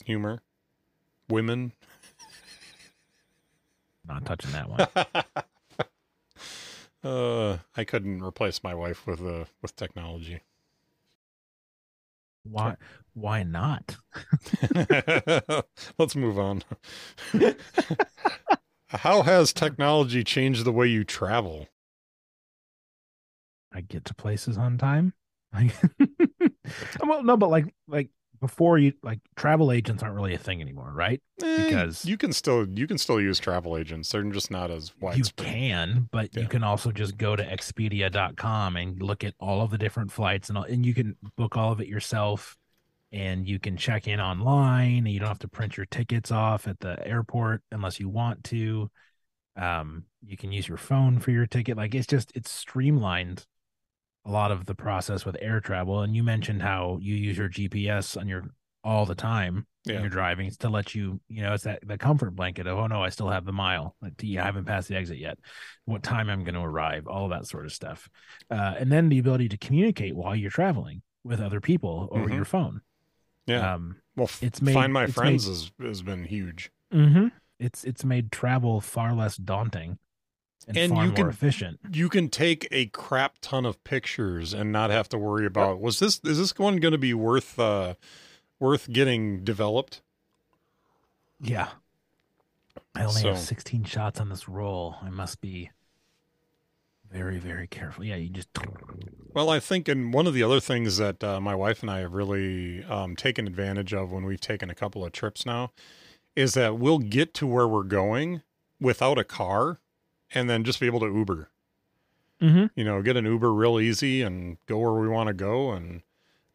Humor, 0.06 0.42
women. 1.30 1.74
Not 4.06 4.26
touching 4.26 4.52
that 4.52 4.70
one. 4.70 4.88
uh, 7.04 7.58
I 7.76 7.84
couldn't 7.84 8.24
replace 8.24 8.64
my 8.64 8.74
wife 8.74 9.06
with 9.06 9.22
uh, 9.22 9.46
with 9.62 9.76
technology. 9.76 10.42
Why? 12.44 12.78
Why 13.14 13.44
not? 13.44 13.98
Let's 15.98 16.16
move 16.16 16.40
on. 16.40 16.64
How 18.88 19.22
has 19.24 19.52
technology 19.52 20.24
changed 20.24 20.64
the 20.64 20.72
way 20.72 20.88
you 20.88 21.04
travel? 21.04 21.68
I 23.74 23.82
get 23.82 24.06
to 24.06 24.16
places 24.16 24.58
on 24.58 24.78
time. 24.78 25.14
Well, 27.04 27.24
no, 27.24 27.38
but 27.38 27.50
like, 27.50 27.74
like 27.88 28.10
before 28.40 28.78
you, 28.78 28.94
like 29.04 29.20
travel 29.36 29.72
agents 29.72 30.02
aren't 30.04 30.16
really 30.16 30.34
a 30.34 30.38
thing 30.38 30.62
anymore, 30.62 30.92
right? 30.94 31.22
Eh, 31.44 31.64
Because- 31.66 32.06
you 32.06 32.18
can 32.18 32.34
still 32.34 32.68
you 32.70 32.88
can 32.88 32.98
still 32.98 33.20
use 33.22 33.40
travel 33.40 33.78
agents. 33.78 34.12
They're 34.12 34.24
just 34.24 34.52
not 34.52 34.72
as 34.72 34.94
widespread. 35.00 35.48
You 35.48 35.54
can, 35.54 36.10
but 36.12 36.30
Yeah. 36.34 36.42
you 36.44 36.48
can 36.48 36.64
also 36.64 36.92
just 36.92 37.18
go 37.18 37.36
to 37.36 37.44
Expedia.com 37.44 38.76
and 38.78 39.02
look 39.02 39.24
at 39.24 39.34
all 39.40 39.62
of 39.62 39.72
the 39.72 39.78
different 39.78 40.12
flights 40.12 40.50
and 40.50 40.58
all, 40.58 40.64
and 40.64 40.86
you 40.86 40.94
can 40.94 41.16
book 41.36 41.58
all 41.58 41.72
of 41.72 41.82
it 41.82 41.88
yourself. 41.88 42.58
And 43.14 43.48
you 43.48 43.58
can 43.58 43.78
check 43.78 44.06
in 44.06 44.20
online. 44.20 44.98
And 44.98 45.08
you 45.12 45.20
don't 45.20 45.30
have 45.30 45.40
to 45.40 45.48
print 45.48 45.78
your 45.78 45.86
tickets 45.86 46.30
off 46.30 46.68
at 46.68 46.82
the 46.82 47.00
airport 47.08 47.64
unless 47.72 48.02
you 48.02 48.10
want 48.10 48.44
to. 48.46 48.92
Um, 49.56 50.04
you 50.26 50.36
can 50.36 50.52
use 50.52 50.68
your 50.68 50.78
phone 50.78 51.20
for 51.20 51.32
your 51.32 51.46
ticket. 51.46 51.78
Like 51.78 51.96
it's 51.96 52.06
just 52.06 52.34
it's 52.36 52.52
streamlined 52.52 53.46
a 54.28 54.32
lot 54.32 54.52
of 54.52 54.66
the 54.66 54.76
process 54.76 55.26
with 55.26 55.38
air 55.42 55.60
travel. 55.62 56.02
And 56.02 56.16
you 56.16 56.22
mentioned 56.24 56.62
how 56.62 57.00
you 57.02 57.16
use 57.16 57.38
your 57.38 57.50
GPS 57.50 58.20
on 58.20 58.28
your 58.28 58.44
all 58.84 59.06
the 59.06 59.16
time 59.16 59.66
when 59.86 60.00
you're 60.02 60.10
driving 60.10 60.52
to 60.52 60.70
let 60.70 60.94
you, 60.94 61.20
you 61.30 61.42
know, 61.42 61.54
it's 61.54 61.64
that 61.64 61.80
the 61.86 61.98
comfort 61.98 62.32
blanket 62.36 62.68
of 62.68 62.78
oh 62.78 62.88
no, 62.88 63.02
I 63.04 63.10
still 63.10 63.30
have 63.30 63.46
the 63.46 63.54
mile. 63.54 63.96
I 64.04 64.10
haven't 64.36 64.66
passed 64.66 64.90
the 64.90 64.96
exit 64.98 65.18
yet. 65.18 65.40
What 65.86 66.04
time 66.04 66.30
I'm 66.30 66.44
going 66.44 66.56
to 66.56 66.62
arrive, 66.62 67.08
all 67.08 67.30
that 67.30 67.48
sort 67.48 67.66
of 67.66 67.72
stuff. 67.72 68.10
Uh, 68.52 68.76
and 68.78 68.92
then 68.92 69.08
the 69.10 69.20
ability 69.20 69.48
to 69.50 69.58
communicate 69.58 70.16
while 70.16 70.36
you're 70.36 70.52
traveling 70.52 71.02
with 71.24 71.40
other 71.42 71.62
people 71.62 72.10
over 72.12 72.28
Mhm. 72.30 72.36
your 72.36 72.46
phone. 72.46 72.82
Yeah. 73.46 73.74
Um, 73.76 73.96
well, 74.18 74.30
it's 74.42 74.62
made- 74.62 74.74
Find 74.74 74.92
My 74.94 75.08
Friends 75.08 75.48
made- 75.48 75.54
has 75.54 75.72
has 75.82 76.02
been 76.02 76.26
huge. 76.26 76.70
mhm. 76.94 77.32
It's 77.60 77.84
it's 77.86 78.04
made 78.06 78.32
travel 78.32 78.82
far 78.82 79.14
less 79.14 79.38
daunting 79.38 80.00
and, 80.68 80.78
And 80.78 80.92
you 80.92 81.04
more 81.06 81.14
can- 81.14 81.30
efficient. 81.30 81.80
You 81.92 82.10
can 82.10 82.30
take 82.30 82.68
a 82.72 82.88
crap 82.88 83.36
ton 83.42 83.66
of 83.66 83.82
pictures 83.84 84.54
and 84.54 84.72
not 84.72 84.90
have 84.90 85.08
to 85.10 85.18
worry 85.18 85.46
about 85.46 85.80
was 85.80 86.00
this 86.00 86.20
is 86.24 86.38
this 86.38 86.58
one 86.58 86.78
going 86.78 86.92
to 86.92 86.98
be 86.98 87.14
worth 87.14 87.58
uh 87.58 87.94
worth 88.60 88.92
getting 88.92 89.44
developed? 89.44 90.02
Yeah. 91.40 91.70
I 92.96 93.04
only 93.06 93.22
have 93.22 93.38
16 93.38 93.84
shots 93.84 94.20
on 94.20 94.30
this 94.30 94.50
roll. 94.50 94.96
I 95.04 95.10
must 95.12 95.40
be 95.40 95.70
very, 97.12 97.38
very 97.38 97.68
careful. 97.68 98.04
Yeah, 98.04 98.16
you 98.16 98.30
just. 98.30 98.50
Well, 99.34 99.50
I 99.50 99.60
think, 99.60 99.88
and 99.88 100.12
one 100.14 100.26
of 100.28 100.34
the 100.34 100.42
other 100.44 100.60
things 100.60 100.98
that 100.98 101.24
uh, 101.24 101.40
my 101.40 101.54
wife 101.56 101.82
and 101.82 101.92
I 101.92 102.00
have 102.00 102.14
really 102.14 102.84
um, 102.86 103.16
taken 103.16 103.46
advantage 103.48 103.94
of 103.94 104.12
when 104.12 104.26
we've 104.26 104.42
taken 104.42 104.70
a 104.70 104.76
couple 104.76 105.06
of 105.06 105.12
trips 105.12 105.46
now 105.46 105.72
is 106.36 106.54
that 106.56 106.78
we'll 106.80 107.00
get 107.00 107.34
to 107.36 107.48
where 107.48 107.68
we're 107.68 107.84
going 107.84 108.42
without 108.82 109.18
a 109.18 109.24
car 109.24 109.80
and 110.34 110.50
then 110.50 110.64
just 110.64 110.80
be 110.80 110.86
able 110.86 111.00
to 111.02 111.06
Uber. 111.08 111.50
Mm-hmm. 112.42 112.66
You 112.80 112.84
know, 112.86 113.02
get 113.02 113.18
an 113.18 113.26
Uber 113.26 113.54
real 113.54 113.80
easy 113.80 114.22
and 114.22 114.58
go 114.68 114.78
where 114.78 114.94
we 114.94 115.08
want 115.08 115.28
to 115.28 115.34
go. 115.34 115.72
And 115.72 116.02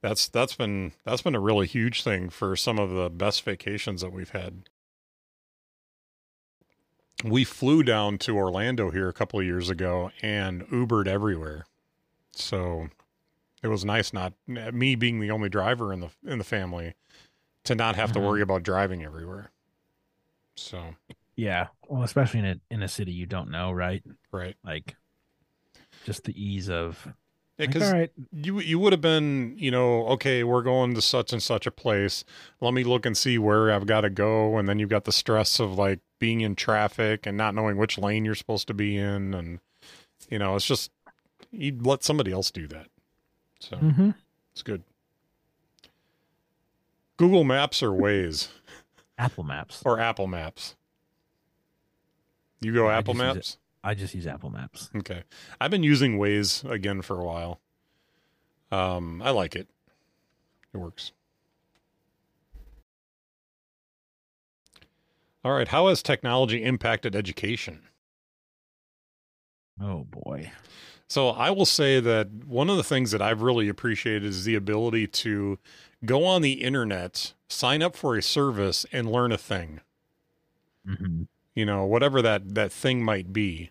that's 0.00 0.28
that's 0.28 0.54
been 0.54 0.92
that's 1.04 1.22
been 1.22 1.34
a 1.34 1.40
really 1.40 1.66
huge 1.66 2.02
thing 2.02 2.30
for 2.30 2.54
some 2.56 2.78
of 2.78 2.90
the 2.90 3.10
best 3.10 3.42
vacations 3.42 4.00
that 4.00 4.12
we've 4.12 4.30
had. 4.30 4.68
We 7.24 7.44
flew 7.44 7.82
down 7.82 8.18
to 8.18 8.36
Orlando 8.36 8.90
here 8.90 9.08
a 9.08 9.12
couple 9.12 9.38
of 9.38 9.46
years 9.46 9.70
ago 9.70 10.10
and 10.22 10.66
Ubered 10.68 11.06
everywhere. 11.06 11.66
So 12.32 12.88
it 13.62 13.68
was 13.68 13.84
nice 13.84 14.12
not 14.12 14.32
me 14.46 14.94
being 14.96 15.20
the 15.20 15.30
only 15.30 15.48
driver 15.48 15.92
in 15.92 16.00
the 16.00 16.08
in 16.26 16.38
the 16.38 16.44
family 16.44 16.94
to 17.64 17.74
not 17.76 17.94
have 17.94 18.12
to 18.12 18.18
Mhm. 18.18 18.26
worry 18.26 18.42
about 18.42 18.64
driving 18.64 19.04
everywhere. 19.04 19.50
So, 20.56 20.96
Yeah. 21.36 21.68
Well, 21.88 22.02
especially 22.02 22.40
in 22.40 22.46
a 22.46 22.60
in 22.70 22.82
a 22.82 22.88
city 22.88 23.12
you 23.12 23.26
don't 23.26 23.50
know, 23.50 23.72
right? 23.72 24.02
right. 24.30 24.56
Like 24.64 24.96
just 26.04 26.24
the 26.24 26.40
ease 26.42 26.68
of 26.68 27.06
Yeah, 27.58 27.66
like, 27.66 27.72
because 27.74 28.10
you 28.32 28.60
you 28.60 28.78
would 28.78 28.92
have 28.92 29.00
been, 29.00 29.54
you 29.56 29.70
know, 29.70 30.06
okay, 30.08 30.42
we're 30.44 30.62
going 30.62 30.94
to 30.94 31.02
such 31.02 31.32
and 31.32 31.42
such 31.42 31.66
a 31.66 31.70
place. 31.70 32.24
Let 32.60 32.74
me 32.74 32.84
look 32.84 33.06
and 33.06 33.16
see 33.16 33.38
where 33.38 33.70
I've 33.72 33.86
got 33.86 34.02
to 34.02 34.10
go, 34.10 34.56
and 34.58 34.68
then 34.68 34.78
you've 34.78 34.88
got 34.90 35.04
the 35.04 35.12
stress 35.12 35.60
of 35.60 35.78
like 35.78 36.00
being 36.18 36.40
in 36.40 36.54
traffic 36.56 37.26
and 37.26 37.36
not 37.36 37.54
knowing 37.54 37.76
which 37.76 37.98
lane 37.98 38.24
you're 38.24 38.34
supposed 38.34 38.66
to 38.68 38.74
be 38.74 38.96
in, 38.96 39.34
and 39.34 39.60
you 40.28 40.38
know, 40.38 40.56
it's 40.56 40.66
just 40.66 40.90
you'd 41.50 41.86
let 41.86 42.02
somebody 42.02 42.32
else 42.32 42.50
do 42.50 42.66
that. 42.68 42.86
So 43.60 43.76
hmm 43.76 44.10
it's 44.52 44.62
good. 44.62 44.82
Google 47.16 47.44
Maps 47.44 47.82
or 47.82 47.90
Waze 47.90 48.48
Apple 49.18 49.44
Maps. 49.44 49.82
or 49.84 50.00
Apple 50.00 50.26
Maps. 50.26 50.74
You 52.62 52.72
go 52.72 52.88
I 52.88 52.94
Apple. 52.94 53.14
Maps. 53.14 53.58
I 53.84 53.94
just 53.94 54.14
use 54.14 54.26
Apple 54.26 54.50
Maps. 54.50 54.90
Okay. 54.96 55.24
I've 55.60 55.70
been 55.70 55.82
using 55.82 56.18
Waze 56.18 56.68
again 56.70 57.02
for 57.02 57.20
a 57.20 57.24
while. 57.24 57.60
Um, 58.70 59.20
I 59.22 59.30
like 59.30 59.56
it. 59.56 59.68
It 60.72 60.78
works. 60.78 61.12
All 65.44 65.52
right. 65.52 65.68
How 65.68 65.88
has 65.88 66.02
technology 66.02 66.62
impacted 66.62 67.16
education? 67.16 67.82
Oh 69.80 70.04
boy. 70.04 70.52
So 71.08 71.30
I 71.30 71.50
will 71.50 71.66
say 71.66 72.00
that 72.00 72.30
one 72.46 72.70
of 72.70 72.76
the 72.76 72.84
things 72.84 73.10
that 73.10 73.20
I've 73.20 73.42
really 73.42 73.68
appreciated 73.68 74.24
is 74.24 74.44
the 74.44 74.54
ability 74.54 75.08
to 75.08 75.58
go 76.04 76.24
on 76.24 76.40
the 76.40 76.62
internet, 76.62 77.34
sign 77.50 77.82
up 77.82 77.96
for 77.96 78.16
a 78.16 78.22
service, 78.22 78.86
and 78.92 79.10
learn 79.10 79.32
a 79.32 79.38
thing. 79.38 79.80
hmm 80.86 81.24
you 81.54 81.64
know 81.64 81.84
whatever 81.84 82.22
that 82.22 82.54
that 82.54 82.72
thing 82.72 83.04
might 83.04 83.32
be 83.32 83.70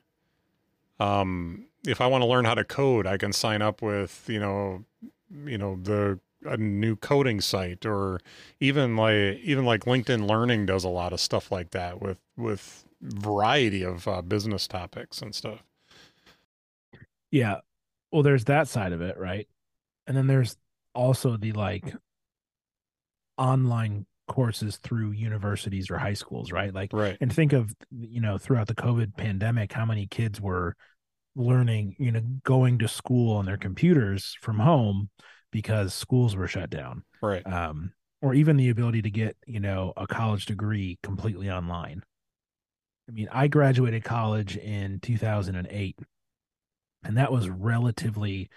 um 0.99 1.65
if 1.87 2.01
i 2.01 2.07
want 2.07 2.21
to 2.21 2.27
learn 2.27 2.45
how 2.45 2.53
to 2.53 2.63
code 2.63 3.07
i 3.07 3.17
can 3.17 3.33
sign 3.33 3.61
up 3.61 3.81
with 3.81 4.25
you 4.27 4.39
know 4.39 4.83
you 5.45 5.57
know 5.57 5.77
the 5.81 6.19
a 6.45 6.57
new 6.57 6.95
coding 6.95 7.39
site 7.39 7.85
or 7.85 8.19
even 8.59 8.95
like 8.95 9.39
even 9.43 9.63
like 9.65 9.85
linkedin 9.85 10.27
learning 10.27 10.65
does 10.65 10.83
a 10.83 10.89
lot 10.89 11.13
of 11.13 11.19
stuff 11.19 11.51
like 11.51 11.71
that 11.71 12.01
with 12.01 12.17
with 12.35 12.85
variety 13.01 13.83
of 13.83 14.07
uh, 14.07 14.21
business 14.21 14.67
topics 14.67 15.21
and 15.21 15.35
stuff 15.35 15.63
Yeah. 17.31 17.57
Well, 18.11 18.23
there's 18.23 18.45
that 18.45 18.67
side 18.67 18.93
of 18.93 19.01
it, 19.01 19.17
right? 19.17 19.47
And 20.07 20.15
then 20.17 20.27
there's 20.27 20.57
also 20.93 21.37
the 21.37 21.53
like 21.53 21.93
online 23.37 24.05
courses 24.31 24.77
through 24.77 25.11
universities 25.11 25.91
or 25.91 25.97
high 25.97 26.13
schools, 26.13 26.53
right? 26.53 26.73
Like 26.73 26.93
right. 26.93 27.17
and 27.19 27.31
think 27.31 27.51
of 27.51 27.75
you 27.91 28.21
know 28.21 28.37
throughout 28.37 28.67
the 28.67 28.75
covid 28.75 29.15
pandemic 29.17 29.73
how 29.73 29.85
many 29.85 30.07
kids 30.07 30.39
were 30.39 30.75
learning 31.35 31.95
you 31.99 32.13
know 32.13 32.21
going 32.43 32.79
to 32.79 32.87
school 32.87 33.35
on 33.35 33.45
their 33.45 33.57
computers 33.57 34.37
from 34.41 34.57
home 34.59 35.09
because 35.51 35.93
schools 35.93 36.35
were 36.35 36.47
shut 36.47 36.69
down. 36.69 37.03
Right. 37.21 37.45
Um 37.45 37.91
or 38.21 38.33
even 38.33 38.55
the 38.55 38.69
ability 38.69 39.01
to 39.01 39.11
get 39.11 39.35
you 39.45 39.59
know 39.59 39.91
a 39.97 40.07
college 40.07 40.45
degree 40.45 40.97
completely 41.03 41.51
online. 41.51 42.01
I 43.09 43.11
mean 43.11 43.27
i 43.33 43.49
graduated 43.49 44.05
college 44.05 44.55
in 44.55 45.01
2008 45.01 45.99
and 47.03 47.17
that 47.17 47.33
was 47.33 47.49
relatively 47.49 48.49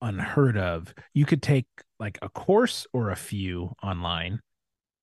unheard 0.00 0.56
of. 0.56 0.94
You 1.12 1.26
could 1.26 1.42
take 1.42 1.66
like 1.98 2.18
a 2.22 2.28
course 2.28 2.86
or 2.92 3.10
a 3.10 3.16
few 3.16 3.72
online 3.82 4.40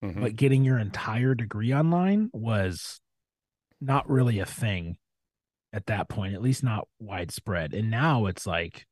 Mhm. 0.02 0.20
but 0.20 0.36
getting 0.36 0.64
your 0.64 0.78
entire 0.78 1.34
degree 1.34 1.72
online 1.72 2.30
was 2.32 3.00
not 3.80 4.08
really 4.08 4.38
a 4.38 4.46
thing 4.46 4.96
at 5.72 5.86
that 5.86 6.08
point 6.08 6.34
at 6.34 6.42
least 6.42 6.62
not 6.62 6.88
widespread. 6.98 7.74
And 7.74 7.90
now 7.90 8.26
it's 8.26 8.46
like 8.46 8.86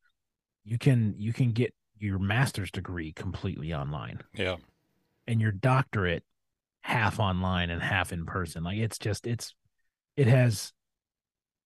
you 0.63 0.77
can 0.77 1.15
you 1.17 1.33
can 1.33 1.51
get 1.51 1.73
your 1.97 2.19
master's 2.19 2.71
degree 2.71 3.13
completely 3.13 3.73
online. 3.73 4.21
Yeah. 4.33 4.57
And 5.27 5.41
your 5.41 5.51
doctorate 5.51 6.23
half 6.81 7.19
online 7.19 7.69
and 7.69 7.81
half 7.81 8.11
in 8.13 8.25
person. 8.25 8.63
Like 8.63 8.77
it's 8.77 8.99
just 8.99 9.25
it's 9.25 9.55
it 10.17 10.27
has 10.27 10.71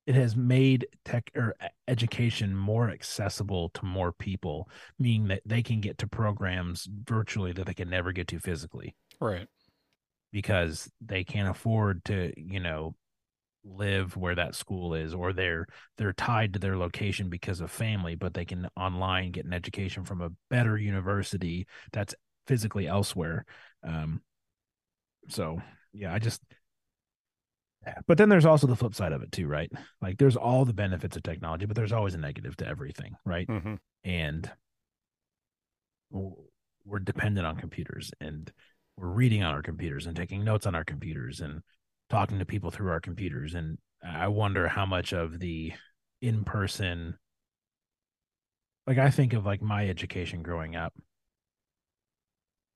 it 0.05 0.15
has 0.15 0.35
made 0.35 0.87
tech 1.05 1.29
or 1.35 1.55
education 1.87 2.55
more 2.55 2.89
accessible 2.89 3.69
to 3.69 3.85
more 3.85 4.11
people 4.11 4.69
meaning 4.97 5.27
that 5.27 5.41
they 5.45 5.61
can 5.61 5.81
get 5.81 5.97
to 5.99 6.07
programs 6.07 6.87
virtually 7.03 7.51
that 7.51 7.65
they 7.65 7.73
can 7.73 7.89
never 7.89 8.11
get 8.11 8.27
to 8.27 8.39
physically 8.39 8.95
right 9.20 9.47
because 10.32 10.89
they 11.01 11.24
can't 11.24 11.49
afford 11.49 12.03
to 12.05 12.32
you 12.38 12.59
know 12.59 12.95
live 13.65 14.15
where 14.15 14.36
that 14.36 14.55
school 14.55 14.93
is 14.93 15.13
or 15.13 15.34
they're 15.34 15.67
they're 15.97 16.13
tied 16.13 16.53
to 16.53 16.59
their 16.59 16.78
location 16.78 17.30
because 17.30 17.59
of 17.59 17.70
family 17.70 18.15
but 18.15 18.34
they 18.34 18.45
can 18.45 18.67
online 18.78 19.32
get 19.32 19.45
an 19.45 19.53
education 19.53 20.05
from 20.05 20.22
a 20.22 20.32
better 20.49 20.78
university 20.78 21.67
that's 21.91 22.15
physically 22.47 22.88
elsewhere. 22.88 23.45
Um 23.84 24.22
so 25.28 25.61
yeah 25.93 26.13
i 26.13 26.20
just 26.20 26.41
but 28.07 28.17
then 28.17 28.30
there's 28.30 28.45
also 28.45 28.67
the 28.67 28.76
flip 28.76 28.93
side 28.93 29.13
of 29.13 29.22
it 29.22 29.32
too 29.32 29.47
right? 29.47 29.72
Like 30.01 30.17
there's 30.17 30.36
all 30.36 30.65
the 30.65 30.74
benefits 30.74 31.15
of 31.17 31.24
technology 31.24 31.65
but 31.65 31.76
there's 31.76 31.93
always 31.93 32.13
a 32.13 32.17
negative 32.17 32.55
to 32.57 32.67
everything 32.67 33.15
right? 33.26 33.47
Hmm 33.47 33.76
and 34.03 34.49
we're 36.86 36.99
dependent 36.99 37.45
on 37.45 37.57
computers 37.57 38.11
and 38.22 38.51
we're 38.99 39.07
reading 39.07 39.43
on 39.43 39.53
our 39.53 39.61
computers 39.61 40.05
and 40.05 40.15
taking 40.15 40.43
notes 40.43 40.65
on 40.65 40.75
our 40.75 40.83
computers 40.83 41.39
and 41.39 41.61
talking 42.09 42.39
to 42.39 42.45
people 42.45 42.71
through 42.71 42.91
our 42.91 42.99
computers. 42.99 43.53
And 43.53 43.77
i 44.03 44.27
wonder 44.27 44.67
how 44.67 44.85
much 44.85 45.13
of 45.13 45.39
the 45.39 45.73
in-person 46.21 47.17
like 48.87 48.97
i 48.97 49.09
think 49.09 49.33
of 49.33 49.45
like 49.45 49.61
my 49.61 49.87
education 49.87 50.41
growing 50.41 50.75
up 50.75 50.93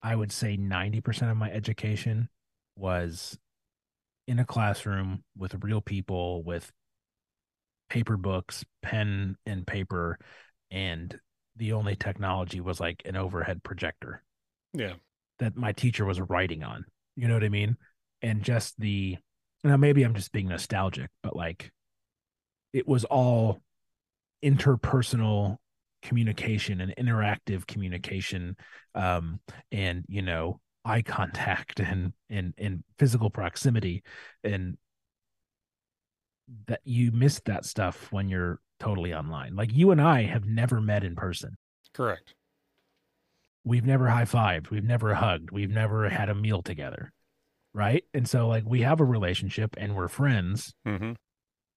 i 0.01 0.15
would 0.15 0.32
say 0.32 0.57
90% 0.57 1.32
of 1.32 1.38
my 1.38 1.51
education 1.51 2.30
was 2.76 3.38
in 4.28 4.39
a 4.39 4.45
classroom 4.45 5.24
with 5.38 5.55
real 5.63 5.82
people 5.82 6.43
with 6.43 6.71
paper 7.89 8.17
books 8.17 8.63
pen 8.82 9.36
and 9.45 9.67
paper 9.67 10.17
and 10.71 11.19
the 11.55 11.74
only 11.74 11.95
technology 11.95 12.59
was 12.59 12.80
like 12.80 13.03
an 13.05 13.15
overhead 13.15 13.61
projector. 13.61 14.24
Yeah 14.74 14.93
that 15.40 15.56
my 15.56 15.72
teacher 15.72 16.06
was 16.06 16.22
writing 16.22 16.64
on. 16.64 16.86
You 17.16 17.28
know 17.28 17.34
what 17.34 17.44
I 17.44 17.50
mean? 17.50 17.78
And 18.22 18.44
just 18.44 18.80
the 18.80 19.18
now 19.64 19.78
maybe 19.78 20.04
I'm 20.04 20.14
just 20.14 20.32
being 20.32 20.48
nostalgic, 20.48 21.10
but 21.22 21.36
like 21.36 21.72
it 22.74 22.88
was 22.88 23.06
all 23.06 23.62
interpersonal 24.44 25.58
communication 26.02 26.82
and 26.82 26.94
interactive 26.98 27.66
communication 27.66 28.58
um 28.94 29.40
and 29.72 30.04
you 30.10 30.22
know 30.22 30.60
eye 30.84 31.02
contact 31.02 31.80
and 31.80 32.12
and 32.30 32.54
and 32.58 32.84
physical 33.00 33.30
proximity 33.30 34.04
and 34.44 34.78
that 36.68 36.82
you 36.84 37.12
miss 37.14 37.40
that 37.46 37.64
stuff 37.64 38.12
when 38.12 38.28
you're 38.28 38.60
totally 38.80 39.14
online. 39.14 39.56
Like 39.56 39.74
you 39.74 39.92
and 39.92 40.02
I 40.02 40.24
have 40.24 40.46
never 40.46 40.82
met 40.82 41.04
in 41.04 41.16
person. 41.16 41.56
correct 41.94 42.36
We've 43.64 43.86
never 43.86 44.07
high 44.07 44.26
fived. 44.26 44.70
We've 44.70 44.84
never 44.84 45.14
hugged. 45.14 45.51
We've 45.51 45.70
never 45.70 46.09
had 46.09 46.30
a 46.30 46.36
meal 46.36 46.61
together. 46.61 47.11
Right. 47.74 48.03
And 48.14 48.28
so, 48.28 48.47
like, 48.47 48.64
we 48.66 48.82
have 48.82 48.99
a 48.99 49.05
relationship 49.05 49.76
and 49.78 49.95
we're 49.95 50.07
friends, 50.07 50.74
hmm 50.86 51.14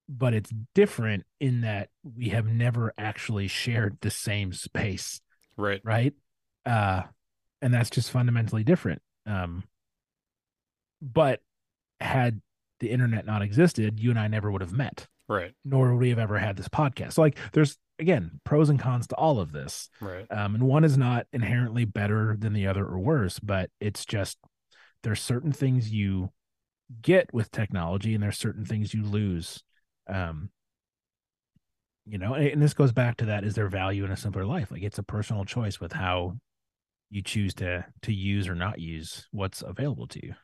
but 0.08 0.34
it's 0.34 0.52
different 0.74 1.24
in 1.40 1.62
that 1.62 1.88
we 2.04 2.28
have 2.28 2.46
never 2.46 2.94
actually 2.96 3.48
shared 3.48 3.98
the 4.02 4.10
same 4.10 4.52
space. 4.52 5.20
right 5.56 5.80
Right. 5.82 6.14
Uh, 6.64 7.02
and 7.60 7.74
that's 7.74 7.90
just 7.90 8.10
fundamentally 8.10 8.62
different. 8.62 9.02
Um, 9.26 9.64
but 11.02 11.40
had 12.00 12.40
the 12.80 12.90
internet 12.90 13.26
not 13.26 13.42
existed, 13.42 13.98
you 13.98 14.10
and 14.10 14.18
I 14.18 14.28
never 14.28 14.50
would 14.50 14.60
have 14.60 14.72
met, 14.72 15.06
right 15.28 15.52
nor 15.64 15.92
would 15.92 16.00
we 16.00 16.10
have 16.10 16.18
ever 16.18 16.38
had 16.38 16.56
this 16.56 16.68
podcast. 16.68 17.14
So, 17.14 17.22
like, 17.22 17.38
there's 17.52 17.76
again 17.98 18.40
pros 18.44 18.68
and 18.68 18.78
cons 18.78 19.06
to 19.08 19.14
all 19.14 19.40
of 19.40 19.52
this. 19.52 19.88
right. 20.00 20.26
Um, 20.30 20.54
and 20.54 20.64
one 20.64 20.84
is 20.84 20.98
not 20.98 21.26
inherently 21.32 21.84
better 21.84 22.36
than 22.38 22.52
the 22.52 22.66
other 22.66 22.84
or 22.84 22.98
worse 22.98 23.38
but 23.38 23.70
it's 23.80 24.04
just 24.04 24.38
there's 25.02 25.20
certain 25.20 25.52
things 25.52 25.90
you 25.90 26.30
get 27.00 27.32
with 27.32 27.50
technology 27.50 28.14
and 28.14 28.22
there's 28.22 28.38
certain 28.38 28.64
things 28.64 28.94
you 28.94 29.02
lose. 29.02 29.62
Um 30.08 30.50
you 32.06 32.18
know 32.18 32.34
and, 32.34 32.46
and 32.46 32.62
this 32.62 32.74
goes 32.74 32.92
back 32.92 33.16
to 33.18 33.26
that 33.26 33.44
is 33.44 33.54
there 33.54 33.68
value 33.68 34.04
in 34.04 34.10
a 34.10 34.16
simpler 34.16 34.44
life? 34.44 34.70
Like 34.70 34.82
it's 34.82 34.98
a 34.98 35.02
personal 35.02 35.44
choice 35.44 35.80
with 35.80 35.92
how 35.92 36.36
you 37.10 37.22
choose 37.22 37.54
to 37.54 37.84
to 38.02 38.12
use 38.12 38.48
or 38.48 38.54
not 38.54 38.78
use 38.78 39.26
what's 39.30 39.62
available 39.62 40.06
to 40.08 40.26
you. 40.26 40.34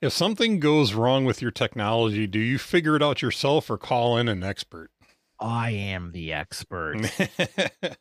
If 0.00 0.12
something 0.12 0.58
goes 0.58 0.94
wrong 0.94 1.24
with 1.24 1.40
your 1.40 1.50
technology 1.50 2.26
do 2.26 2.38
you 2.38 2.58
figure 2.58 2.96
it 2.96 3.02
out 3.02 3.22
yourself 3.22 3.70
or 3.70 3.78
call 3.78 4.18
in 4.18 4.28
an 4.28 4.42
expert 4.42 4.90
i 5.42 5.70
am 5.70 6.12
the 6.12 6.32
expert 6.32 6.96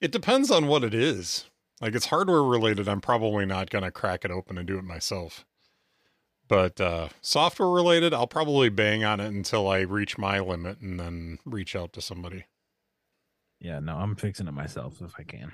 it 0.00 0.12
depends 0.12 0.50
on 0.50 0.66
what 0.66 0.84
it 0.84 0.94
is. 0.94 1.48
Like 1.80 1.94
it's 1.94 2.06
hardware 2.06 2.42
related, 2.42 2.88
I'm 2.88 3.00
probably 3.00 3.46
not 3.46 3.70
going 3.70 3.84
to 3.84 3.90
crack 3.90 4.24
it 4.24 4.30
open 4.30 4.58
and 4.58 4.66
do 4.66 4.78
it 4.78 4.84
myself. 4.84 5.46
But 6.46 6.80
uh, 6.80 7.08
software 7.20 7.70
related, 7.70 8.12
I'll 8.12 8.26
probably 8.26 8.68
bang 8.68 9.04
on 9.04 9.20
it 9.20 9.28
until 9.28 9.68
I 9.68 9.80
reach 9.80 10.18
my 10.18 10.40
limit 10.40 10.80
and 10.80 10.98
then 10.98 11.38
reach 11.44 11.76
out 11.76 11.92
to 11.94 12.00
somebody. 12.00 12.46
Yeah, 13.60 13.78
no, 13.78 13.96
I'm 13.96 14.16
fixing 14.16 14.48
it 14.48 14.52
myself 14.52 15.00
if 15.00 15.14
I 15.18 15.22
can. 15.22 15.52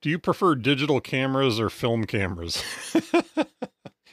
Do 0.00 0.10
you 0.10 0.18
prefer 0.18 0.54
digital 0.54 1.00
cameras 1.00 1.58
or 1.58 1.68
film 1.68 2.04
cameras? 2.04 2.62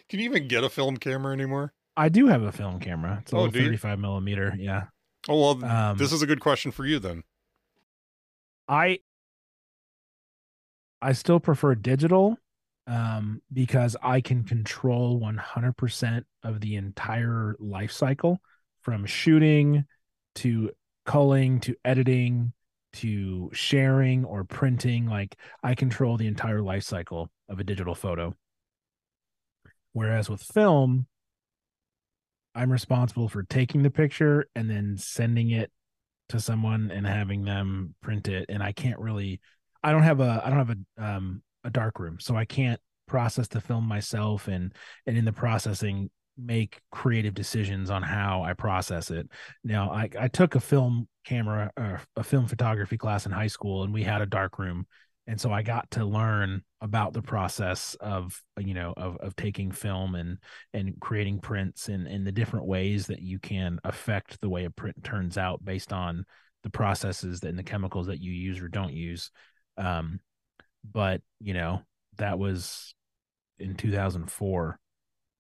Can 0.10 0.20
you 0.20 0.26
even 0.26 0.48
get 0.48 0.64
a 0.64 0.70
film 0.70 0.98
camera 0.98 1.32
anymore? 1.32 1.74
I 1.98 2.10
do 2.10 2.28
have 2.28 2.44
a 2.44 2.52
film 2.52 2.80
camera. 2.80 3.20
It's 3.22 3.32
a 3.32 3.36
Oh, 3.36 3.40
little 3.44 3.52
do 3.52 3.60
35 3.64 4.00
millimeter. 4.00 4.54
Yeah. 4.58 4.86
Oh 5.28 5.40
well, 5.56 5.66
Um, 5.66 5.98
this 5.98 6.12
is 6.12 6.22
a 6.22 6.28
good 6.28 6.40
question 6.40 6.72
for 6.72 6.86
you 6.86 7.00
then. 7.00 7.24
I 8.68 9.00
I 11.02 11.14
still 11.14 11.40
prefer 11.40 11.76
digital 11.76 12.38
um, 12.88 13.42
because 13.52 13.96
I 14.02 14.22
can 14.22 14.44
control 14.44 15.20
100% 15.20 16.26
of 16.44 16.62
the 16.62 16.76
entire 16.76 17.56
life 17.60 17.92
cycle 17.92 18.40
from 18.82 19.06
shooting 19.06 19.86
to 20.36 20.72
culling 21.06 21.60
to 21.62 21.76
editing 21.86 22.54
to 22.94 23.50
sharing 23.54 24.24
or 24.26 24.44
printing. 24.44 25.06
Like 25.08 25.36
I 25.64 25.76
control 25.76 26.18
the 26.18 26.28
entire 26.28 26.62
life 26.62 26.84
cycle 26.84 27.30
of 27.50 27.60
a 27.60 27.64
digital 27.64 27.96
photo. 27.96 28.36
Whereas 29.94 30.30
with 30.30 30.42
film, 30.42 31.08
I'm 32.56 32.72
responsible 32.72 33.28
for 33.28 33.44
taking 33.44 33.84
the 33.84 33.92
picture 33.92 34.48
and 34.56 34.70
then 34.70 34.96
sending 34.98 35.52
it 35.52 35.72
to 36.30 36.40
someone 36.40 36.90
and 36.92 37.06
having 37.06 37.44
them 37.44 37.94
print 38.02 38.28
it. 38.28 38.46
And 38.50 38.64
i 38.64 38.72
can't 38.72 39.00
really 39.00 39.42
i 39.84 39.92
don't 39.92 40.04
have 40.04 40.20
a 40.20 40.42
i 40.44 40.50
don't 40.50 40.68
have 40.68 40.78
a 40.78 41.04
um 41.04 41.44
a 41.64 41.70
dark 41.70 42.00
room. 42.00 42.18
So 42.20 42.36
i 42.36 42.46
can't 42.46 42.80
process 43.08 43.48
the 43.48 43.62
film 43.62 43.86
myself 43.88 44.48
and 44.48 44.74
and 45.06 45.18
in 45.18 45.26
the 45.26 45.34
processing 45.34 46.10
make 46.38 46.82
creative 46.92 47.34
decisions 47.34 47.90
on 47.90 48.02
how 48.02 48.44
i 48.44 48.54
process 48.54 49.12
it. 49.12 49.30
Now 49.64 49.92
i 49.92 50.10
i 50.20 50.28
took 50.28 50.56
a 50.56 50.60
film 50.60 51.08
camera 51.26 51.72
uh, 51.78 51.98
a 52.16 52.24
film 52.24 52.48
photography 52.48 52.98
class 52.98 53.26
in 53.26 53.32
high 53.32 53.48
school 53.48 53.84
and 53.84 53.94
we 53.94 54.04
had 54.04 54.22
a 54.22 54.28
dark 54.28 54.58
room 54.60 54.86
and 55.28 55.40
so 55.40 55.52
i 55.52 55.62
got 55.62 55.90
to 55.92 56.06
learn 56.06 56.62
about 56.82 57.14
the 57.14 57.22
process 57.22 57.96
of 58.00 58.40
you 58.60 58.74
know 58.74 58.94
of 58.96 59.18
of 59.18 59.36
taking 59.36 59.72
film 59.72 60.14
and 60.16 60.38
and 60.74 61.00
creating 61.00 61.40
prints 61.40 61.90
and 61.90 62.08
and 62.08 62.28
the 62.28 62.32
different 62.32 62.68
ways 62.68 63.08
that 63.08 63.22
you 63.22 63.40
can 63.40 63.80
affect 63.84 64.40
the 64.40 64.50
way 64.50 64.66
a 64.66 64.70
print 64.70 65.04
turns 65.04 65.38
out 65.38 65.66
based 65.66 65.92
on 65.92 66.24
the 66.66 66.70
processes 66.70 67.44
and 67.44 67.58
the 67.58 67.64
chemicals 67.64 68.08
that 68.08 68.20
you 68.20 68.32
use 68.32 68.60
or 68.60 68.68
don't 68.68 68.94
use. 68.94 69.32
Um 69.78 70.20
but 70.92 71.22
you 71.40 71.54
know 71.54 71.82
that 72.18 72.38
was 72.38 72.94
in 73.60 73.76
2004 73.76 74.80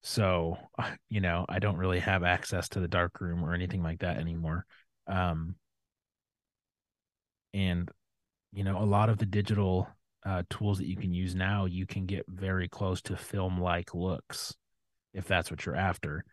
so 0.02 0.58
you 1.10 1.22
know 1.22 1.46
i 1.50 1.60
don't 1.60 1.78
really 1.78 2.00
have 2.00 2.24
access 2.24 2.70
to 2.70 2.80
the 2.80 2.88
dark 2.88 3.20
room 3.22 3.44
or 3.44 3.54
anything 3.54 3.84
like 3.84 4.00
that 4.00 4.18
anymore. 4.18 4.66
Um 5.08 5.56
and 7.54 7.90
you 8.56 8.64
know 8.64 8.82
a 8.82 8.86
lot 8.86 9.10
of 9.10 9.18
the 9.18 9.26
digital 9.26 9.88
uh, 10.26 10.42
tools 10.50 10.80
that 10.80 10.88
you 10.88 10.96
can 10.96 11.14
use 11.14 11.36
now 11.36 11.66
you 11.66 11.86
can 11.86 12.06
get 12.06 12.26
very 12.28 12.68
close 12.68 13.02
to 13.02 13.16
film 13.16 13.60
like 13.60 13.94
looks 13.94 14.56
if 15.14 15.28
that's 15.28 15.52
what 15.52 15.66
you're 15.66 15.76
after. 15.76 16.24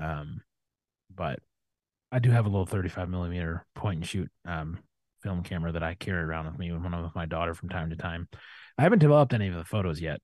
Um 0.00 0.40
but 1.14 1.38
i 2.10 2.18
do 2.18 2.30
have 2.30 2.46
a 2.46 2.48
little 2.48 2.66
35 2.66 3.08
millimeter 3.08 3.64
point 3.74 3.98
and 3.98 4.06
shoot 4.06 4.30
um 4.46 4.78
film 5.22 5.42
camera 5.42 5.72
that 5.72 5.82
i 5.82 5.94
carry 5.94 6.22
around 6.22 6.46
with 6.46 6.58
me 6.58 6.72
when 6.72 6.92
i'm 6.92 7.02
with 7.02 7.14
my 7.14 7.26
daughter 7.26 7.54
from 7.54 7.68
time 7.68 7.90
to 7.90 7.96
time. 7.96 8.28
I 8.78 8.82
haven't 8.82 8.98
developed 8.98 9.32
any 9.34 9.48
of 9.48 9.54
the 9.54 9.64
photos 9.64 10.00
yet 10.00 10.20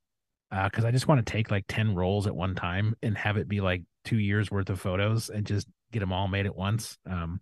because 0.50 0.84
i 0.84 0.90
just 0.90 1.06
want 1.06 1.24
to 1.24 1.32
take 1.32 1.50
like 1.50 1.64
10 1.68 1.94
rolls 1.94 2.26
at 2.26 2.34
one 2.34 2.54
time 2.54 2.96
and 3.02 3.16
have 3.16 3.36
it 3.36 3.48
be 3.48 3.60
like 3.60 3.82
two 4.04 4.18
years 4.18 4.50
worth 4.50 4.70
of 4.70 4.80
photos 4.80 5.28
and 5.28 5.46
just 5.46 5.68
get 5.92 6.00
them 6.00 6.12
all 6.12 6.28
made 6.28 6.46
at 6.46 6.56
once. 6.56 6.96
Um 7.08 7.40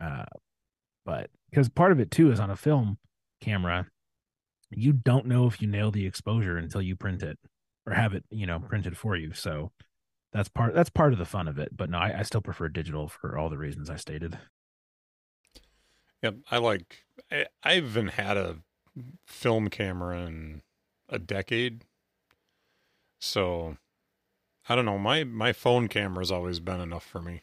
uh 0.00 0.24
but 1.06 1.30
because 1.48 1.70
part 1.70 1.92
of 1.92 1.98
it 1.98 2.10
too 2.10 2.30
is 2.30 2.38
on 2.38 2.50
a 2.50 2.56
film 2.56 2.98
camera 3.40 3.86
you 4.70 4.92
don't 4.92 5.26
know 5.26 5.46
if 5.46 5.62
you 5.62 5.68
nail 5.68 5.90
the 5.90 6.06
exposure 6.06 6.58
until 6.58 6.82
you 6.82 6.94
print 6.94 7.22
it 7.22 7.38
or 7.86 7.94
have 7.94 8.12
it 8.12 8.24
you 8.30 8.46
know 8.46 8.58
printed 8.58 8.98
for 8.98 9.16
you 9.16 9.32
so 9.32 9.70
that's 10.32 10.50
part 10.50 10.74
that's 10.74 10.90
part 10.90 11.14
of 11.14 11.18
the 11.18 11.24
fun 11.24 11.48
of 11.48 11.58
it 11.58 11.74
but 11.74 11.88
no 11.88 11.96
i, 11.96 12.18
I 12.18 12.22
still 12.22 12.42
prefer 12.42 12.68
digital 12.68 13.08
for 13.08 13.38
all 13.38 13.48
the 13.48 13.58
reasons 13.58 13.88
i 13.88 13.96
stated 13.96 14.36
Yep, 16.22 16.36
I 16.50 16.58
like. 16.58 17.04
I, 17.30 17.46
I 17.62 17.74
haven't 17.74 18.12
had 18.12 18.36
a 18.36 18.58
film 19.26 19.68
camera 19.68 20.26
in 20.26 20.62
a 21.08 21.18
decade, 21.18 21.84
so 23.20 23.76
I 24.68 24.74
don't 24.74 24.86
know. 24.86 24.98
My 24.98 25.24
my 25.24 25.52
phone 25.52 25.88
camera's 25.88 26.32
always 26.32 26.58
been 26.60 26.80
enough 26.80 27.04
for 27.04 27.20
me. 27.20 27.42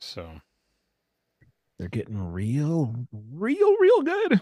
So 0.00 0.42
they're 1.78 1.88
getting 1.88 2.32
real 2.32 3.06
real 3.12 3.76
real 3.78 4.02
good 4.02 4.40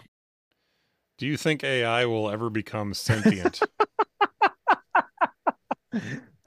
Do 1.17 1.25
you 1.27 1.37
think 1.37 1.63
AI 1.63 2.05
will 2.05 2.29
ever 2.29 2.49
become 2.49 2.93
sentient? 2.93 3.61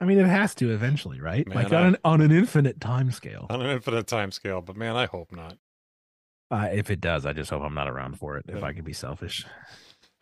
i 0.01 0.05
mean 0.05 0.19
it 0.19 0.27
has 0.27 0.53
to 0.55 0.71
eventually 0.71 1.19
right 1.19 1.47
Man, 1.47 1.57
like 1.57 1.73
I- 1.73 1.77
on 1.77 1.85
an, 1.87 1.97
on 2.03 2.21
an 2.21 2.31
infinite 2.31 2.79
time 2.79 3.11
scale 3.11 3.47
On 3.49 3.61
an 3.61 3.69
infinite 3.69 4.05
time 4.07 4.31
scale, 4.31 4.61
but 4.61 4.75
man, 4.77 4.95
I 4.95 5.05
hope 5.07 5.31
not. 5.31 5.57
uh, 6.51 6.69
if 6.71 6.89
it 6.91 7.01
does 7.01 7.25
i 7.25 7.33
just 7.33 7.49
hope 7.49 7.63
i'm 7.63 7.73
not 7.73 7.89
around 7.89 8.17
for 8.19 8.37
it 8.37 8.45
if 8.47 8.63
i 8.63 8.73
can 8.73 8.83
be 8.83 8.93
selfish 8.93 9.45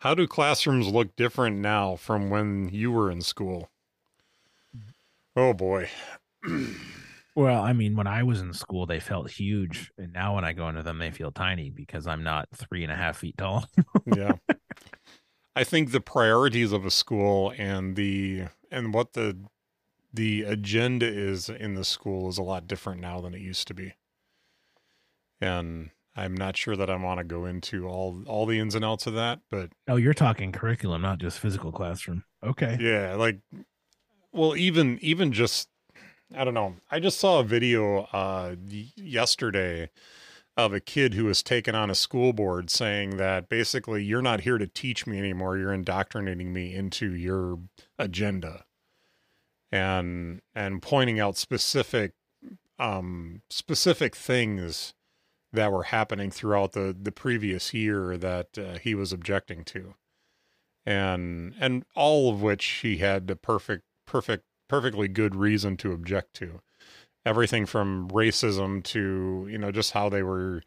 How 0.00 0.14
do 0.14 0.26
classrooms 0.26 0.86
look 0.88 1.14
different 1.16 1.58
now 1.58 1.96
from 1.96 2.30
when 2.30 2.68
you 2.70 2.90
were 2.92 3.10
in 3.10 3.20
school? 3.20 3.68
Oh 5.36 5.52
boy. 5.52 5.88
Well, 7.38 7.62
I 7.62 7.72
mean, 7.72 7.94
when 7.94 8.08
I 8.08 8.24
was 8.24 8.40
in 8.40 8.52
school, 8.52 8.84
they 8.84 8.98
felt 8.98 9.30
huge, 9.30 9.92
and 9.96 10.12
now 10.12 10.34
when 10.34 10.44
I 10.44 10.52
go 10.52 10.68
into 10.68 10.82
them, 10.82 10.98
they 10.98 11.12
feel 11.12 11.30
tiny 11.30 11.70
because 11.70 12.04
I'm 12.04 12.24
not 12.24 12.48
three 12.52 12.82
and 12.82 12.90
a 12.90 12.96
half 12.96 13.18
feet 13.18 13.38
tall. 13.38 13.64
yeah. 14.04 14.32
I 15.54 15.62
think 15.62 15.92
the 15.92 16.00
priorities 16.00 16.72
of 16.72 16.84
a 16.84 16.90
school 16.90 17.54
and 17.56 17.94
the 17.94 18.46
and 18.72 18.92
what 18.92 19.12
the 19.12 19.38
the 20.12 20.42
agenda 20.42 21.06
is 21.06 21.48
in 21.48 21.76
the 21.76 21.84
school 21.84 22.28
is 22.28 22.38
a 22.38 22.42
lot 22.42 22.66
different 22.66 23.00
now 23.00 23.20
than 23.20 23.34
it 23.34 23.40
used 23.40 23.68
to 23.68 23.74
be. 23.74 23.94
And 25.40 25.90
I'm 26.16 26.34
not 26.34 26.56
sure 26.56 26.74
that 26.74 26.90
I 26.90 26.96
want 26.96 27.18
to 27.18 27.24
go 27.24 27.44
into 27.44 27.86
all 27.86 28.20
all 28.26 28.46
the 28.46 28.58
ins 28.58 28.74
and 28.74 28.84
outs 28.84 29.06
of 29.06 29.14
that, 29.14 29.38
but 29.48 29.70
oh, 29.86 29.94
you're 29.94 30.12
talking 30.12 30.50
curriculum, 30.50 31.02
not 31.02 31.18
just 31.18 31.38
physical 31.38 31.70
classroom. 31.70 32.24
Okay. 32.44 32.76
yeah, 32.80 33.14
like 33.14 33.38
well 34.32 34.56
even 34.56 34.98
even 35.02 35.30
just 35.30 35.68
I 36.36 36.44
don't 36.44 36.54
know. 36.54 36.76
I 36.90 37.00
just 37.00 37.18
saw 37.18 37.40
a 37.40 37.44
video 37.44 38.00
uh 38.12 38.56
yesterday 38.96 39.90
of 40.56 40.72
a 40.72 40.80
kid 40.80 41.14
who 41.14 41.24
was 41.24 41.42
taken 41.42 41.74
on 41.74 41.88
a 41.88 41.94
school 41.94 42.32
board 42.32 42.68
saying 42.68 43.16
that 43.16 43.48
basically 43.48 44.02
you're 44.02 44.20
not 44.20 44.40
here 44.40 44.58
to 44.58 44.66
teach 44.66 45.06
me 45.06 45.18
anymore, 45.18 45.56
you're 45.56 45.72
indoctrinating 45.72 46.52
me 46.52 46.74
into 46.74 47.14
your 47.14 47.60
agenda. 47.98 48.64
And 49.70 50.42
and 50.54 50.82
pointing 50.82 51.20
out 51.20 51.36
specific 51.36 52.12
um 52.78 53.42
specific 53.50 54.14
things 54.16 54.94
that 55.52 55.72
were 55.72 55.84
happening 55.84 56.30
throughout 56.30 56.72
the 56.72 56.94
the 57.00 57.12
previous 57.12 57.72
year 57.72 58.16
that 58.18 58.58
uh, 58.58 58.78
he 58.78 58.94
was 58.94 59.12
objecting 59.12 59.64
to 59.64 59.94
and 60.88 61.54
and 61.60 61.84
all 61.94 62.30
of 62.30 62.40
which 62.40 62.64
he 62.64 62.96
had 62.98 63.30
a 63.30 63.36
perfect 63.36 63.84
perfect 64.06 64.44
perfectly 64.68 65.08
good 65.08 65.34
reason 65.34 65.76
to 65.78 65.92
object 65.92 66.34
to. 66.34 66.60
Everything 67.26 67.66
from 67.66 68.08
racism 68.08 68.82
to 68.84 69.46
you 69.50 69.58
know 69.58 69.70
just 69.72 69.92
how 69.92 70.08
they 70.08 70.22
were 70.22 70.62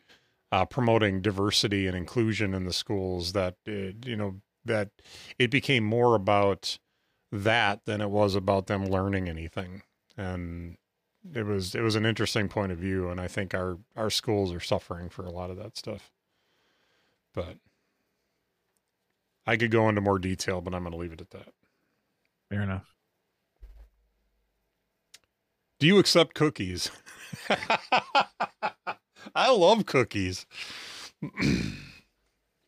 uh, 0.51 0.65
promoting 0.65 1.21
diversity 1.21 1.87
and 1.87 1.95
inclusion 1.95 2.53
in 2.53 2.65
the 2.65 2.73
schools 2.73 3.33
that 3.33 3.55
it, 3.65 4.05
you 4.05 4.15
know 4.15 4.41
that 4.65 4.89
it 5.39 5.49
became 5.49 5.83
more 5.83 6.13
about 6.15 6.77
that 7.31 7.85
than 7.85 8.01
it 8.01 8.09
was 8.09 8.35
about 8.35 8.67
them 8.67 8.85
learning 8.85 9.29
anything. 9.29 9.81
And 10.17 10.77
it 11.33 11.45
was 11.45 11.75
it 11.75 11.81
was 11.81 11.95
an 11.95 12.05
interesting 12.05 12.47
point 12.47 12.71
of 12.71 12.77
view 12.79 13.09
and 13.09 13.21
i 13.21 13.27
think 13.27 13.53
our 13.53 13.77
our 13.95 14.09
schools 14.09 14.51
are 14.51 14.59
suffering 14.59 15.07
for 15.09 15.23
a 15.25 15.31
lot 15.31 15.49
of 15.51 15.57
that 15.57 15.77
stuff. 15.77 16.11
But 17.33 17.57
i 19.45 19.55
could 19.55 19.71
go 19.71 19.87
into 19.87 20.01
more 20.01 20.19
detail 20.19 20.61
but 20.61 20.73
i'm 20.73 20.83
going 20.83 20.91
to 20.91 20.97
leave 20.97 21.13
it 21.13 21.21
at 21.21 21.29
that. 21.31 21.53
Fair 22.49 22.61
enough. 22.61 22.90
Do 25.81 25.87
you 25.87 25.99
accept 25.99 26.33
cookies 26.35 26.89
i 29.35 29.49
love 29.51 29.85
cookies 29.85 30.45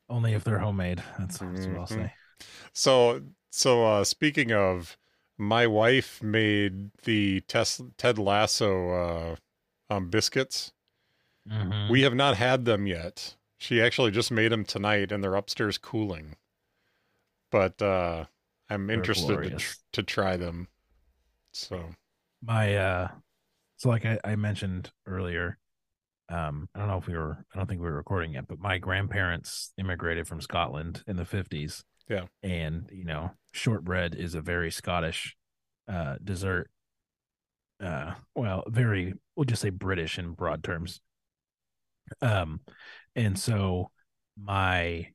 Only 0.09 0.33
if 0.33 0.43
they're 0.43 0.59
homemade. 0.59 1.01
That's, 1.17 1.39
that's 1.39 1.65
what 1.67 1.77
I'll 1.77 1.87
Mhm. 1.87 2.05
say. 2.05 2.13
so 2.73 3.21
so 3.51 3.85
uh 3.85 4.03
speaking 4.03 4.51
of 4.51 4.97
my 5.37 5.65
wife 5.65 6.21
made 6.21 6.91
the 7.03 7.41
Tes- 7.47 7.81
ted 7.97 8.19
lasso 8.19 8.89
uh 8.91 9.35
um 9.93 10.09
biscuits 10.09 10.71
Mhm. 11.49 11.89
We 11.89 12.01
have 12.03 12.15
not 12.15 12.37
had 12.37 12.65
them 12.65 12.87
yet. 12.87 13.35
She 13.57 13.81
actually 13.81 14.11
just 14.11 14.31
made 14.31 14.51
them 14.51 14.65
tonight 14.65 15.11
and 15.11 15.23
they're 15.23 15.35
upstairs 15.35 15.77
cooling. 15.77 16.35
But 17.51 17.81
uh 17.81 18.25
I'm 18.69 18.87
They're 18.87 18.97
interested 18.97 19.41
to, 19.43 19.49
tr- 19.57 19.77
to 19.93 20.03
try 20.03 20.37
them. 20.37 20.67
So 21.53 21.95
my 22.45 22.75
uh 22.75 23.07
so 23.77 23.89
like 23.89 24.05
I, 24.05 24.19
I 24.23 24.35
mentioned 24.35 24.91
earlier 25.05 25.57
um 26.29 26.67
i 26.73 26.79
don't 26.79 26.87
know 26.87 26.97
if 26.97 27.07
we 27.07 27.15
were 27.17 27.43
i 27.53 27.57
don't 27.57 27.67
think 27.67 27.81
we 27.81 27.87
were 27.87 27.95
recording 27.95 28.33
yet 28.33 28.47
but 28.47 28.59
my 28.59 28.77
grandparents 28.77 29.71
immigrated 29.77 30.27
from 30.27 30.41
scotland 30.41 31.03
in 31.07 31.15
the 31.15 31.25
50s 31.25 31.83
Yeah. 32.09 32.25
and 32.41 32.89
you 32.91 33.05
know 33.05 33.31
shortbread 33.51 34.15
is 34.15 34.35
a 34.35 34.41
very 34.41 34.71
scottish 34.71 35.35
uh 35.87 36.15
dessert. 36.23 36.69
Uh 37.83 38.13
well 38.35 38.63
very 38.67 39.13
we'll 39.35 39.43
just 39.45 39.61
say 39.61 39.69
british 39.69 40.17
in 40.17 40.31
broad 40.31 40.63
terms. 40.63 41.01
Um 42.21 42.61
and 43.15 43.37
so 43.37 43.91
my 44.41 45.07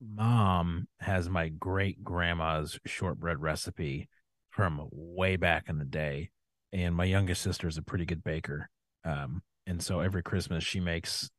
mom 0.00 0.88
has 1.00 1.28
my 1.28 1.48
great 1.48 2.02
grandma's 2.02 2.78
shortbread 2.86 3.40
recipe 3.40 4.08
from 4.50 4.88
way 4.90 5.36
back 5.36 5.68
in 5.68 5.78
the 5.78 5.84
day 5.84 6.30
and 6.72 6.94
my 6.94 7.04
youngest 7.04 7.42
sister 7.42 7.68
is 7.68 7.76
a 7.76 7.82
pretty 7.82 8.04
good 8.04 8.22
baker 8.24 8.68
um 9.04 9.42
and 9.66 9.82
so 9.82 10.00
every 10.00 10.22
christmas 10.22 10.64
she 10.64 10.80
makes 10.80 11.30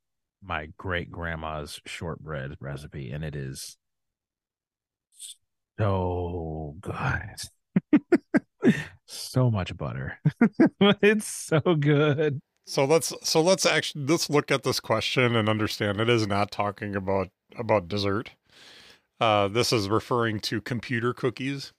my 0.42 0.68
great 0.76 1.10
grandma's 1.10 1.80
shortbread 1.86 2.54
recipe 2.60 3.10
and 3.10 3.24
it 3.24 3.34
is 3.34 3.76
so 5.78 6.76
good 6.80 7.36
so 9.06 9.50
much 9.50 9.76
butter 9.76 10.18
it's 10.80 11.26
so 11.26 11.60
good 11.78 12.40
so 12.66 12.84
let's 12.84 13.12
so 13.22 13.42
let's 13.42 13.66
actually 13.66 14.06
let's 14.06 14.30
look 14.30 14.50
at 14.50 14.62
this 14.62 14.80
question 14.80 15.36
and 15.36 15.48
understand 15.48 16.00
it 16.00 16.08
is 16.08 16.26
not 16.26 16.50
talking 16.50 16.96
about 16.96 17.28
about 17.56 17.88
dessert. 17.88 18.30
Uh, 19.20 19.48
this 19.48 19.72
is 19.72 19.88
referring 19.88 20.40
to 20.40 20.60
computer 20.60 21.12
cookies. 21.12 21.72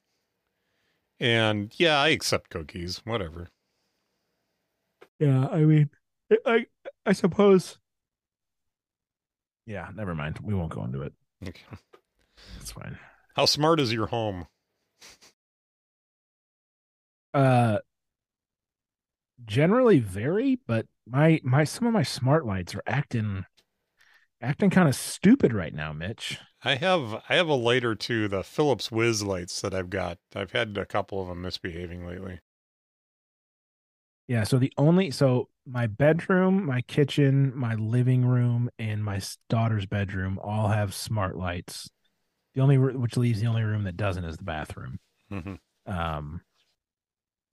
And 1.20 1.74
yeah, 1.78 1.98
I 2.00 2.10
accept 2.10 2.50
cookies, 2.50 3.02
whatever. 3.06 3.48
yeah 5.18 5.48
i 5.48 5.60
mean 5.60 5.90
i 6.46 6.66
i 7.06 7.14
suppose 7.14 7.78
yeah 9.66 9.88
never 9.96 10.14
mind 10.14 10.38
we 10.44 10.54
won't 10.54 10.74
go 10.74 10.84
into 10.84 11.02
it 11.04 11.14
Okay. 11.48 11.62
it's 12.60 12.72
fine 12.72 12.98
How 13.38 13.46
smart 13.46 13.80
is 13.80 13.94
your 13.94 14.08
home? 14.08 14.48
uh 17.34 17.78
generally 19.46 20.00
very 20.00 20.60
but 20.68 20.86
my 21.08 21.40
my 21.44 21.64
some 21.64 21.88
of 21.88 21.94
my 21.94 22.04
smart 22.04 22.46
lights 22.46 22.76
are 22.76 22.84
acting 22.88 23.46
acting 24.42 24.70
kind 24.70 24.88
of 24.88 24.96
stupid 24.96 25.54
right 25.54 25.74
now 25.74 25.94
mitch. 25.94 26.40
I 26.64 26.76
have 26.76 27.22
I 27.30 27.36
have 27.36 27.48
a 27.48 27.54
light 27.56 27.86
or 27.86 27.96
two, 27.96 28.28
the 28.28 28.44
Philips 28.44 28.90
WiZ 28.90 29.24
lights 29.26 29.62
that 29.62 29.74
I've 29.74 29.90
got. 29.90 30.18
I've 30.36 30.52
had 30.52 30.78
a 30.78 30.86
couple 30.86 31.22
of 31.22 31.28
them 31.28 31.42
misbehaving 31.42 32.06
lately. 32.08 32.40
yeah 34.28 34.44
so 34.44 34.58
the 34.58 34.74
only 34.78 35.12
so 35.12 35.50
my 35.68 35.86
bedroom 35.88 36.66
my 36.66 36.82
kitchen 36.82 37.52
my 37.56 37.76
living 37.76 38.26
room 38.26 38.70
and 38.80 39.04
my 39.04 39.22
daughter's 39.50 39.86
bedroom 39.86 40.40
all 40.42 40.70
have 40.70 40.94
smart 40.94 41.38
lights. 41.38 41.90
The 42.56 42.62
only 42.62 42.78
which 42.78 43.18
leaves 43.18 43.42
the 43.42 43.48
only 43.48 43.64
room 43.64 43.84
that 43.84 43.98
doesn't 43.98 44.24
is 44.26 44.38
the 44.38 44.44
bathroom. 44.44 45.00
Hmm 45.30 45.56
um 45.88 46.42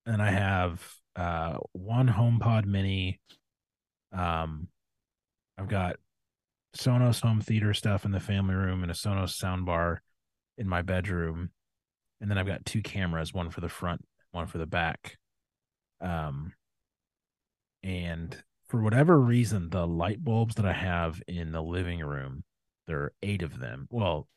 and 0.06 0.22
i 0.22 0.30
have 0.30 0.82
uh 1.16 1.58
one 1.72 2.08
homepod 2.08 2.64
mini. 2.64 3.20
Um 4.10 4.68
i've 5.58 5.68
got 5.68 5.96
sonos 6.76 7.20
home 7.20 7.40
theater 7.40 7.74
stuff 7.74 8.04
in 8.04 8.12
the 8.12 8.20
family 8.20 8.54
room 8.54 8.82
and 8.82 8.90
a 8.90 8.94
sonos 8.94 9.38
soundbar 9.38 9.98
in 10.58 10.68
my 10.68 10.82
bedroom. 10.82 11.50
And 12.20 12.30
then 12.30 12.38
i've 12.38 12.46
got 12.46 12.64
two 12.64 12.82
cameras 12.82 13.34
one 13.34 13.50
for 13.50 13.60
the 13.60 13.68
front 13.68 14.04
one 14.30 14.46
for 14.46 14.58
the 14.58 14.66
back. 14.66 15.18
Um 16.00 16.52
and 17.82 18.36
for 18.68 18.80
whatever 18.80 19.18
reason 19.18 19.68
the 19.70 19.86
light 19.86 20.22
bulbs 20.22 20.54
that 20.54 20.64
i 20.64 20.72
have 20.72 21.20
in 21.26 21.52
the 21.52 21.62
living 21.62 22.00
room 22.00 22.44
there 22.86 22.98
are 22.98 23.12
eight 23.22 23.42
of 23.42 23.58
them. 23.58 23.86
Well 23.90 24.28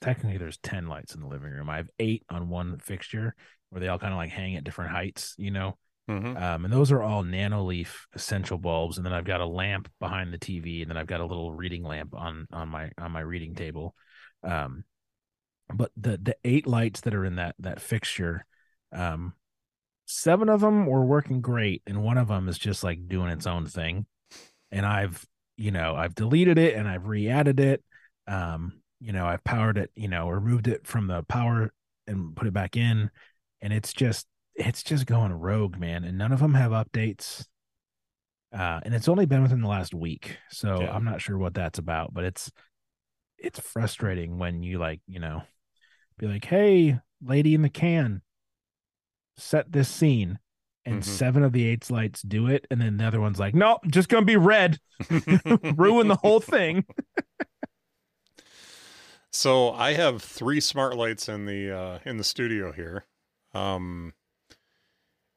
technically 0.00 0.38
there's 0.38 0.58
10 0.58 0.86
lights 0.86 1.14
in 1.14 1.20
the 1.22 1.26
living 1.26 1.50
room. 1.50 1.70
I 1.70 1.78
have 1.78 1.88
eight 1.98 2.24
on 2.28 2.48
one 2.48 2.78
fixture 2.78 3.34
where 3.70 3.80
they 3.80 3.88
all 3.88 3.98
kind 3.98 4.12
of 4.12 4.18
like 4.18 4.30
hang 4.30 4.56
at 4.56 4.64
different 4.64 4.92
heights 4.92 5.34
you 5.38 5.50
know 5.50 5.76
hmm 6.08 6.36
um, 6.36 6.64
and 6.64 6.72
those 6.72 6.92
are 6.92 7.02
all 7.02 7.24
nanoleaf 7.24 7.88
essential 8.14 8.58
bulbs. 8.58 8.96
And 8.96 9.06
then 9.06 9.12
i've 9.12 9.24
got 9.24 9.40
a 9.40 9.46
lamp 9.46 9.90
behind 10.00 10.32
the 10.32 10.38
tv 10.38 10.82
and 10.82 10.90
then 10.90 10.96
i've 10.98 11.06
got 11.06 11.20
a 11.20 11.26
little 11.26 11.52
reading 11.52 11.82
lamp 11.82 12.14
on 12.14 12.46
on 12.52 12.68
my 12.68 12.90
on 12.98 13.12
my 13.12 13.20
reading 13.20 13.54
table. 13.54 13.94
Um 14.42 14.84
but 15.74 15.90
the 15.96 16.18
the 16.22 16.36
eight 16.44 16.66
lights 16.66 17.00
that 17.02 17.14
are 17.14 17.24
in 17.24 17.36
that 17.36 17.54
that 17.58 17.80
fixture 17.80 18.44
um 18.92 19.32
seven 20.06 20.48
of 20.48 20.60
them 20.60 20.86
were 20.86 21.04
working 21.04 21.40
great 21.40 21.82
and 21.86 22.02
one 22.02 22.18
of 22.18 22.28
them 22.28 22.48
is 22.48 22.58
just 22.58 22.84
like 22.84 23.08
doing 23.08 23.30
its 23.30 23.46
own 23.46 23.66
thing. 23.66 24.06
And 24.70 24.84
i've 24.84 25.24
you 25.56 25.70
know 25.70 25.94
i've 25.94 26.14
deleted 26.14 26.58
it 26.58 26.74
and 26.74 26.86
i've 26.88 27.06
re-added 27.06 27.60
it. 27.60 27.82
Um 28.26 28.80
you 29.00 29.12
know 29.12 29.26
i've 29.26 29.44
powered 29.44 29.78
it 29.78 29.90
you 29.94 30.08
know 30.08 30.28
removed 30.28 30.68
it 30.68 30.86
from 30.86 31.06
the 31.06 31.22
power 31.24 31.72
and 32.06 32.36
put 32.36 32.46
it 32.46 32.52
back 32.52 32.76
in. 32.76 33.10
And 33.62 33.72
it's 33.72 33.92
just 33.94 34.26
it's 34.56 34.82
just 34.82 35.06
going 35.06 35.32
rogue 35.32 35.76
man 35.78 36.04
and 36.04 36.16
none 36.18 36.32
of 36.32 36.38
them 36.40 36.54
have 36.54 36.70
updates 36.72 37.46
uh 38.52 38.80
and 38.84 38.94
it's 38.94 39.08
only 39.08 39.26
been 39.26 39.42
within 39.42 39.60
the 39.60 39.68
last 39.68 39.92
week 39.94 40.36
so 40.50 40.80
Yeah. 40.80 40.94
i'm 40.94 41.04
not 41.04 41.20
sure 41.20 41.36
what 41.38 41.54
that's 41.54 41.78
about 41.78 42.14
but 42.14 42.24
it's 42.24 42.50
it's 43.38 43.58
frustrating 43.58 44.38
when 44.38 44.62
you 44.62 44.78
like 44.78 45.00
you 45.08 45.18
know 45.18 45.42
be 46.18 46.26
like 46.26 46.44
hey 46.44 47.00
lady 47.22 47.54
in 47.54 47.62
the 47.62 47.68
can 47.68 48.22
set 49.36 49.72
this 49.72 49.88
scene 49.88 50.38
and 50.86 51.02
Mhm. 51.02 51.04
seven 51.04 51.42
of 51.42 51.52
the 51.52 51.64
eight 51.66 51.90
lights 51.90 52.22
do 52.22 52.46
it 52.46 52.66
and 52.70 52.80
then 52.80 52.98
the 52.98 53.04
other 53.04 53.20
one's 53.20 53.40
like 53.40 53.54
no 53.54 53.78
just 53.90 54.08
gonna 54.08 54.24
be 54.24 54.36
red 54.36 54.78
ruin 55.76 56.06
the 56.08 56.18
whole 56.22 56.40
thing 56.40 56.84
So 59.30 59.72
I 59.72 59.94
have 59.94 60.22
three 60.22 60.60
smart 60.60 60.96
lights 60.96 61.28
in 61.28 61.44
the 61.46 61.76
uh, 61.76 61.98
in 62.04 62.18
the 62.18 62.24
studio 62.24 62.70
here. 62.70 63.04
Um, 63.52 64.12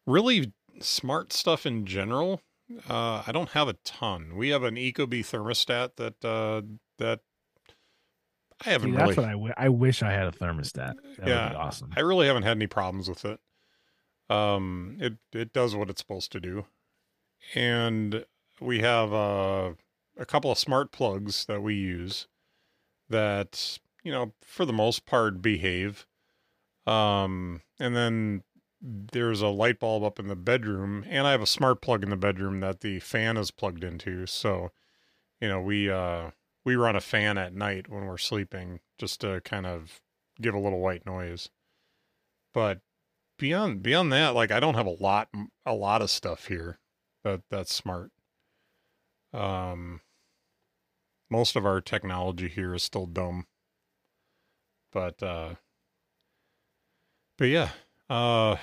really 0.08 0.54
smart 0.82 1.34
stuff 1.34 1.66
in 1.68 1.86
general. 1.86 2.42
Uh, 2.90 3.24
I 3.28 3.32
don't 3.32 3.50
have 3.52 3.68
a 3.68 3.74
ton. 3.86 4.36
We 4.36 4.50
have 4.50 4.64
an 4.64 4.76
Ecobee 4.76 5.22
thermostat 5.22 5.98
that 5.98 6.24
uh, 6.26 6.64
that 6.98 7.22
I 8.66 8.70
haven't 8.72 8.90
See, 8.90 8.92
really. 8.94 9.16
that's 9.16 9.18
what 9.18 9.26
I, 9.26 9.32
w- 9.32 9.54
I 9.58 9.70
wish 9.70 10.02
i 10.04 10.12
had 10.12 10.28
a 10.28 10.32
thermostat 10.32 10.96
that 11.18 11.26
Yeah, 11.26 11.44
would 11.44 11.50
be 11.50 11.56
awesome 11.56 11.92
I 11.96 12.02
really 12.02 12.28
haven't 12.28 12.44
had 12.44 12.58
any 12.58 12.68
problems 12.68 13.10
with 13.10 13.26
it. 13.26 13.40
Um, 14.30 14.98
it 15.00 15.18
it 15.34 15.54
does 15.54 15.76
what 15.76 15.90
it's 15.90 16.02
supposed 16.02 16.32
to 16.34 16.40
do, 16.40 16.68
and 17.56 18.26
we 18.62 18.80
have 18.80 19.14
uh, 19.14 19.74
a 20.18 20.26
couple 20.26 20.52
of 20.52 20.58
smart 20.58 20.92
plugs 20.92 21.46
that 21.46 21.62
we 21.62 21.76
use 21.76 22.28
that 23.10 23.80
you 24.04 24.12
know 24.12 24.34
for 24.42 24.66
the 24.66 24.74
most 24.74 25.06
part 25.06 25.42
behave. 25.42 26.08
Um, 26.88 27.64
and 27.80 27.96
then 27.96 28.44
there's 28.82 29.42
a 29.42 29.48
light 29.48 29.80
bulb 29.80 30.04
up 30.04 30.20
in 30.20 30.28
the 30.28 30.36
bedroom, 30.36 31.04
and 31.08 31.26
I 31.26 31.32
have 31.32 31.42
a 31.42 31.48
smart 31.48 31.82
plug 31.82 32.04
in 32.04 32.10
the 32.10 32.16
bedroom 32.16 32.60
that 32.60 32.82
the 32.82 33.00
fan 33.00 33.38
is 33.38 33.52
plugged 33.52 33.84
into. 33.84 34.26
So, 34.28 34.72
you 35.42 35.48
know, 35.48 35.62
we 35.62 35.90
uh 35.90 36.32
we 36.66 36.76
run 36.76 36.96
a 36.96 37.02
fan 37.02 37.38
at 37.38 37.54
night 37.54 37.90
when 37.90 38.06
we're 38.06 38.18
sleeping 38.18 38.82
just 38.98 39.22
to 39.22 39.42
kind 39.42 39.66
of 39.66 40.02
give 40.42 40.54
a 40.54 40.60
little 40.60 40.80
white 40.80 41.06
noise. 41.06 41.50
But 42.54 42.82
beyond 43.40 43.84
beyond 43.84 44.12
that, 44.14 44.36
like 44.36 44.52
I 44.52 44.60
don't 44.60 44.76
have 44.76 44.86
a 44.86 44.92
lot 45.02 45.30
a 45.66 45.74
lot 45.74 46.02
of 46.02 46.10
stuff 46.10 46.48
here 46.48 46.80
that 47.24 47.42
that's 47.50 47.74
smart. 47.74 48.12
Um 49.34 50.02
most 51.30 51.56
of 51.56 51.66
our 51.66 51.82
technology 51.82 52.48
here 52.48 52.74
is 52.74 52.84
still 52.84 53.06
dumb. 53.06 53.48
But 54.92 55.22
uh 55.24 55.56
but 57.38 57.46
yeah, 57.46 57.70
uh 58.10 58.58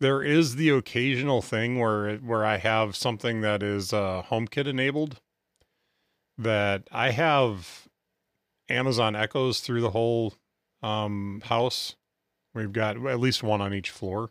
there 0.00 0.22
is 0.22 0.56
the 0.56 0.70
occasional 0.70 1.40
thing 1.40 1.78
where 1.78 2.16
where 2.16 2.44
I 2.44 2.56
have 2.58 2.96
something 2.96 3.40
that 3.42 3.62
is 3.62 3.92
uh 3.92 4.22
HomeKit 4.28 4.66
enabled 4.66 5.20
that 6.38 6.88
I 6.90 7.10
have 7.10 7.88
Amazon 8.68 9.14
Echoes 9.14 9.60
through 9.60 9.80
the 9.80 9.90
whole 9.90 10.34
um, 10.82 11.42
house. 11.44 11.96
We've 12.54 12.72
got 12.72 12.96
at 13.06 13.20
least 13.20 13.42
one 13.42 13.60
on 13.60 13.74
each 13.74 13.90
floor. 13.90 14.30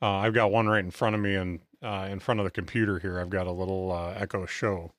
Uh, 0.00 0.16
I've 0.16 0.34
got 0.34 0.52
one 0.52 0.68
right 0.68 0.84
in 0.84 0.90
front 0.90 1.14
of 1.14 1.20
me, 1.20 1.34
and 1.34 1.60
uh, 1.82 2.08
in 2.10 2.20
front 2.20 2.40
of 2.40 2.44
the 2.44 2.50
computer 2.50 2.98
here, 2.98 3.18
I've 3.18 3.30
got 3.30 3.46
a 3.46 3.52
little 3.52 3.92
uh, 3.92 4.14
Echo 4.16 4.46
Show, 4.46 4.92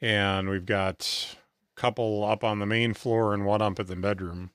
and 0.00 0.48
we've 0.48 0.66
got 0.66 1.36
a 1.62 1.80
couple 1.80 2.24
up 2.24 2.42
on 2.42 2.58
the 2.58 2.66
main 2.66 2.94
floor 2.94 3.34
and 3.34 3.44
one 3.44 3.62
up 3.62 3.78
in 3.78 3.86
the 3.86 3.96
bedroom, 3.96 4.50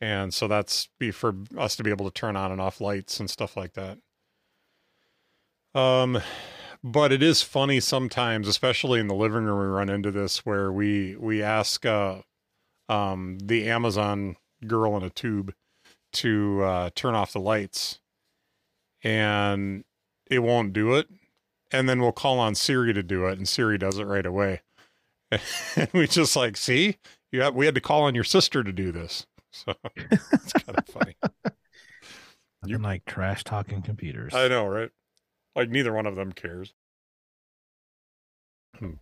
and 0.00 0.32
so 0.32 0.48
that's 0.48 0.88
be 0.98 1.10
for 1.10 1.34
us 1.58 1.76
to 1.76 1.82
be 1.82 1.90
able 1.90 2.10
to 2.10 2.12
turn 2.12 2.36
on 2.36 2.52
and 2.52 2.60
off 2.60 2.80
lights 2.80 3.20
and 3.20 3.28
stuff 3.28 3.56
like 3.56 3.74
that. 3.74 3.98
Um, 5.74 6.20
but 6.82 7.12
it 7.12 7.22
is 7.22 7.42
funny 7.42 7.80
sometimes, 7.80 8.48
especially 8.48 9.00
in 9.00 9.06
the 9.08 9.14
living 9.14 9.44
room, 9.44 9.60
we 9.60 9.66
run 9.66 9.90
into 9.90 10.10
this 10.10 10.44
where 10.46 10.72
we 10.72 11.16
we 11.16 11.42
ask 11.42 11.84
uh, 11.84 12.20
um, 12.88 13.38
the 13.42 13.68
Amazon 13.68 14.36
girl 14.66 14.96
in 14.96 15.02
a 15.02 15.10
tube 15.10 15.54
to 16.12 16.62
uh, 16.62 16.90
turn 16.94 17.14
off 17.14 17.32
the 17.32 17.40
lights, 17.40 18.00
and 19.02 19.84
it 20.30 20.40
won't 20.40 20.72
do 20.72 20.94
it. 20.94 21.08
And 21.72 21.88
then 21.88 22.00
we'll 22.00 22.12
call 22.12 22.40
on 22.40 22.56
Siri 22.56 22.92
to 22.94 23.02
do 23.02 23.26
it, 23.26 23.38
and 23.38 23.48
Siri 23.48 23.78
does 23.78 23.98
it 23.98 24.04
right 24.04 24.26
away. 24.26 24.62
and 25.76 25.88
we 25.92 26.08
just 26.08 26.34
like, 26.34 26.56
see, 26.56 26.96
you 27.30 27.42
have, 27.42 27.54
we 27.54 27.66
had 27.66 27.76
to 27.76 27.80
call 27.80 28.02
on 28.02 28.14
your 28.16 28.24
sister 28.24 28.64
to 28.64 28.72
do 28.72 28.90
this. 28.90 29.24
So 29.52 29.74
it's 29.96 30.52
kind 30.52 30.78
of 30.78 30.86
funny. 30.86 31.16
You- 32.62 32.72
Nothing 32.72 32.82
like 32.84 33.04
trash 33.04 33.42
talking 33.44 33.82
computers. 33.82 34.34
I 34.34 34.48
know, 34.48 34.66
right? 34.66 34.90
Like 35.56 35.70
neither 35.70 35.92
one 35.92 36.06
of 36.06 36.14
them 36.16 36.32
cares. 36.32 36.72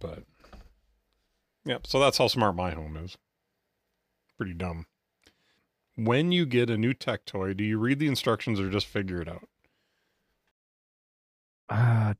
But 0.01 0.25
yeah, 1.65 1.79
so 1.85 2.01
that's 2.01 2.19
how 2.19 2.27
smart 2.29 2.57
my 2.57 2.71
home 2.71 2.97
is. 2.97 3.17
Pretty 4.37 4.55
dumb. 4.55 4.87
When 5.97 6.33
you 6.33 6.47
get 6.47 6.71
a 6.71 6.79
new 6.79 6.95
tech 6.95 7.27
toy, 7.27 7.53
do 7.53 7.63
you 7.63 7.77
read 7.79 7.99
the 7.99 8.07
instructions 8.07 8.59
or 8.59 8.71
just 8.71 8.87
figure 8.87 9.21
it 9.21 9.29
out? 9.29 9.49
Uh, 11.69 12.15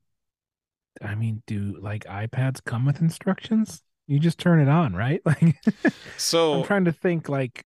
I 1.03 1.15
mean, 1.15 1.43
do 1.47 1.79
like 1.81 2.05
iPads 2.05 2.63
come 2.65 2.85
with 2.85 3.01
instructions? 3.01 3.83
You 4.07 4.19
just 4.19 4.39
turn 4.39 4.61
it 4.61 4.69
on, 4.69 4.95
right? 4.95 5.21
Like, 5.25 5.57
So 6.17 6.55
I'm 6.55 6.63
trying 6.63 6.87
to 6.87 6.93
think. 6.93 7.29
Like, 7.29 7.65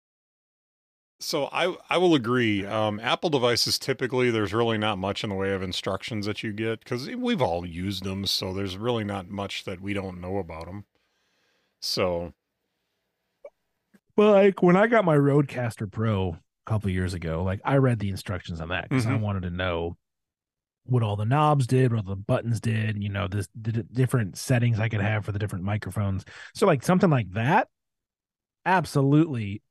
So 1.19 1.45
I 1.51 1.75
I 1.91 1.97
will 1.97 2.15
agree. 2.15 2.65
Um, 2.65 2.99
Apple 2.99 3.29
devices 3.29 3.77
typically 3.77 4.31
there's 4.31 4.51
really 4.53 4.77
not 4.79 4.97
much 4.97 5.23
in 5.23 5.29
the 5.29 5.35
way 5.35 5.51
of 5.53 5.61
instructions 5.61 6.25
that 6.25 6.41
you 6.43 6.51
get 6.53 6.79
because 6.79 7.07
we've 7.07 7.41
all 7.41 7.65
used 7.67 8.03
them. 8.03 8.25
So 8.25 8.51
there's 8.53 8.77
really 8.77 9.03
not 9.03 9.29
much 9.29 9.63
that 9.65 9.79
we 9.81 9.93
don't 9.93 10.19
know 10.21 10.37
about 10.37 10.65
them. 10.65 10.85
So 11.81 12.33
well, 14.15 14.31
like 14.31 14.63
when 14.63 14.75
I 14.75 14.87
got 14.87 15.05
my 15.05 15.15
RODECaster 15.15 15.91
Pro 15.91 16.29
a 16.65 16.69
couple 16.69 16.89
years 16.89 17.13
ago, 17.13 17.43
like 17.43 17.61
I 17.63 17.77
read 17.77 17.99
the 17.99 18.09
instructions 18.09 18.59
on 18.61 18.69
that 18.69 18.89
because 18.89 19.05
I 19.05 19.15
Mhm. 19.15 19.21
wanted 19.21 19.43
to 19.43 19.49
know 19.51 19.97
what 20.85 21.03
all 21.03 21.15
the 21.17 21.25
knobs 21.25 21.67
did, 21.67 21.93
what 21.93 22.05
the 22.05 22.15
buttons 22.15 22.61
did, 22.61 23.01
you 23.03 23.09
know, 23.09 23.27
this 23.27 23.47
the 23.55 23.73
d- 23.73 23.83
different 23.93 24.37
settings 24.37 24.79
I 24.79 24.89
could 24.89 25.01
have 25.01 25.25
for 25.25 25.31
the 25.33 25.39
different 25.39 25.65
microphones. 25.65 26.25
So, 26.55 26.67
like 26.67 26.83
something 26.83 27.09
like 27.11 27.31
that, 27.33 27.69
absolutely. 28.65 29.61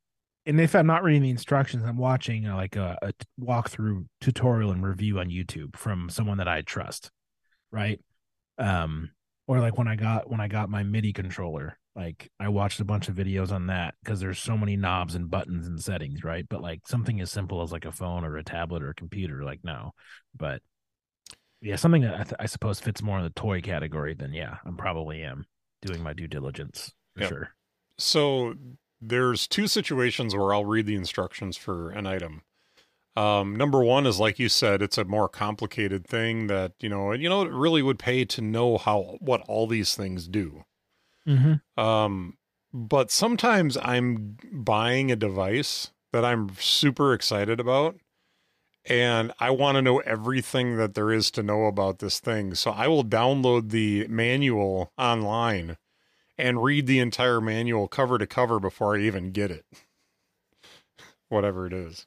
And 0.46 0.60
if 0.60 0.76
I'm 0.76 0.86
not 0.86 1.02
reading 1.02 1.22
the 1.22 1.30
instructions, 1.30 1.82
I'm 1.84 1.96
watching 1.96 2.46
uh, 2.46 2.54
like 2.54 2.76
a 2.76 2.96
walkthrough 3.40 4.06
tutorial 4.20 4.70
and 4.70 4.86
review 4.86 5.18
on 5.18 5.28
YouTube 5.28 5.76
from 5.76 6.08
someone 6.08 6.38
that 6.38 6.46
I 6.46 6.62
trust, 6.62 7.10
right? 7.72 8.00
Um, 8.56 9.10
or 9.48 9.58
like 9.60 9.76
when 9.76 9.88
I 9.88 9.96
got 9.96 10.30
when 10.30 10.40
I 10.40 10.48
got 10.48 10.70
my 10.70 10.84
MIDI 10.84 11.12
controller, 11.12 11.78
like 11.96 12.30
I 12.38 12.48
watched 12.48 12.78
a 12.78 12.84
bunch 12.84 13.08
of 13.08 13.16
videos 13.16 13.50
on 13.50 13.66
that 13.68 13.94
because 14.02 14.20
there's 14.20 14.38
so 14.38 14.56
many 14.56 14.76
knobs 14.76 15.16
and 15.16 15.28
buttons 15.30 15.66
and 15.66 15.80
settings, 15.82 16.22
right? 16.22 16.46
But 16.48 16.62
like 16.62 16.86
something 16.86 17.20
as 17.20 17.30
simple 17.30 17.62
as 17.62 17.72
like 17.72 17.84
a 17.84 17.92
phone 17.92 18.24
or 18.24 18.36
a 18.36 18.44
tablet 18.44 18.82
or 18.82 18.90
a 18.90 18.94
computer, 18.94 19.42
like 19.42 19.60
no. 19.64 19.92
But 20.36 20.62
yeah, 21.60 21.76
something 21.76 22.02
that 22.02 22.14
I, 22.14 22.22
th- 22.22 22.36
I 22.38 22.46
suppose 22.46 22.78
fits 22.80 23.02
more 23.02 23.18
in 23.18 23.24
the 23.24 23.30
toy 23.30 23.60
category. 23.60 24.14
Then 24.14 24.32
yeah, 24.32 24.58
I'm 24.64 24.76
probably 24.76 25.22
am 25.22 25.46
doing 25.82 26.02
my 26.02 26.12
due 26.12 26.28
diligence 26.28 26.92
for 27.14 27.22
Yep. 27.22 27.30
sure. 27.30 27.54
So 27.98 28.54
there's 29.00 29.46
two 29.46 29.66
situations 29.66 30.34
where 30.34 30.54
I'll 30.54 30.64
read 30.64 30.86
the 30.86 30.94
instructions 30.94 31.56
for 31.56 31.90
an 31.90 32.06
item. 32.06 32.42
Um, 33.16 33.56
number 33.56 33.82
one 33.82 34.06
is 34.06 34.20
like 34.20 34.38
you 34.38 34.48
said, 34.48 34.82
it's 34.82 34.98
a 34.98 35.04
more 35.04 35.28
complicated 35.28 36.06
thing 36.06 36.48
that 36.48 36.72
you 36.80 36.88
know, 36.88 37.12
and 37.12 37.22
you 37.22 37.28
know, 37.28 37.42
it 37.42 37.50
really 37.50 37.82
would 37.82 37.98
pay 37.98 38.24
to 38.26 38.42
know 38.42 38.76
how 38.76 39.16
what 39.20 39.42
all 39.48 39.66
these 39.66 39.94
things 39.94 40.28
do. 40.28 40.64
Mm-hmm. 41.26 41.80
Um, 41.82 42.36
but 42.72 43.10
sometimes 43.10 43.78
I'm 43.78 44.36
buying 44.52 45.10
a 45.10 45.16
device 45.16 45.92
that 46.12 46.24
I'm 46.24 46.54
super 46.58 47.14
excited 47.14 47.58
about, 47.58 47.96
and 48.84 49.32
I 49.40 49.50
want 49.50 49.76
to 49.76 49.82
know 49.82 49.98
everything 50.00 50.76
that 50.76 50.94
there 50.94 51.10
is 51.10 51.30
to 51.32 51.42
know 51.42 51.64
about 51.64 52.00
this 52.00 52.20
thing. 52.20 52.54
So 52.54 52.70
I 52.70 52.86
will 52.86 53.04
download 53.04 53.70
the 53.70 54.06
manual 54.08 54.92
online 54.98 55.78
and 56.38 56.62
read 56.62 56.86
the 56.86 56.98
entire 57.00 57.40
manual 57.40 57.88
cover 57.88 58.18
to 58.18 58.26
cover 58.26 58.58
before 58.60 58.96
I 58.96 59.00
even 59.00 59.30
get 59.32 59.50
it. 59.50 59.64
Whatever 61.28 61.66
it 61.66 61.72
is. 61.72 62.06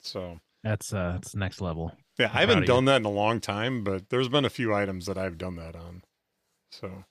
So 0.00 0.40
That's 0.64 0.92
uh, 0.92 1.12
that's 1.14 1.34
next 1.34 1.60
level. 1.60 1.92
yeah, 2.18 2.30
I'm 2.30 2.36
I 2.36 2.40
haven't 2.40 2.58
of 2.58 2.62
you. 2.64 2.66
done 2.68 2.84
that 2.86 2.96
in 2.96 3.04
a 3.04 3.10
long 3.10 3.40
time, 3.40 3.84
but 3.84 4.08
there's 4.08 4.28
been 4.28 4.44
a 4.44 4.50
few 4.50 4.74
items 4.74 5.06
that 5.06 5.18
I've 5.18 5.38
done 5.38 5.56
that 5.56 5.76
on. 5.76 6.02
So 6.72 7.04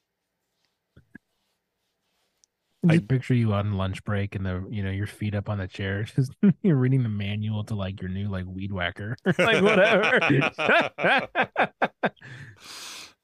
I- 2.88 3.00
picture 3.00 3.34
you 3.34 3.52
on 3.54 3.74
lunch 3.74 4.04
break 4.04 4.36
and 4.36 4.46
the 4.46 4.64
you 4.70 4.84
know 4.84 4.92
your 4.92 5.08
feet 5.08 5.34
up 5.34 5.50
on 5.50 5.58
the 5.58 5.68
chair, 5.68 6.04
just 6.16 6.34
you're 6.62 6.76
reading 6.76 7.04
the 7.04 7.10
manual 7.10 7.64
to 7.66 7.76
like 7.76 8.00
your 8.02 8.10
new 8.12 8.30
like 8.30 8.46
weed 8.48 8.72
whacker, 8.72 9.16
like 9.40 9.64
whatever. 9.64 10.20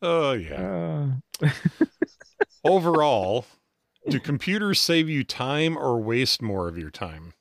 Oh 0.01 0.31
yeah. 0.33 1.09
Uh, 1.43 1.49
Overall, 2.63 3.45
do 4.07 4.19
computers 4.19 4.79
save 4.79 5.09
you 5.09 5.23
time 5.23 5.77
or 5.77 5.99
waste 5.99 6.41
more 6.41 6.67
of 6.67 6.77
your 6.77 6.91
time? 6.91 7.33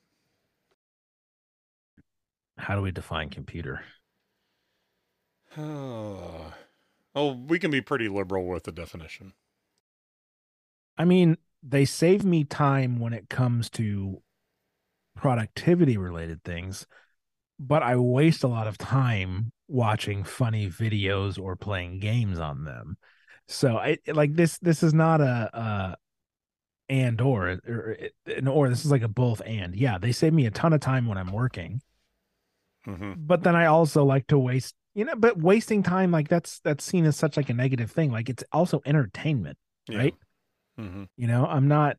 how 2.61 2.75
do 2.75 2.81
we 2.81 2.91
define 2.91 3.29
computer? 3.29 3.81
Oh, 5.57 6.53
well, 7.13 7.35
we 7.35 7.59
can 7.59 7.71
be 7.71 7.81
pretty 7.81 8.07
liberal 8.07 8.47
with 8.47 8.63
the 8.63 8.71
definition. 8.71 9.33
I 10.97 11.03
mean, 11.03 11.35
they 11.61 11.83
save 11.83 12.23
me 12.23 12.45
time 12.45 13.01
when 13.01 13.11
it 13.11 13.27
comes 13.27 13.69
to 13.71 14.21
productivity 15.13 15.97
related 15.97 16.41
things, 16.45 16.87
but 17.59 17.83
I 17.83 17.97
waste 17.97 18.45
a 18.45 18.47
lot 18.47 18.65
of 18.67 18.77
time 18.77 19.51
watching 19.67 20.23
funny 20.23 20.69
videos 20.69 21.37
or 21.37 21.57
playing 21.57 21.99
games 21.99 22.39
on 22.39 22.63
them. 22.63 22.97
So 23.47 23.77
I 23.77 23.97
like 24.07 24.33
this 24.35 24.57
this 24.59 24.83
is 24.83 24.93
not 24.93 25.21
a 25.21 25.49
uh 25.53 25.95
and 26.89 27.21
or 27.21 27.59
or 27.67 27.97
an 28.27 28.47
or 28.47 28.69
this 28.69 28.85
is 28.85 28.91
like 28.91 29.01
a 29.03 29.07
both 29.07 29.41
and. 29.45 29.75
Yeah, 29.75 29.97
they 29.97 30.11
save 30.11 30.33
me 30.33 30.45
a 30.45 30.51
ton 30.51 30.73
of 30.73 30.81
time 30.81 31.07
when 31.07 31.17
I'm 31.17 31.31
working, 31.31 31.81
hmm 32.85 33.13
but 33.15 33.43
then 33.43 33.55
I 33.55 33.67
also 33.67 34.03
like 34.03 34.27
to 34.27 34.39
waste, 34.39 34.75
you 34.95 35.05
know, 35.05 35.15
but 35.15 35.37
wasting 35.37 35.83
time 35.83 36.11
like 36.11 36.27
that's 36.27 36.59
that's 36.61 36.83
seen 36.83 37.05
as 37.05 37.15
such 37.15 37.37
like 37.37 37.49
a 37.49 37.53
negative 37.53 37.91
thing. 37.91 38.11
Like 38.11 38.29
it's 38.29 38.43
also 38.51 38.81
entertainment 38.85 39.57
Right? 39.89 40.15
hmm 40.77 41.03
you 41.17 41.27
know 41.27 41.45
i'm 41.45 41.67
not 41.67 41.97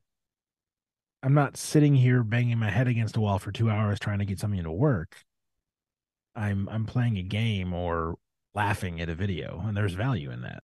i'm 1.23 1.35
not 1.35 1.57
sitting 1.57 1.95
here 1.95 2.23
banging 2.23 2.59
my 2.59 2.71
head 2.71 2.89
against 2.89 3.17
a 3.17 3.21
wall 3.21 3.39
for 3.39 3.53
two 3.53 3.71
hours 3.71 3.99
trying 4.01 4.19
to 4.19 4.25
get 4.25 4.39
something 4.41 4.63
to 4.63 4.73
work 4.73 5.25
i'm 6.35 6.69
i'm 6.71 6.85
playing 6.87 7.19
a 7.19 7.23
game 7.23 7.73
or 7.73 8.17
laughing 8.55 9.01
at 9.01 9.09
a 9.09 9.15
video 9.15 9.63
and 9.67 9.77
there's 9.77 9.95
value 9.95 10.31
in 10.31 10.43
that 10.43 10.63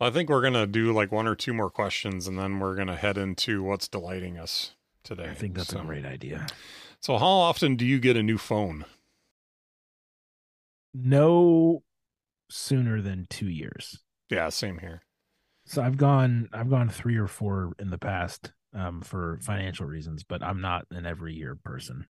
I 0.00 0.10
think 0.10 0.28
we're 0.30 0.42
gonna 0.42 0.66
do 0.66 0.92
like 0.92 1.12
one 1.12 1.26
or 1.26 1.34
two 1.34 1.52
more 1.52 1.70
questions, 1.70 2.26
and 2.26 2.38
then 2.38 2.58
we're 2.58 2.74
gonna 2.74 2.96
head 2.96 3.18
into 3.18 3.62
what's 3.62 3.86
delighting 3.88 4.38
us 4.38 4.74
today. 5.04 5.28
i 5.30 5.34
think 5.34 5.54
that's 5.54 5.68
so, 5.70 5.80
a 5.80 5.84
great 5.84 6.04
idea 6.06 6.46
So, 7.00 7.16
how 7.18 7.26
often 7.26 7.76
do 7.76 7.84
you 7.86 7.98
get 7.98 8.16
a 8.16 8.22
new 8.22 8.38
phone? 8.38 8.84
no 10.92 11.82
sooner 12.50 13.00
than 13.00 13.26
two 13.30 13.48
years 13.48 14.00
Yeah, 14.28 14.48
same 14.48 14.78
here. 14.78 15.02
so 15.64 15.82
i've 15.82 15.96
gone 15.96 16.48
i've 16.52 16.68
gone 16.70 16.88
three 16.88 17.16
or 17.16 17.28
four 17.28 17.72
in 17.78 17.90
the 17.90 17.98
past 17.98 18.52
um 18.74 19.00
for 19.00 19.38
financial 19.42 19.86
reasons 19.86 20.24
but 20.24 20.42
i'm 20.42 20.60
not 20.60 20.86
an 20.90 21.06
every 21.06 21.34
year 21.34 21.54
person 21.54 22.06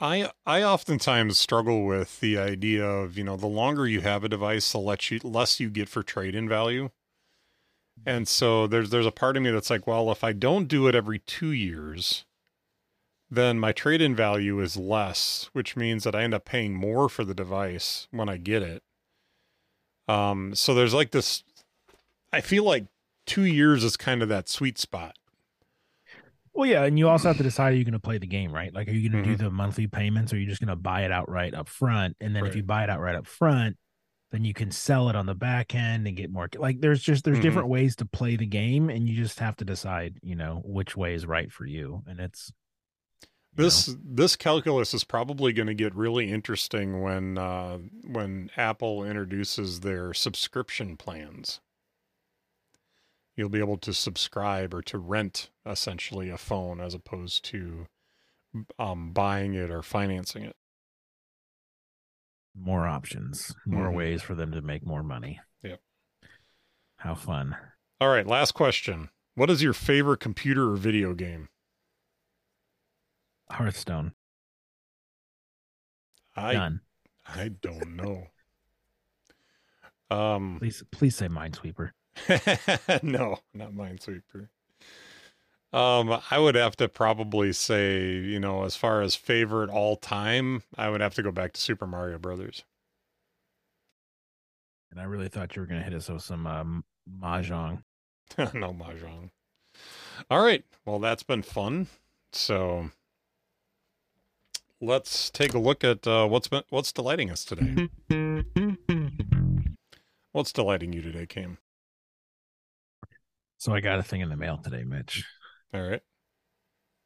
I 0.00 0.30
I 0.44 0.62
oftentimes 0.62 1.38
struggle 1.38 1.84
with 1.84 2.20
the 2.20 2.36
idea 2.38 2.84
of 2.84 3.16
you 3.16 3.24
know 3.24 3.36
the 3.36 3.46
longer 3.46 3.86
you 3.86 4.00
have 4.00 4.24
a 4.24 4.28
device, 4.28 4.72
the 4.72 4.78
less 4.78 5.10
you 5.10 5.20
less 5.22 5.60
you 5.60 5.70
get 5.70 5.88
for 5.88 6.02
trade 6.02 6.34
in 6.34 6.48
value. 6.48 6.90
And 8.06 8.26
so 8.26 8.66
there's 8.66 8.90
there's 8.90 9.06
a 9.06 9.12
part 9.12 9.36
of 9.36 9.42
me 9.42 9.50
that's 9.50 9.70
like, 9.70 9.86
well, 9.86 10.10
if 10.10 10.24
I 10.24 10.32
don't 10.32 10.66
do 10.66 10.88
it 10.88 10.94
every 10.94 11.20
two 11.20 11.52
years, 11.52 12.24
then 13.30 13.58
my 13.58 13.72
trade 13.72 14.02
in 14.02 14.14
value 14.14 14.60
is 14.60 14.76
less, 14.76 15.48
which 15.52 15.76
means 15.76 16.04
that 16.04 16.14
I 16.14 16.22
end 16.22 16.34
up 16.34 16.44
paying 16.44 16.74
more 16.74 17.08
for 17.08 17.24
the 17.24 17.34
device 17.34 18.08
when 18.10 18.28
I 18.28 18.36
get 18.36 18.62
it. 18.62 18.82
Um, 20.08 20.54
so 20.54 20.74
there's 20.74 20.94
like 20.94 21.12
this. 21.12 21.44
I 22.32 22.40
feel 22.40 22.64
like 22.64 22.86
two 23.26 23.44
years 23.44 23.84
is 23.84 23.96
kind 23.96 24.22
of 24.22 24.28
that 24.28 24.48
sweet 24.48 24.78
spot. 24.78 25.16
Well, 26.54 26.68
yeah, 26.68 26.84
and 26.84 26.98
you 26.98 27.08
also 27.08 27.28
have 27.28 27.36
to 27.38 27.42
decide 27.42 27.72
are 27.72 27.76
you 27.76 27.84
going 27.84 27.92
to 27.92 27.98
play 27.98 28.18
the 28.18 28.26
game, 28.26 28.52
right? 28.52 28.72
Like, 28.72 28.88
are 28.88 28.92
you 28.92 29.10
going 29.10 29.22
to 29.22 29.28
Mhm. 29.28 29.36
do 29.38 29.44
the 29.44 29.50
monthly 29.50 29.86
payments, 29.86 30.32
or 30.32 30.36
are 30.36 30.38
you 30.38 30.46
just 30.46 30.60
going 30.60 30.68
to 30.68 30.76
buy 30.76 31.02
it 31.04 31.10
outright 31.12 31.54
up 31.54 31.68
front? 31.68 32.16
And 32.20 32.34
then 32.34 32.46
if 32.46 32.54
you 32.56 32.62
buy 32.62 32.84
it 32.84 32.90
outright 32.90 33.16
up 33.16 33.26
front, 33.26 33.76
then 34.30 34.44
you 34.44 34.54
can 34.54 34.70
sell 34.70 35.08
it 35.08 35.16
on 35.16 35.26
the 35.26 35.34
back 35.34 35.74
end 35.74 36.06
and 36.06 36.16
get 36.16 36.30
more. 36.30 36.48
Like, 36.56 36.80
there's 36.80 37.02
just 37.02 37.24
there's 37.24 37.38
Mhm. 37.38 37.42
different 37.42 37.68
ways 37.68 37.96
to 37.96 38.04
play 38.06 38.36
the 38.36 38.46
game, 38.46 38.88
and 38.88 39.08
you 39.08 39.14
just 39.16 39.38
have 39.40 39.56
to 39.56 39.64
decide, 39.64 40.18
you 40.22 40.36
know, 40.36 40.62
which 40.64 40.96
way 40.96 41.14
is 41.14 41.26
right 41.26 41.52
for 41.52 41.66
you. 41.66 42.02
And 42.06 42.20
it's 42.20 42.52
This 43.56 43.88
know, 43.88 43.96
this 44.04 44.34
calculus 44.34 44.94
is 44.94 45.04
probably 45.04 45.52
going 45.52 45.68
to 45.68 45.74
get 45.74 45.94
really 45.94 46.30
interesting 46.30 47.00
when 47.02 47.38
uh, 47.38 47.78
when 48.06 48.50
Apple 48.56 49.04
introduces 49.04 49.80
their 49.80 50.12
subscription 50.14 50.96
plans. 50.96 51.60
You'll 53.36 53.48
be 53.48 53.58
able 53.58 53.78
to 53.78 53.92
subscribe 53.92 54.72
or 54.74 54.82
to 54.82 54.98
rent 54.98 55.50
essentially 55.66 56.30
a 56.30 56.38
phone 56.38 56.80
as 56.80 56.94
opposed 56.94 57.44
to 57.46 57.86
um, 58.78 59.12
buying 59.12 59.54
it 59.54 59.70
or 59.70 59.82
financing 59.82 60.44
it. 60.44 60.56
More 62.56 62.86
options, 62.86 63.54
more 63.66 63.88
Mhm. 63.90 63.94
ways 63.96 64.22
for 64.22 64.34
them 64.36 64.52
to 64.52 64.60
make 64.62 64.86
more 64.86 65.02
money. 65.02 65.40
Yep. 65.62 65.80
How 66.98 67.14
fun. 67.16 67.56
All 68.00 68.08
right, 68.08 68.26
last 68.26 68.52
question. 68.52 69.10
What 69.34 69.50
is 69.50 69.62
your 69.62 69.72
favorite 69.72 70.20
computer 70.20 70.70
or 70.70 70.76
video 70.76 71.14
game? 71.14 71.48
Hearthstone. 73.50 74.14
I 76.36 76.52
Done. 76.52 76.80
I 77.26 77.48
don't 77.48 77.96
know. 77.96 78.28
Um 80.10 80.58
Please 80.60 80.82
please 80.92 81.16
say 81.16 81.28
Minesweeper. 81.28 81.90
no, 83.02 83.38
not 83.52 83.72
Minesweeper. 83.72 84.48
Um, 85.72 86.20
I 86.30 86.38
would 86.38 86.54
have 86.54 86.76
to 86.76 86.88
probably 86.88 87.52
say, 87.52 88.12
you 88.14 88.38
know, 88.38 88.64
as 88.64 88.76
far 88.76 89.02
as 89.02 89.16
favorite 89.16 89.70
all 89.70 89.96
time, 89.96 90.62
I 90.78 90.88
would 90.88 91.00
have 91.00 91.14
to 91.14 91.22
go 91.22 91.32
back 91.32 91.52
to 91.54 91.60
Super 91.60 91.86
Mario 91.86 92.18
Brothers. 92.18 92.62
And 94.92 95.00
I 95.00 95.04
really 95.04 95.28
thought 95.28 95.56
you 95.56 95.62
were 95.62 95.66
gonna 95.66 95.82
hit 95.82 95.94
us 95.94 96.08
with 96.08 96.22
some 96.22 96.46
um 96.46 96.84
Mahjong. 97.10 97.82
no 98.38 98.72
mahjong. 98.72 99.30
All 100.30 100.42
right, 100.42 100.64
well, 100.84 100.98
that's 100.98 101.22
been 101.22 101.42
fun. 101.42 101.88
So 102.32 102.90
let's 104.80 105.30
take 105.30 105.54
a 105.54 105.58
look 105.58 105.84
at 105.84 106.06
uh, 106.06 106.26
what's 106.26 106.48
been 106.48 106.62
what's 106.70 106.92
delighting 106.92 107.30
us 107.30 107.44
today. 107.44 107.88
What's 110.32 110.52
delighting 110.52 110.92
you 110.92 111.00
today, 111.00 111.26
Cam? 111.26 111.58
So 113.64 113.72
I 113.72 113.80
got 113.80 113.98
a 113.98 114.02
thing 114.02 114.20
in 114.20 114.28
the 114.28 114.36
mail 114.36 114.58
today, 114.58 114.84
Mitch. 114.84 115.24
All 115.72 115.80
right. 115.80 116.02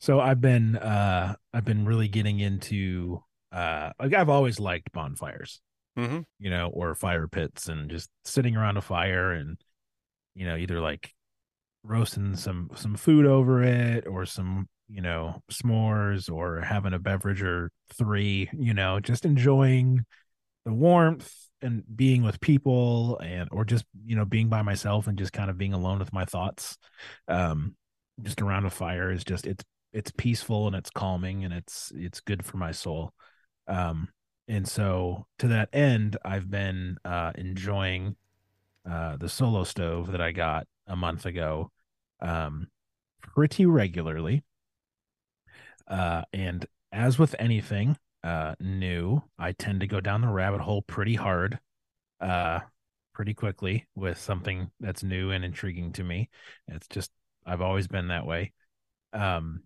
So 0.00 0.18
I've 0.18 0.40
been 0.40 0.74
uh 0.74 1.36
I've 1.54 1.64
been 1.64 1.84
really 1.84 2.08
getting 2.08 2.40
into 2.40 3.22
uh 3.52 3.90
like 4.00 4.12
I've 4.12 4.28
always 4.28 4.58
liked 4.58 4.90
bonfires, 4.90 5.60
Mm-hmm. 5.96 6.22
you 6.40 6.50
know, 6.50 6.66
or 6.66 6.96
fire 6.96 7.28
pits 7.28 7.68
and 7.68 7.88
just 7.88 8.10
sitting 8.24 8.56
around 8.56 8.76
a 8.76 8.80
fire 8.80 9.30
and 9.30 9.56
you 10.34 10.46
know, 10.46 10.56
either 10.56 10.80
like 10.80 11.14
roasting 11.84 12.34
some 12.34 12.70
some 12.74 12.96
food 12.96 13.24
over 13.24 13.62
it 13.62 14.08
or 14.08 14.26
some, 14.26 14.68
you 14.88 15.00
know, 15.00 15.40
s'mores 15.52 16.28
or 16.28 16.62
having 16.62 16.92
a 16.92 16.98
beverage 16.98 17.40
or 17.40 17.70
three, 17.94 18.50
you 18.52 18.74
know, 18.74 18.98
just 18.98 19.24
enjoying 19.24 20.04
the 20.64 20.72
warmth 20.72 21.32
and 21.62 21.84
being 21.96 22.22
with 22.22 22.40
people 22.40 23.18
and 23.22 23.48
or 23.52 23.64
just, 23.64 23.84
you 24.04 24.16
know, 24.16 24.24
being 24.24 24.48
by 24.48 24.62
myself 24.62 25.06
and 25.06 25.18
just 25.18 25.32
kind 25.32 25.50
of 25.50 25.58
being 25.58 25.72
alone 25.72 25.98
with 25.98 26.12
my 26.12 26.24
thoughts. 26.24 26.76
Um 27.26 27.76
just 28.22 28.42
around 28.42 28.64
a 28.64 28.70
fire 28.70 29.10
is 29.10 29.24
just 29.24 29.46
it's 29.46 29.64
it's 29.92 30.10
peaceful 30.16 30.66
and 30.66 30.76
it's 30.76 30.90
calming 30.90 31.44
and 31.44 31.54
it's 31.54 31.92
it's 31.94 32.20
good 32.20 32.44
for 32.44 32.56
my 32.56 32.72
soul 32.72 33.12
um 33.66 34.08
and 34.48 34.66
so 34.66 35.26
to 35.38 35.48
that 35.48 35.68
end 35.72 36.16
i've 36.24 36.50
been 36.50 36.96
uh 37.04 37.32
enjoying 37.36 38.16
uh 38.88 39.16
the 39.16 39.28
solo 39.28 39.64
stove 39.64 40.12
that 40.12 40.20
i 40.20 40.32
got 40.32 40.66
a 40.86 40.96
month 40.96 41.26
ago 41.26 41.70
um 42.20 42.66
pretty 43.22 43.66
regularly 43.66 44.42
uh 45.88 46.22
and 46.32 46.66
as 46.92 47.18
with 47.18 47.34
anything 47.38 47.96
uh 48.28 48.54
new 48.60 49.22
i 49.38 49.52
tend 49.52 49.80
to 49.80 49.86
go 49.86 50.00
down 50.00 50.20
the 50.20 50.28
rabbit 50.28 50.60
hole 50.60 50.82
pretty 50.82 51.14
hard 51.14 51.58
uh 52.20 52.60
pretty 53.14 53.34
quickly 53.34 53.86
with 53.94 54.18
something 54.18 54.70
that's 54.80 55.02
new 55.02 55.30
and 55.30 55.44
intriguing 55.44 55.92
to 55.92 56.04
me 56.04 56.28
it's 56.68 56.88
just 56.88 57.10
I've 57.48 57.62
always 57.62 57.88
been 57.88 58.08
that 58.08 58.26
way. 58.26 58.52
Um, 59.14 59.62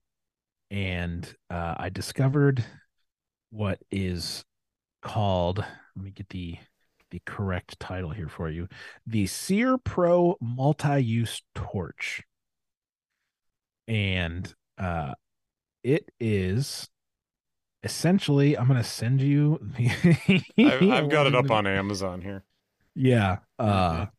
and 0.70 1.28
uh, 1.50 1.74
I 1.76 1.88
discovered 1.88 2.64
what 3.50 3.80
is 3.90 4.44
called. 5.02 5.58
Let 5.58 6.04
me 6.04 6.10
get 6.12 6.28
the 6.28 6.56
the 7.10 7.20
correct 7.26 7.78
title 7.80 8.10
here 8.10 8.28
for 8.28 8.48
you: 8.48 8.68
the 9.06 9.26
Sear 9.26 9.76
Pro 9.78 10.36
multi-use 10.40 11.42
torch, 11.54 12.22
and 13.88 14.54
uh, 14.78 15.14
it 15.82 16.08
is 16.20 16.88
essentially. 17.82 18.56
I'm 18.56 18.66
going 18.68 18.78
to 18.80 18.84
send 18.88 19.20
you. 19.22 19.60
I've, 20.58 20.82
I've 20.90 21.08
got 21.10 21.26
it 21.26 21.34
up 21.34 21.50
on 21.50 21.66
Amazon 21.66 22.20
here. 22.22 22.44
Yeah. 22.94 23.38
Uh 23.58 23.92
Mhm. 23.92 24.10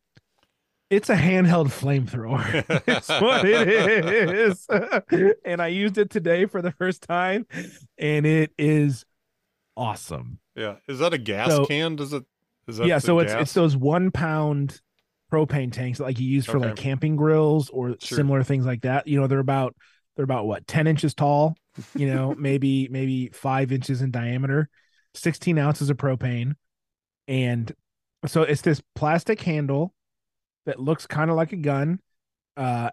it's 0.90 1.08
a 1.10 1.16
handheld 1.16 1.68
flamethrower. 1.68 2.64
it's 2.88 3.08
what 3.08 3.44
it 3.44 3.68
is. 4.28 4.66
and 5.44 5.62
I 5.62 5.68
used 5.68 5.98
it 5.98 6.10
today 6.10 6.46
for 6.46 6.60
the 6.62 6.72
first 6.72 7.02
time 7.02 7.46
and 7.98 8.26
it 8.26 8.52
is 8.58 9.04
awesome. 9.76 10.38
Yeah. 10.56 10.76
Is 10.88 10.98
that 11.00 11.12
a 11.14 11.18
gas 11.18 11.50
So- 11.50 11.66
can? 11.66 11.96
Does 11.96 12.12
it? 12.12 12.24
Is 12.66 12.78
that 12.78 12.86
yeah, 12.86 12.98
so 12.98 13.18
it's 13.18 13.32
gas? 13.32 13.42
it's 13.42 13.52
those 13.52 13.76
one 13.76 14.10
pound 14.10 14.80
propane 15.30 15.70
tanks 15.72 16.00
like 16.00 16.18
you 16.18 16.26
use 16.26 16.46
for 16.46 16.58
like 16.58 16.76
camping 16.76 17.14
grills 17.16 17.68
or 17.70 17.96
Sure. 18.00 18.16
similar 18.16 18.42
things 18.42 18.64
like 18.64 18.82
that. 18.82 19.06
You 19.06 19.20
know, 19.20 19.26
they're 19.26 19.38
about 19.38 19.74
they're 20.16 20.24
about 20.24 20.46
what, 20.46 20.66
10 20.66 20.86
inches 20.86 21.14
tall, 21.14 21.56
you 21.94 22.12
know, 22.12 22.34
maybe 22.38 22.88
maybe 22.88 23.28
five 23.28 23.72
inches 23.72 24.02
in 24.02 24.10
diameter, 24.10 24.68
16 25.14 25.58
ounces 25.58 25.90
of 25.90 25.96
propane. 25.96 26.54
And 27.26 27.72
so 28.26 28.42
it's 28.42 28.62
this 28.62 28.82
plastic 28.94 29.40
handle 29.40 29.94
that 30.66 30.80
looks 30.80 31.06
kind 31.06 31.30
of 31.30 31.36
like 31.36 31.52
a 31.52 31.56
gun. 31.56 32.00
Uh 32.56 32.90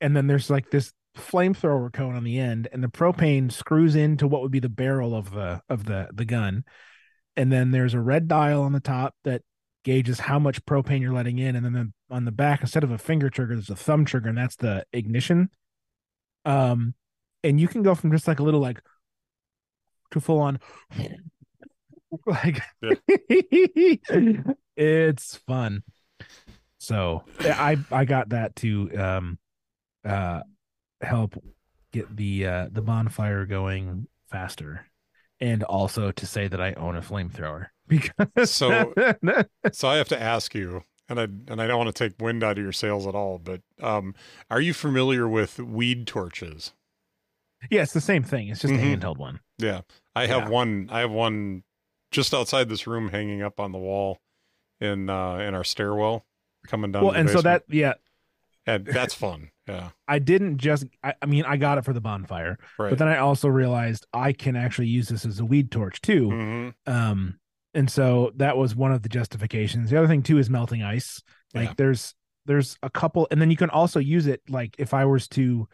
and 0.00 0.16
then 0.16 0.26
there's 0.26 0.50
like 0.50 0.70
this 0.70 0.92
flamethrower 1.16 1.92
cone 1.92 2.14
on 2.14 2.24
the 2.24 2.38
end, 2.38 2.68
and 2.72 2.82
the 2.82 2.88
propane 2.88 3.50
screws 3.52 3.94
into 3.94 4.26
what 4.26 4.42
would 4.42 4.50
be 4.50 4.60
the 4.60 4.68
barrel 4.68 5.14
of 5.14 5.32
the 5.32 5.60
of 5.68 5.84
the 5.84 6.08
the 6.12 6.24
gun. 6.24 6.64
And 7.36 7.52
then 7.52 7.70
there's 7.70 7.94
a 7.94 8.00
red 8.00 8.28
dial 8.28 8.62
on 8.62 8.72
the 8.72 8.80
top 8.80 9.14
that 9.24 9.42
gauges 9.84 10.20
how 10.20 10.38
much 10.38 10.64
propane 10.66 11.00
you're 11.00 11.12
letting 11.12 11.38
in, 11.38 11.56
and 11.56 11.64
then 11.64 11.72
the, 11.72 11.92
on 12.14 12.24
the 12.24 12.32
back, 12.32 12.60
instead 12.60 12.84
of 12.84 12.90
a 12.90 12.98
finger 12.98 13.30
trigger, 13.30 13.54
there's 13.54 13.70
a 13.70 13.76
thumb 13.76 14.04
trigger, 14.04 14.28
and 14.28 14.38
that's 14.38 14.56
the 14.56 14.84
ignition. 14.92 15.50
Um, 16.44 16.94
and 17.44 17.60
you 17.60 17.68
can 17.68 17.82
go 17.82 17.94
from 17.94 18.12
just 18.12 18.28
like 18.28 18.38
a 18.40 18.42
little 18.42 18.60
like 18.60 18.80
to 20.12 20.20
full 20.20 20.40
on 20.40 20.58
like 22.26 22.60
it's 24.76 25.36
fun. 25.46 25.82
So 26.78 27.24
I 27.40 27.78
I 27.90 28.04
got 28.04 28.30
that 28.30 28.56
to 28.56 28.90
um 28.96 29.38
uh 30.04 30.40
help 31.00 31.36
get 31.92 32.14
the 32.16 32.46
uh 32.46 32.68
the 32.72 32.82
bonfire 32.82 33.46
going 33.46 34.06
faster 34.30 34.86
and 35.40 35.62
also 35.64 36.10
to 36.12 36.26
say 36.26 36.48
that 36.48 36.60
I 36.60 36.72
own 36.74 36.96
a 36.96 37.02
flamethrower 37.02 37.66
because 37.88 38.50
So- 38.50 38.92
So 39.72 39.88
I 39.88 39.96
have 39.96 40.08
to 40.08 40.20
ask 40.20 40.54
you, 40.54 40.82
and 41.10 41.20
I 41.20 41.24
and 41.24 41.60
I 41.60 41.66
don't 41.66 41.76
want 41.78 41.94
to 41.94 42.08
take 42.08 42.18
wind 42.20 42.42
out 42.42 42.56
of 42.56 42.62
your 42.64 42.72
sails 42.72 43.06
at 43.06 43.14
all, 43.14 43.38
but 43.38 43.60
um, 43.82 44.14
are 44.50 44.60
you 44.60 44.72
familiar 44.72 45.28
with 45.28 45.58
weed 45.58 46.06
torches? 46.06 46.72
yeah, 47.70 47.82
it's 47.82 47.92
the 47.92 48.00
same 48.00 48.22
thing. 48.22 48.48
It's 48.48 48.60
just 48.62 48.72
Mhm. 48.72 48.78
a 48.78 48.96
handheld 48.96 49.18
one. 49.18 49.40
Yeah, 49.58 49.82
I 50.16 50.26
have 50.26 50.44
Yeah. 50.44 50.48
one. 50.48 50.88
I 50.90 51.00
have 51.00 51.10
one 51.10 51.64
just 52.10 52.32
outside 52.32 52.68
this 52.70 52.86
room, 52.86 53.08
hanging 53.10 53.42
up 53.42 53.60
on 53.60 53.72
the 53.72 53.78
wall 53.78 54.18
in 54.80 55.10
uh, 55.10 55.36
in 55.38 55.54
our 55.54 55.64
stairwell, 55.64 56.24
coming 56.68 56.92
down. 56.92 57.04
well, 57.04 57.12
and 57.12 57.28
so 57.28 57.42
that 57.42 57.64
yeah, 57.68 57.94
and 58.66 58.86
that's 58.86 59.12
fun. 59.14 59.50
Yeah, 59.68 59.90
I 60.08 60.20
didn't 60.20 60.58
just 60.58 60.86
I, 61.02 61.14
I 61.20 61.26
mean 61.26 61.44
I 61.44 61.56
got 61.56 61.76
it 61.78 61.84
for 61.84 61.92
the 61.92 62.00
bonfire, 62.00 62.56
right. 62.78 62.88
but 62.90 62.98
then 62.98 63.08
I 63.08 63.18
also 63.18 63.48
realized 63.48 64.06
I 64.12 64.32
can 64.32 64.56
actually 64.56 64.88
use 64.88 65.08
this 65.08 65.26
as 65.26 65.38
a 65.40 65.44
weed 65.44 65.70
torch 65.72 66.00
too. 66.00 66.28
Mhm. 66.28 66.74
Um, 66.86 67.39
and 67.74 67.90
so 67.90 68.32
that 68.36 68.56
was 68.56 68.74
one 68.74 68.92
of 68.92 69.02
the 69.02 69.08
justifications. 69.08 69.90
The 69.90 69.96
other 69.98 70.08
thing 70.08 70.22
too 70.22 70.38
is 70.38 70.50
melting 70.50 70.82
ice. 70.82 71.22
Like 71.54 71.68
Yeah. 71.68 71.74
there's 71.76 72.14
there's 72.46 72.76
a 72.82 72.90
couple, 72.90 73.28
and 73.30 73.40
then 73.40 73.50
you 73.50 73.56
can 73.56 73.70
also 73.70 74.00
use 74.00 74.26
it 74.26 74.40
like 74.48 74.74
if 74.78 74.92
I 74.94 75.04
was 75.04 75.28
to 75.28 75.68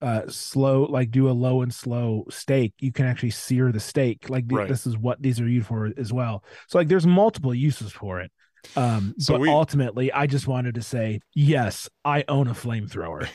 uh 0.00 0.22
slow 0.28 0.84
like 0.84 1.10
do 1.10 1.28
a 1.28 1.32
low 1.32 1.60
and 1.62 1.74
slow 1.74 2.24
steak 2.30 2.72
you 2.78 2.92
can 2.92 3.04
actually 3.04 3.30
sear 3.30 3.72
the 3.72 3.80
steak 3.80 4.30
like 4.30 4.48
th- 4.48 4.56
Right. 4.56 4.68
this 4.68 4.86
is 4.86 4.96
what 4.96 5.20
these 5.20 5.40
are 5.40 5.48
used 5.48 5.66
for 5.66 5.90
as 5.96 6.12
well 6.12 6.44
so 6.68 6.78
like 6.78 6.86
there's 6.86 7.04
multiple 7.04 7.52
uses 7.52 7.90
for 7.90 8.20
it 8.20 8.30
um 8.76 9.12
So 9.18 9.34
but 9.34 9.40
we- 9.40 9.48
ultimately 9.48 10.12
i 10.12 10.28
just 10.28 10.46
wanted 10.46 10.76
to 10.76 10.82
say 10.82 11.18
yes 11.34 11.88
i 12.04 12.22
own 12.28 12.46
a 12.46 12.54
flamethrower 12.54 13.26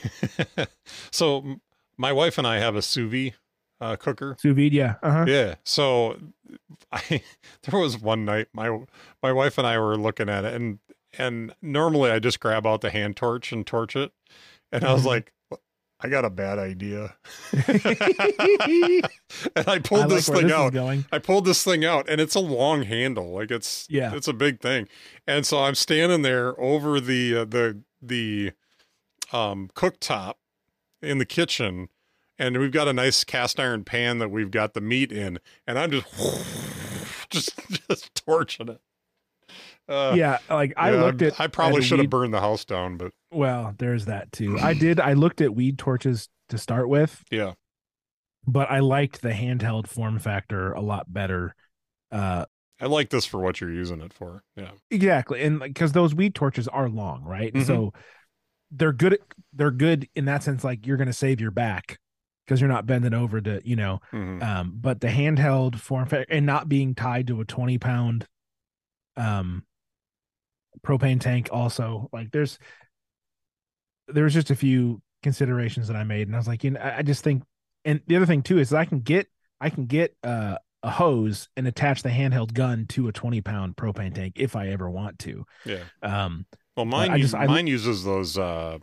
so 1.12 1.56
my 1.98 2.12
wife 2.12 2.38
and 2.38 2.46
I 2.46 2.58
have 2.60 2.76
a 2.76 2.82
sous 2.82 3.10
vide 3.12 3.34
uh, 3.84 3.96
cooker. 3.96 4.36
sous 4.38 4.54
vide 4.54 4.72
yeah 4.72 4.94
uh-huh 5.02 5.24
Yeah. 5.28 5.54
So 5.64 6.16
I 6.92 7.22
there 7.62 7.78
was 7.80 7.98
one 7.98 8.24
night 8.24 8.48
my 8.52 8.68
my 9.22 9.32
wife 9.32 9.58
and 9.58 9.66
I 9.66 9.78
were 9.78 9.96
looking 9.96 10.28
at 10.28 10.44
it 10.44 10.54
and 10.54 10.78
and 11.18 11.54
normally 11.62 12.10
I 12.10 12.18
just 12.18 12.40
grab 12.40 12.66
out 12.66 12.80
the 12.80 12.90
hand 12.90 13.16
torch 13.16 13.52
and 13.52 13.66
torch 13.66 13.94
it. 13.96 14.12
And 14.72 14.84
I 14.84 14.92
was 14.92 15.02
Mhm. 15.02 15.06
like 15.06 15.32
I 16.00 16.08
got 16.08 16.24
a 16.24 16.30
bad 16.30 16.58
idea. 16.58 17.14
and 19.56 19.68
I 19.68 19.78
pulled 19.78 20.02
I 20.02 20.06
this 20.08 20.28
like 20.28 20.38
thing 20.38 20.46
this 20.48 20.56
out. 20.56 20.74
I 21.12 21.18
pulled 21.18 21.44
this 21.44 21.62
thing 21.64 21.84
out 21.84 22.08
and 22.08 22.20
it's 22.20 22.34
a 22.34 22.40
long 22.40 22.82
handle. 22.82 23.32
Like 23.32 23.50
it's 23.50 23.86
Yeah. 23.88 24.14
it's 24.14 24.28
a 24.28 24.32
big 24.32 24.60
thing. 24.60 24.88
And 25.26 25.46
so 25.46 25.62
I'm 25.64 25.74
standing 25.74 26.22
there 26.22 26.58
over 26.60 27.00
the 27.00 27.36
uh, 27.38 27.44
the 27.44 27.80
the 28.02 28.52
um, 29.32 29.70
cooktop 29.74 30.34
in 31.02 31.18
the 31.18 31.24
kitchen, 31.26 31.88
and 32.38 32.58
we've 32.58 32.72
got 32.72 32.88
a 32.88 32.92
nice 32.92 33.24
cast 33.24 33.60
iron 33.60 33.84
pan 33.84 34.18
that 34.18 34.30
we've 34.30 34.50
got 34.50 34.74
the 34.74 34.80
meat 34.80 35.12
in, 35.12 35.38
and 35.66 35.78
I'm 35.78 35.90
just 35.90 36.06
just 37.30 37.58
just 37.88 38.14
torching 38.14 38.68
it. 38.68 38.80
Uh, 39.88 40.14
yeah, 40.16 40.38
like 40.48 40.72
I 40.76 40.92
yeah, 40.92 41.02
looked 41.02 41.22
at 41.22 41.38
I 41.38 41.46
probably 41.46 41.78
at 41.78 41.84
should 41.84 41.98
have 41.98 42.10
burned 42.10 42.32
the 42.32 42.40
house 42.40 42.64
down, 42.64 42.96
but 42.96 43.12
Well, 43.30 43.74
there's 43.78 44.06
that 44.06 44.32
too. 44.32 44.58
I 44.60 44.74
did. 44.74 45.00
I 45.00 45.12
looked 45.12 45.40
at 45.40 45.54
weed 45.54 45.78
torches 45.78 46.28
to 46.48 46.58
start 46.58 46.88
with, 46.88 47.22
yeah, 47.30 47.52
but 48.46 48.70
I 48.70 48.80
liked 48.80 49.22
the 49.22 49.30
handheld 49.30 49.86
form 49.86 50.18
factor 50.18 50.72
a 50.72 50.80
lot 50.80 51.12
better. 51.12 51.54
Uh, 52.10 52.46
I 52.80 52.86
like 52.86 53.10
this 53.10 53.24
for 53.24 53.40
what 53.40 53.60
you're 53.60 53.72
using 53.72 54.00
it 54.00 54.12
for. 54.12 54.42
Yeah, 54.56 54.72
exactly, 54.90 55.42
and 55.42 55.60
because 55.60 55.92
those 55.92 56.14
weed 56.14 56.34
torches 56.34 56.68
are 56.68 56.88
long, 56.88 57.22
right? 57.24 57.52
Mhm. 57.52 57.66
So 57.66 57.92
they're 58.70 58.92
good. 58.92 59.18
They're 59.52 59.70
good 59.70 60.08
in 60.14 60.24
that 60.26 60.42
sense. 60.42 60.64
Like 60.64 60.86
you're 60.86 60.96
going 60.96 61.06
to 61.08 61.12
save 61.12 61.40
your 61.40 61.50
back 61.50 61.98
because 62.44 62.60
you're 62.60 62.68
not 62.68 62.86
bending 62.86 63.14
over 63.14 63.40
to, 63.40 63.60
you 63.64 63.76
know. 63.76 64.00
Mhm. 64.12 64.42
Um, 64.42 64.72
but 64.80 65.00
the 65.00 65.08
handheld 65.08 65.76
form 65.76 66.06
factor 66.06 66.26
and 66.32 66.44
not 66.46 66.68
being 66.68 66.94
tied 66.94 67.26
to 67.28 67.40
a 67.40 67.44
20 67.44 67.78
pound, 67.78 68.26
um, 69.16 69.64
propane 70.84 71.20
tank. 71.20 71.48
Also, 71.52 72.08
like 72.12 72.30
there's 72.32 72.58
there's 74.08 74.34
just 74.34 74.50
a 74.50 74.54
few 74.56 75.00
considerations 75.22 75.88
that 75.88 75.96
I 75.96 76.04
made, 76.04 76.26
and 76.28 76.36
I 76.36 76.38
was 76.38 76.46
like, 76.48 76.62
you 76.64 76.72
know, 76.72 76.80
I 76.82 77.02
just 77.02 77.24
think, 77.24 77.42
and 77.84 78.00
the 78.06 78.16
other 78.16 78.26
thing 78.26 78.42
too 78.42 78.58
is 78.58 78.72
I 78.74 78.84
can 78.84 79.00
get 79.00 79.28
I 79.60 79.70
can 79.70 79.86
get 79.86 80.14
uh, 80.22 80.58
a 80.82 80.90
hose 80.90 81.48
and 81.56 81.66
attach 81.66 82.02
the 82.02 82.10
handheld 82.10 82.52
gun 82.52 82.84
to 82.88 83.08
a 83.08 83.12
20 83.12 83.40
pound 83.40 83.76
propane 83.76 84.14
tank 84.14 84.34
if 84.36 84.54
I 84.56 84.68
ever 84.68 84.90
want 84.90 85.18
to. 85.20 85.46
yeah. 85.64 85.84
Um, 86.02 86.44
Well, 86.76 86.84
mine 86.84 87.10
I 87.10 87.14
us- 87.14 87.20
just- 87.22 87.34
I- 87.34 87.46
mine 87.46 87.66
uses 87.66 88.04
those 88.04 88.36
uh 88.36 88.78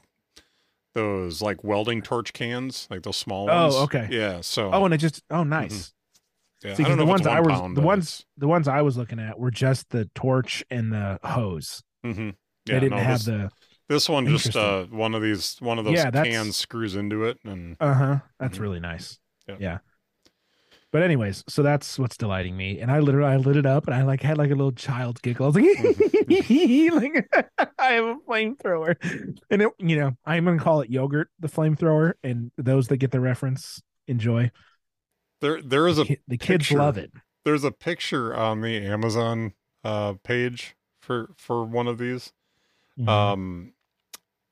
those 0.93 1.41
like 1.41 1.63
welding 1.63 2.01
torch 2.01 2.33
cans, 2.33 2.87
like 2.89 3.03
those 3.03 3.17
small 3.17 3.49
Oh, 3.49 3.63
ones. 3.63 3.75
okay. 3.75 4.07
Yeah. 4.11 4.41
So 4.41 4.71
oh, 4.73 4.85
and 4.85 4.93
it 4.93 4.97
just 4.97 5.21
oh 5.29 5.43
nice. 5.43 5.93
yeah, 6.63 6.75
see, 6.75 6.83
I 6.83 6.87
don't 6.89 6.97
know 6.97 7.05
the 7.05 7.09
ones 7.09 7.25
I 7.27 7.39
was- 7.39 7.47
pound, 7.59 7.77
the 7.77 7.81
ones- 7.81 8.25
The 8.37 8.47
ones 8.47 8.67
I 8.67 8.81
was 8.81 8.97
looking 8.97 9.19
at 9.19 9.39
were 9.39 9.51
just 9.51 9.89
the 9.89 10.09
torch 10.15 10.63
and 10.69 10.91
the 10.91 11.19
hose. 11.23 11.81
it's- 12.03 12.17
mhm. 12.17 12.35
they 12.65 12.73
Yeah, 12.73 12.79
didn't 12.79 12.97
no, 12.97 13.03
have 13.03 13.19
this, 13.19 13.25
the 13.25 13.51
this 13.89 14.09
one 14.09 14.25
just 14.27 14.55
uh 14.55 14.85
one 14.85 15.15
of 15.15 15.21
these 15.21 15.57
one 15.59 15.79
of 15.79 15.85
those 15.85 15.95
Yeah, 15.95 16.11
cans 16.11 16.55
screws 16.55 16.95
into 16.95 17.23
it 17.25 17.37
and 17.43 17.77
Uh 17.79 17.93
huh. 17.93 18.19
That's 18.39 18.57
Mhm. 18.57 18.61
really 18.61 18.79
nice. 18.79 19.19
Yeah. 19.47 19.55
Yeah. 19.59 19.77
But 20.91 21.03
anyways, 21.03 21.43
so 21.47 21.63
that's 21.63 21.97
what's 21.97 22.17
delighting 22.17 22.57
me, 22.57 22.79
and 22.81 22.91
I 22.91 22.99
literally 22.99 23.31
I 23.31 23.37
lit 23.37 23.55
it 23.55 23.65
up, 23.65 23.85
and 23.87 23.95
I 23.95 24.03
like 24.03 24.21
had 24.21 24.37
like 24.37 24.51
a 24.51 24.55
little 24.55 24.73
child 24.73 25.21
giggle. 25.21 25.45
I 25.45 25.49
was 25.49 25.55
like, 25.55 25.65
like 26.93 27.49
I 27.79 27.91
have 27.93 28.05
a 28.05 28.15
flamethrower, 28.27 28.95
and 29.49 29.61
it, 29.61 29.69
you 29.79 29.97
know, 29.97 30.11
I'm 30.25 30.43
gonna 30.45 30.59
call 30.59 30.81
it 30.81 30.89
yogurt, 30.89 31.29
the 31.39 31.47
flamethrower, 31.47 32.13
and 32.23 32.51
those 32.57 32.87
that 32.89 32.97
get 32.97 33.11
the 33.11 33.21
reference 33.21 33.81
enjoy. 34.07 34.51
there 35.39 35.61
there 35.61 35.87
is 35.87 35.97
a 35.97 36.05
Ki- 36.05 36.17
the 36.27 36.37
kids 36.37 36.67
picture. 36.67 36.77
love 36.77 36.97
it. 36.97 37.11
there's 37.45 37.63
a 37.63 37.71
picture 37.71 38.35
on 38.35 38.59
the 38.61 38.85
Amazon 38.85 39.53
uh 39.85 40.13
page 40.23 40.75
for 41.01 41.29
for 41.37 41.63
one 41.63 41.87
of 41.87 41.97
these. 41.99 42.33
Mhm. 42.99 43.07
Um 43.07 43.73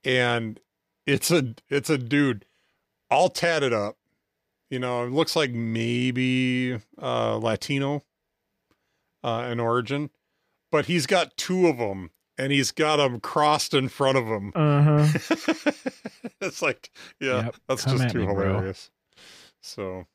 and 0.05 0.59
it's 1.05 1.29
a 1.31 1.53
it's 1.67 1.89
a 1.89 1.97
dude 1.97 2.45
all 3.11 3.29
tatted 3.29 3.73
up. 3.73 3.97
You 4.69 4.79
know, 4.79 5.03
it 5.05 5.11
looks 5.11 5.35
like 5.35 5.51
maybe 5.51 6.79
uh 7.01 7.37
Latino 7.37 8.03
uh 9.23 9.47
in 9.51 9.59
origin, 9.59 10.09
but 10.71 10.85
he's 10.85 11.07
got 11.07 11.35
two 11.37 11.67
of 11.67 11.77
them 11.77 12.11
and 12.37 12.51
he's 12.51 12.71
got 12.71 12.97
them 12.97 13.19
crossed 13.19 13.73
in 13.73 13.89
front 13.89 14.17
of 14.17 14.25
him. 14.25 14.51
uh-huh. 14.55 15.71
it's 16.41 16.61
like, 16.61 16.89
yeah, 17.19 17.45
Yep, 17.45 17.55
that's 17.67 17.85
come 17.85 17.97
just 17.97 18.09
too 18.11 18.19
me, 18.19 18.25
bro. 18.25 18.35
hilarious. 18.53 18.91
So, 19.61 20.05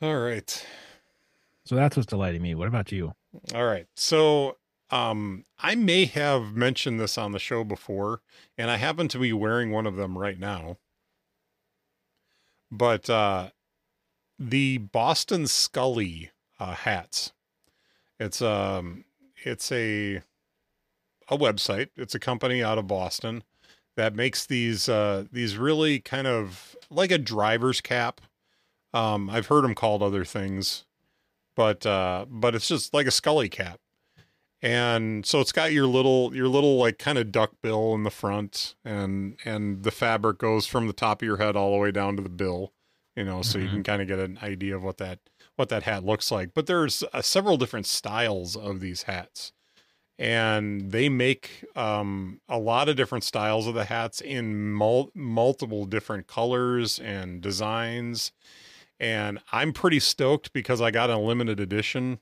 all 0.00 0.18
right. 0.18 0.66
So 1.66 1.76
that's 1.76 1.96
what's 1.96 2.06
delighting 2.06 2.40
me. 2.42 2.54
What 2.54 2.68
about 2.68 2.90
you? 2.90 3.14
All 3.54 3.66
right. 3.66 3.86
So, 3.94 4.56
um, 4.90 5.44
I 5.58 5.74
may 5.74 6.06
have 6.06 6.54
mentioned 6.54 6.98
this 6.98 7.18
on 7.18 7.32
the 7.32 7.38
show 7.38 7.62
before, 7.62 8.22
and 8.56 8.70
I 8.70 8.76
happen 8.76 9.06
to 9.08 9.18
be 9.18 9.32
wearing 9.32 9.70
one 9.70 9.86
of 9.86 9.96
them 9.96 10.16
right 10.16 10.38
now. 10.38 10.78
But 12.70 13.10
uh, 13.10 13.50
the 14.38 14.78
Boston 14.78 15.46
Scally 15.46 16.30
uh, 16.58 16.74
hats. 16.74 17.32
It's 18.18 18.40
um, 18.42 19.04
it's 19.44 19.72
a 19.72 20.22
a 21.28 21.38
website. 21.38 21.88
It's 21.96 22.14
a 22.14 22.20
company 22.20 22.62
out 22.62 22.78
of 22.78 22.86
Boston 22.86 23.44
that 23.96 24.14
makes 24.14 24.46
these 24.46 24.88
uh, 24.88 25.24
these 25.32 25.56
really 25.56 26.00
kind 26.00 26.26
of 26.26 26.76
like 26.90 27.10
a 27.10 27.18
driver's 27.18 27.80
cap. 27.80 28.20
Um, 28.92 29.30
I've 29.30 29.46
heard 29.46 29.64
them 29.64 29.74
called 29.74 30.02
other 30.02 30.24
things, 30.24 30.84
but 31.54 31.86
uh, 31.86 32.26
but 32.28 32.54
it's 32.54 32.68
just 32.68 32.92
like 32.92 33.06
a 33.06 33.12
Scally 33.12 33.48
cap 33.48 33.80
and 34.62 35.24
so 35.24 35.40
it's 35.40 35.52
got 35.52 35.72
your 35.72 35.86
little 35.86 36.34
your 36.34 36.48
little 36.48 36.76
like 36.76 36.98
kind 36.98 37.18
of 37.18 37.32
duck 37.32 37.52
bill 37.62 37.94
in 37.94 38.02
the 38.02 38.10
front 38.10 38.74
and 38.84 39.38
and 39.44 39.82
the 39.84 39.90
fabric 39.90 40.38
goes 40.38 40.66
from 40.66 40.86
the 40.86 40.92
top 40.92 41.22
of 41.22 41.26
your 41.26 41.38
head 41.38 41.56
all 41.56 41.72
the 41.72 41.78
way 41.78 41.90
down 41.90 42.16
to 42.16 42.22
the 42.22 42.28
bill 42.28 42.72
you 43.16 43.24
know 43.24 43.42
so 43.42 43.58
you 43.58 43.66
Mhm. 43.66 43.70
can 43.70 43.82
kind 43.84 44.02
of 44.02 44.08
get 44.08 44.18
an 44.18 44.38
idea 44.42 44.76
of 44.76 44.82
what 44.82 44.98
that 44.98 45.18
what 45.56 45.68
that 45.68 45.82
hat 45.82 46.04
looks 46.04 46.30
like. 46.32 46.54
But 46.54 46.66
there's 46.66 47.04
uh, 47.12 47.20
several 47.20 47.58
different 47.58 47.84
styles 47.84 48.56
of 48.56 48.80
these 48.80 49.02
hats. 49.02 49.52
And 50.18 50.90
they 50.90 51.08
make 51.10 51.64
um, 51.76 52.40
a 52.48 52.58
lot 52.58 52.88
of 52.88 52.96
different 52.96 53.24
styles 53.24 53.66
of 53.66 53.74
the 53.74 53.84
hats 53.86 54.20
in 54.22 54.70
mul- 54.72 55.10
multiple 55.14 55.84
different 55.86 56.26
colors 56.26 56.98
and 56.98 57.40
designs. 57.42 58.32
And 58.98 59.40
i'm 59.52 59.72
pretty 59.72 59.98
stoked 60.00 60.52
because 60.52 60.80
i 60.80 60.90
got 60.90 61.10
a 61.10 61.18
limited 61.18 61.58
edition 61.60 62.20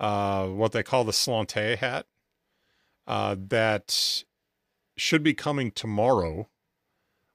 uh, 0.00 0.46
what 0.46 0.72
they 0.72 0.82
call 0.82 1.04
the 1.04 1.12
Sláinte 1.12 1.76
hat 1.78 2.06
uh, 3.06 3.36
that 3.48 4.24
should 4.96 5.22
be 5.22 5.34
coming 5.34 5.70
tomorrow 5.70 6.48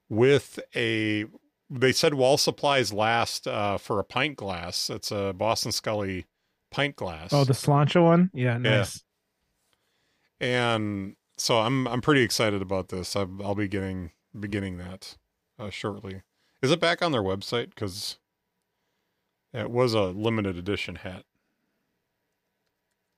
with 0.10 0.60
a. 0.76 1.26
They 1.70 1.92
said 1.92 2.14
wall 2.14 2.38
supplies 2.38 2.94
last 2.94 3.46
uh, 3.46 3.78
for 3.78 4.00
a 4.00 4.04
pint 4.04 4.38
glass. 4.38 4.90
It's 4.90 5.12
a 5.12 5.34
Boston 5.34 5.74
Scally 5.74 6.26
pint 6.72 6.96
glass. 6.96 7.34
Oh, 7.34 7.44
the 7.44 7.54
Sláinte 7.54 8.02
one. 8.02 8.32
Yeah, 8.34 8.58
nice. 8.58 9.04
and 10.40 11.16
so 11.38 11.60
I'm 11.60 11.88
I'm 11.88 12.02
pretty 12.02 12.22
excited 12.22 12.62
about 12.62 12.90
this. 12.90 13.16
i 13.16 13.26
I'll 13.44 13.56
be 13.56 13.68
getting 13.68 14.12
beginning 14.38 14.78
that 14.78 15.18
uh, 15.60 15.70
shortly. 15.70 16.22
Is 16.62 16.72
it 16.72 16.80
back 16.80 17.02
on 17.02 17.12
their 17.12 17.22
website? 17.22 17.70
Because 17.70 18.18
it 19.54 19.70
was 19.70 19.94
a 19.94 20.04
limited 20.04 20.58
edition 20.58 20.96
hat. 20.96 21.24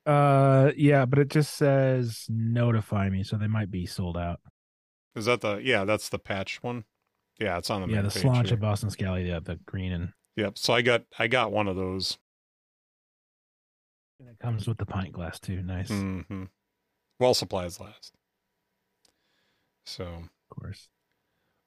Uh, 0.05 0.71
yeah, 0.75 1.05
but 1.05 1.19
it 1.19 1.29
just 1.29 1.55
says 1.55 2.25
notify 2.29 3.09
me, 3.09 3.23
so 3.23 3.37
they 3.37 3.47
might 3.47 3.69
be 3.69 3.85
sold 3.85 4.17
out. 4.17 4.39
Is 5.15 5.25
that 5.25 5.41
the 5.41 5.57
yeah? 5.57 5.85
That's 5.85 6.09
the 6.09 6.19
patch 6.19 6.63
one. 6.63 6.85
Yeah, 7.39 7.57
it's 7.57 7.69
on 7.69 7.81
the 7.81 7.93
yeah, 7.93 8.01
the 8.01 8.09
page 8.09 8.51
of. 8.51 8.59
Boston 8.59 8.89
Scally, 8.89 9.27
yeah, 9.27 9.39
the 9.39 9.55
green 9.65 9.91
and, 9.91 10.13
Yep. 10.35 10.57
So 10.57 10.73
I 10.73 10.81
got 10.81 11.03
I 11.17 11.27
got 11.27 11.51
one 11.51 11.67
of 11.67 11.75
those. 11.75 12.17
and 14.19 14.29
it 14.29 14.39
comes 14.39 14.67
with 14.67 14.77
the 14.77 14.85
pint 14.85 15.11
glass 15.13 15.39
too. 15.39 15.61
Nice, 15.61 15.89
Mm-hmm. 15.89 16.45
Well, 17.19 17.33
supplies 17.33 17.79
last. 17.79 18.13
So, 19.85 20.03
of 20.05 20.29
course. 20.49 20.87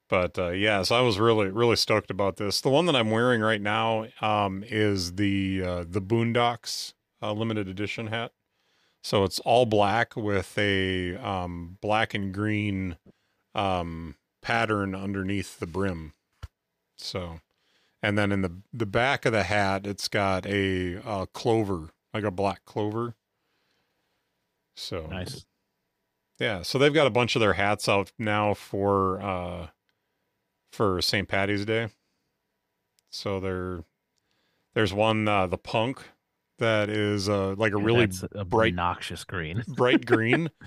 but 0.09 0.39
uh, 0.39 0.49
yeah, 0.49 0.81
so 0.83 0.95
I 0.95 1.01
was 1.01 1.19
really 1.19 1.49
really 1.49 1.75
stoked 1.75 2.09
about 2.09 2.37
this. 2.37 2.61
The 2.61 2.69
one 2.69 2.85
that 2.87 2.95
I'm 2.95 3.11
wearing 3.11 3.41
right 3.41 3.61
now 3.61 4.07
um, 4.21 4.63
is 4.67 5.15
the 5.15 5.63
uh, 5.63 5.85
the 5.87 6.01
Boondocks 6.01 6.93
uh, 7.23 7.31
limited 7.33 7.67
edition 7.67 8.07
hat. 8.07 8.31
So 9.03 9.23
it's 9.23 9.39
all 9.39 9.65
black 9.65 10.15
with 10.15 10.57
a 10.57 11.15
um, 11.17 11.77
black 11.81 12.13
and 12.13 12.33
green 12.33 12.97
um, 13.55 14.15
pattern 14.41 14.93
underneath 14.95 15.59
the 15.59 15.67
brim. 15.67 16.13
So, 16.97 17.39
and 18.01 18.17
then 18.17 18.31
in 18.31 18.41
the 18.41 18.61
the 18.71 18.85
back 18.85 19.25
of 19.25 19.33
the 19.33 19.43
hat, 19.43 19.85
it's 19.87 20.07
got 20.07 20.45
a 20.45 20.97
uh, 21.05 21.25
clover, 21.33 21.89
like 22.13 22.23
a 22.23 22.31
black 22.31 22.63
clover. 22.65 23.15
So 24.75 25.07
Nice. 25.07 25.45
yeah, 26.39 26.61
so 26.61 26.77
they've 26.77 26.93
got 26.93 27.07
a 27.07 27.11
bunch 27.11 27.35
of 27.35 27.39
their 27.41 27.53
hats 27.53 27.87
out 27.89 28.11
now 28.17 28.53
for 28.53 29.21
uh 29.21 29.67
for 30.71 31.01
St. 31.01 31.27
Patty's 31.27 31.65
Day. 31.65 31.89
So 33.11 33.39
there 33.39 33.83
there's 34.73 34.93
one 34.93 35.27
uh 35.27 35.45
the 35.47 35.57
punk 35.57 36.01
that 36.63 36.89
is 36.89 37.27
uh 37.29 37.53
like 37.55 37.73
a 37.73 37.77
really 37.77 38.09
a 38.33 38.43
bright- 38.45 38.71
obnoxious 38.73 39.23
green. 39.23 39.63
bright 39.67 40.05
green. 40.05 40.49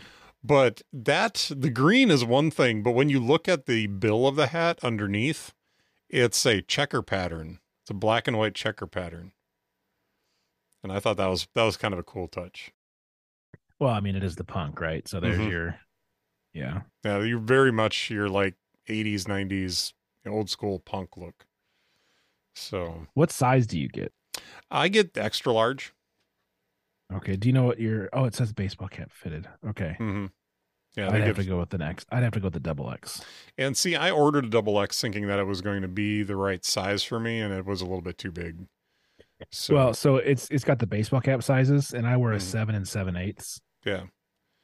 But 0.44 0.82
that 0.92 1.50
the 1.50 1.70
green 1.70 2.08
is 2.08 2.24
one 2.24 2.52
thing, 2.52 2.84
but 2.84 2.92
when 2.92 3.08
you 3.08 3.18
look 3.18 3.48
at 3.48 3.66
the 3.66 3.88
bill 3.88 4.28
of 4.28 4.36
the 4.36 4.46
hat 4.48 4.78
underneath, 4.84 5.52
it's 6.08 6.46
a 6.46 6.62
checker 6.62 7.02
pattern. 7.02 7.58
It's 7.82 7.90
a 7.90 7.94
black 7.94 8.28
and 8.28 8.38
white 8.38 8.54
checker 8.54 8.86
pattern. 8.86 9.32
And 10.84 10.92
I 10.92 11.00
thought 11.00 11.16
that 11.16 11.26
was 11.26 11.48
that 11.54 11.64
was 11.64 11.76
kind 11.76 11.92
of 11.92 11.98
a 11.98 12.04
cool 12.04 12.28
touch. 12.28 12.70
Well, 13.80 13.90
I 13.90 13.98
mean, 13.98 14.14
it 14.14 14.22
is 14.22 14.36
the 14.36 14.44
punk, 14.44 14.78
right? 14.80 15.08
So 15.08 15.18
there's 15.18 15.38
Mhm. 15.38 15.50
your, 15.50 15.80
Yeah. 16.52 16.82
Yeah, 17.04 17.22
you're 17.24 17.40
very 17.40 17.72
much 17.72 18.08
you're 18.10 18.28
like 18.28 18.54
80s, 18.88 19.26
90s, 19.26 19.94
old 20.26 20.48
school 20.48 20.78
punk 20.78 21.16
look. 21.16 21.44
So 22.54 23.08
What 23.14 23.32
size 23.32 23.66
do 23.66 23.80
you 23.80 23.88
get? 23.88 24.12
I 24.70 24.88
get 24.88 25.16
extra 25.16 25.52
large. 25.52 25.92
Okay. 27.12 27.36
Do 27.36 27.48
you 27.48 27.52
know 27.52 27.64
what 27.64 27.78
your? 27.78 28.08
Oh, 28.12 28.24
it 28.24 28.34
says 28.34 28.52
baseball 28.52 28.88
cap 28.88 29.10
fitted. 29.12 29.46
Okay. 29.68 29.94
hmm 29.98 30.26
Yeah, 30.96 31.10
I'd 31.12 31.22
have 31.22 31.36
to 31.36 31.44
go 31.44 31.58
with 31.58 31.70
the 31.70 31.78
next. 31.78 32.06
I'd 32.10 32.22
have 32.22 32.32
to 32.32 32.40
go 32.40 32.44
with 32.46 32.54
the 32.54 32.60
double 32.60 32.90
X. 32.90 33.22
and 33.56 33.76
see, 33.76 33.94
I 33.94 34.10
ordered 34.10 34.46
a 34.46 34.48
double 34.48 34.80
X 34.80 35.00
thinking 35.00 35.26
that 35.28 35.38
it 35.38 35.44
was 35.46 35.60
going 35.60 35.82
to 35.82 35.88
be 35.88 36.22
the 36.22 36.36
right 36.36 36.64
size 36.64 37.02
for 37.04 37.20
me, 37.20 37.40
and 37.40 37.52
it 37.54 37.64
was 37.64 37.80
a 37.80 37.84
little 37.84 38.02
bit 38.02 38.18
too 38.18 38.32
big. 38.32 38.66
So 39.52 39.74
well, 39.74 39.94
so 39.94 40.16
it's 40.16 40.48
it's 40.50 40.64
got 40.64 40.78
the 40.78 40.86
baseball 40.86 41.20
cap 41.20 41.42
sizes, 41.42 41.92
and 41.92 42.06
I 42.06 42.16
wear 42.16 42.32
a 42.32 42.36
Mhm. 42.36 42.42
seven 42.42 42.74
and 42.74 42.88
seven 42.88 43.16
eighths, 43.16 43.60
yeah, 43.84 44.04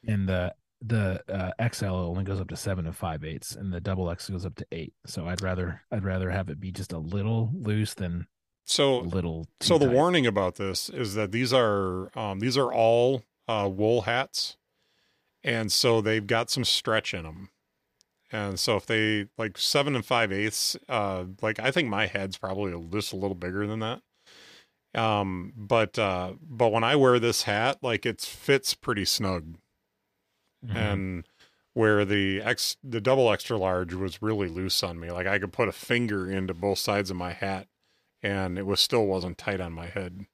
and 0.07 0.27
the 0.29 0.55
the 0.81 1.23
uh, 1.33 1.69
XL 1.71 1.85
only 1.87 2.25
goes 2.25 2.41
up 2.41 2.49
to 2.49 2.57
seven 2.57 2.87
and 2.87 2.97
five 2.97 3.23
eighths, 3.23 3.55
and 3.55 3.71
the 3.73 3.81
double 3.81 4.11
X 4.11 4.29
goes 4.31 4.45
up 4.47 4.55
to 4.57 4.67
eight. 4.73 4.95
So 5.07 5.29
I'd 5.29 5.43
rather 5.43 5.83
I'd 5.93 6.05
rather 6.05 6.31
have 6.31 6.49
it 6.49 6.59
be 6.59 6.73
just 6.73 6.93
a 6.93 6.99
little 6.99 7.51
loose 7.55 7.93
than 7.95 8.27
so 8.65 8.99
little. 9.01 9.47
So 9.61 9.79
the 9.79 9.89
warning 9.89 10.27
about 10.27 10.57
this 10.57 10.89
is 10.89 11.15
that 11.15 11.33
these 11.33 11.53
are 11.53 12.17
um, 12.19 12.41
these 12.41 12.57
are 12.57 12.73
all 12.73 13.23
uh, 13.49 13.69
wool 13.73 14.03
hats, 14.03 14.57
and 15.43 15.71
so 15.73 16.01
they've 16.01 16.27
got 16.27 16.51
some 16.51 16.65
stretch 16.65 17.13
in 17.15 17.25
them. 17.25 17.51
And 18.31 18.59
so 18.59 18.77
if 18.77 18.87
they 18.87 19.27
like 19.37 19.59
seven 19.59 19.95
and 19.95 20.07
five 20.07 20.33
eighths, 20.33 20.77
uh, 20.89 21.25
like 21.43 21.59
I 21.61 21.71
think 21.71 21.89
my 21.89 22.07
head's 22.07 22.39
probably 22.39 22.73
just 22.91 23.13
a 23.13 23.17
little 23.17 23.35
bigger 23.35 23.67
than 23.67 23.81
that. 23.81 24.01
Um, 24.95 25.53
but 25.57 25.99
uh, 25.99 26.35
but 26.41 26.73
when 26.73 26.85
I 26.85 26.97
wear 26.97 27.19
this 27.19 27.43
hat, 27.43 27.79
like 27.83 28.07
it 28.07 28.21
fits 28.21 28.75
pretty 28.75 29.05
snug, 29.05 29.57
Mhm. 30.65 30.77
and 30.77 31.29
where 31.75 32.05
the 32.05 32.41
X 32.43 32.77
the 32.85 33.01
double 33.01 33.33
extra 33.33 33.57
large 33.59 33.95
was 33.95 34.23
really 34.23 34.49
loose 34.49 34.83
on 34.83 35.01
me, 35.01 35.11
like 35.11 35.27
I 35.27 35.39
could 35.39 35.53
put 35.53 35.69
a 35.69 35.73
finger 35.73 36.31
into 36.31 36.55
both 36.55 36.79
sides 36.79 37.11
of 37.11 37.17
my 37.17 37.33
hat, 37.33 37.67
and 38.23 38.59
it 38.59 38.67
was 38.67 38.81
still 38.81 39.07
wasn't 39.07 39.39
tight 39.39 39.61
on 39.61 39.73
my 39.73 39.87
head. 39.87 40.27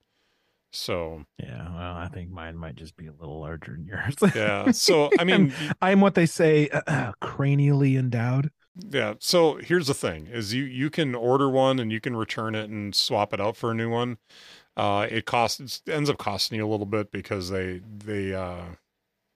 So 0.71 1.25
yeah, 1.39 1.67
well, 1.75 1.97
I 1.97 2.09
think 2.13 2.31
mine 2.31 2.57
might 2.57 2.77
just 2.77 2.97
be 2.97 3.07
a 3.07 3.13
little 3.13 3.41
larger 3.41 3.73
than 3.73 3.87
yours. 3.87 4.15
yeah, 4.35 4.71
so 4.73 5.11
I 5.19 5.25
mean, 5.25 5.53
I'm 5.83 6.01
what 6.01 6.15
they 6.15 6.27
say, 6.27 6.69
cranially 7.23 7.99
endowed. 7.99 8.51
yeah. 8.91 9.15
So 9.19 9.57
here's 9.57 9.87
the 9.87 9.95
thing: 9.95 10.27
is 10.27 10.53
you 10.53 10.65
you 10.65 10.91
can 10.91 11.15
order 11.15 11.49
one 11.49 11.79
and 11.79 11.91
you 11.91 12.01
can 12.01 12.17
return 12.17 12.55
it 12.55 12.69
and 12.69 12.95
swap 12.95 13.33
it 13.33 13.41
out 13.41 13.57
for 13.57 13.71
a 13.71 13.75
new 13.75 13.91
one. 13.91 14.19
Uh, 14.77 15.07
it 15.11 15.25
costs 15.25 15.83
it 15.87 15.91
ends 15.91 16.11
up 16.11 16.19
costing 16.19 16.59
you 16.59 16.67
a 16.67 16.71
little 16.71 16.87
bit 16.87 17.11
because 17.11 17.51
they 17.51 17.81
they 18.05 18.35
uh 18.35 18.63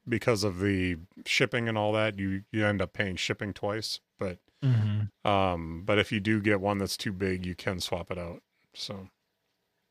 because 0.09 0.45
of 0.45 0.59
the 0.61 0.97
shipping 1.27 1.69
and 1.69 1.77
all 1.79 1.93
that 1.93 2.19
you 2.19 2.43
you 2.53 2.65
end 2.67 2.81
up 2.83 2.93
paying 2.93 3.17
shipping 3.17 3.53
twice. 3.53 4.01
But 4.19 4.39
Mm-hmm. 4.65 5.29
um, 5.29 5.83
but 5.85 5.99
if 5.99 6.13
you 6.13 6.21
do 6.21 6.41
get 6.41 6.61
one 6.61 6.79
that's 6.79 6.97
too 6.97 7.11
big, 7.11 7.45
you 7.45 7.57
can 7.57 7.81
swap 7.81 8.13
it 8.13 8.19
out. 8.19 8.43
So. 8.75 9.09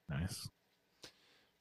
Nice. 0.10 0.48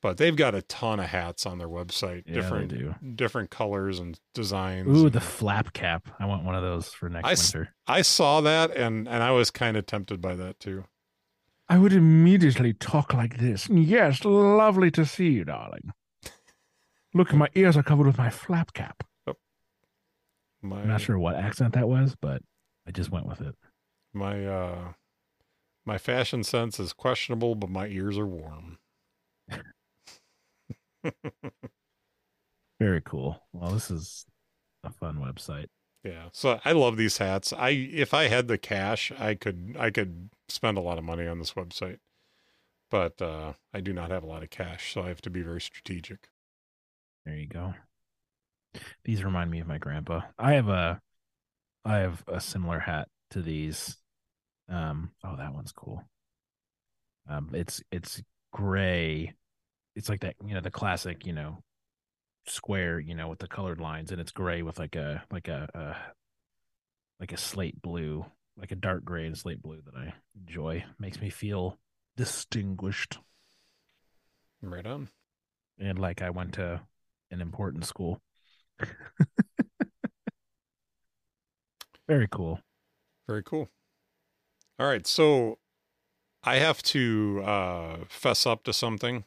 but 0.03 0.17
they've 0.17 0.37
got 0.37 0.55
a 0.55 0.63
ton 0.63 0.99
of 1.01 1.07
hats 1.07 1.45
on 1.47 1.59
their 1.59 1.69
website 1.69 2.23
Yeah, 2.27 2.35
different 2.35 3.17
different 3.17 3.51
colors 3.51 3.99
and 3.99 4.19
designs 4.35 4.89
Ooh, 4.97 5.07
and 5.07 5.13
the 5.13 5.21
flap 5.21 5.73
cap. 5.73 6.09
I 6.19 6.27
want 6.27 6.45
one 6.45 6.55
of 6.55 6.63
those 6.63 6.89
for 6.95 7.09
next 7.09 7.29
I 7.29 7.33
s- 7.33 7.53
winter. 7.55 7.75
i 7.87 8.03
saw 8.03 8.41
that 8.43 8.71
and 8.77 9.07
and 9.09 9.23
i 9.23 9.31
was 9.31 9.51
kind 9.51 9.77
of 9.77 9.87
tempted 9.87 10.21
by 10.21 10.35
that 10.37 10.59
too 10.61 10.85
I 11.69 11.79
would 11.79 11.93
immediately 11.93 12.73
talk 12.73 13.15
like 13.15 13.39
this. 13.39 13.69
Yes, 13.69 14.25
lovely 14.25 14.91
to 14.91 15.07
see 15.07 15.29
you, 15.31 15.45
darling. 15.45 15.93
Look, 17.15 17.33
my 17.33 17.49
ears 17.55 17.77
are 17.77 17.83
covered 17.83 18.07
with 18.07 18.19
my 18.19 18.31
flap 18.31 18.73
cap. 18.73 19.03
my 20.63 20.81
I'm 20.83 20.89
not 20.89 21.01
sure 21.01 21.19
what 21.19 21.37
accent 21.37 21.75
that 21.75 21.89
was, 21.89 22.15
but 22.21 22.43
I 22.87 22.91
just 22.93 23.11
went 23.11 23.27
with 23.27 23.41
it. 23.41 23.55
my 24.13 24.45
uh 24.47 24.93
my 25.87 25.97
fashion 25.99 26.45
sense 26.45 26.79
is 26.79 26.93
questionable 26.93 27.55
but 27.55 27.71
my 27.71 27.87
ears 27.87 28.19
are 28.19 28.27
warm 28.27 28.79
Very 32.79 33.01
cool. 33.03 33.43
Well, 33.53 33.73
this 33.73 33.91
is 33.91 34.27
a 34.85 34.91
fun 34.91 35.17
website. 35.19 35.67
yeah 36.03 36.29
so 36.33 36.59
i 36.65 36.73
love 36.73 36.97
these 36.97 37.19
hats 37.19 37.53
i 37.53 37.69
if 37.69 38.15
i 38.15 38.29
had 38.29 38.49
the 38.49 38.57
cash 38.57 39.13
i 39.19 39.35
could 39.35 39.77
i 39.79 39.91
could 39.91 40.31
spend 40.49 40.79
a 40.79 40.81
lot 40.81 40.97
of 40.97 41.05
money 41.05 41.27
on 41.27 41.39
this 41.39 41.53
website 41.53 41.99
but 42.91 43.21
uh 43.21 43.53
i 43.75 43.81
do 43.81 43.93
not 43.93 44.11
have 44.11 44.23
a 44.23 44.27
lot 44.27 44.43
of 44.43 44.49
cash 44.49 44.95
so 44.95 45.03
i 45.03 45.09
have 45.09 45.21
to 45.21 45.29
be 45.29 45.43
very 45.43 45.61
strategic 45.61 46.30
There 47.25 47.37
you 47.37 47.47
go. 47.47 47.75
These 49.05 49.25
remind 49.25 49.51
me 49.51 49.61
of 49.61 49.67
my 49.67 49.79
grandpa. 49.79 50.23
I 50.39 50.55
have 50.55 50.69
a 50.69 51.01
I 51.85 51.99
have 51.99 52.23
a 52.29 52.41
similar 52.41 52.79
hat 52.79 53.09
to 53.31 53.43
these. 53.43 53.97
Um 54.69 55.11
oh 55.25 55.37
that 55.37 55.55
one's 55.55 55.73
cool. 55.73 56.03
Um 57.29 57.51
it's 57.53 57.83
it's 57.91 58.23
gray. 58.53 59.35
It's 59.97 60.09
like 60.09 60.21
that, 60.21 60.37
you 60.45 60.55
know, 60.55 60.61
the 60.61 60.71
classic, 60.71 61.27
you 61.27 61.33
know, 61.33 61.63
square, 62.47 62.99
you 62.99 63.15
know, 63.15 63.29
with 63.29 63.39
the 63.39 63.49
colored 63.49 63.81
lines 63.81 64.13
and 64.13 64.21
it's 64.21 64.33
gray 64.33 64.63
with 64.63 64.79
like 64.79 64.97
a 64.97 65.23
like 65.31 65.49
a, 65.49 65.69
a 65.75 65.97
like 67.19 67.33
a 67.33 67.37
slate 67.37 67.81
blue, 67.83 68.25
like 68.57 68.73
a 68.73 68.77
dark 68.77 69.05
gray 69.05 69.27
and 69.27 69.37
slate 69.37 69.61
blue 69.61 69.83
that 69.85 69.95
I 69.97 70.15
enjoy. 70.39 70.85
Makes 70.99 71.21
me 71.21 71.31
feel 71.31 71.79
distinguished 72.17 73.19
right 74.63 74.87
on 74.87 75.09
and 75.79 75.99
like 75.99 76.21
I 76.23 76.31
went 76.31 76.55
to 76.55 76.83
an 77.31 77.41
important 77.41 77.85
school. 77.85 78.21
Very 82.09 82.29
cool. 82.31 82.61
Very 83.29 83.43
cool. 83.43 83.69
All 84.79 84.87
right, 84.89 85.07
so 85.07 85.59
I 86.43 86.57
have 86.57 86.83
to 86.85 87.43
uh, 87.45 87.97
fess 88.09 88.47
up 88.47 88.65
to 88.65 88.73
something. 88.73 89.25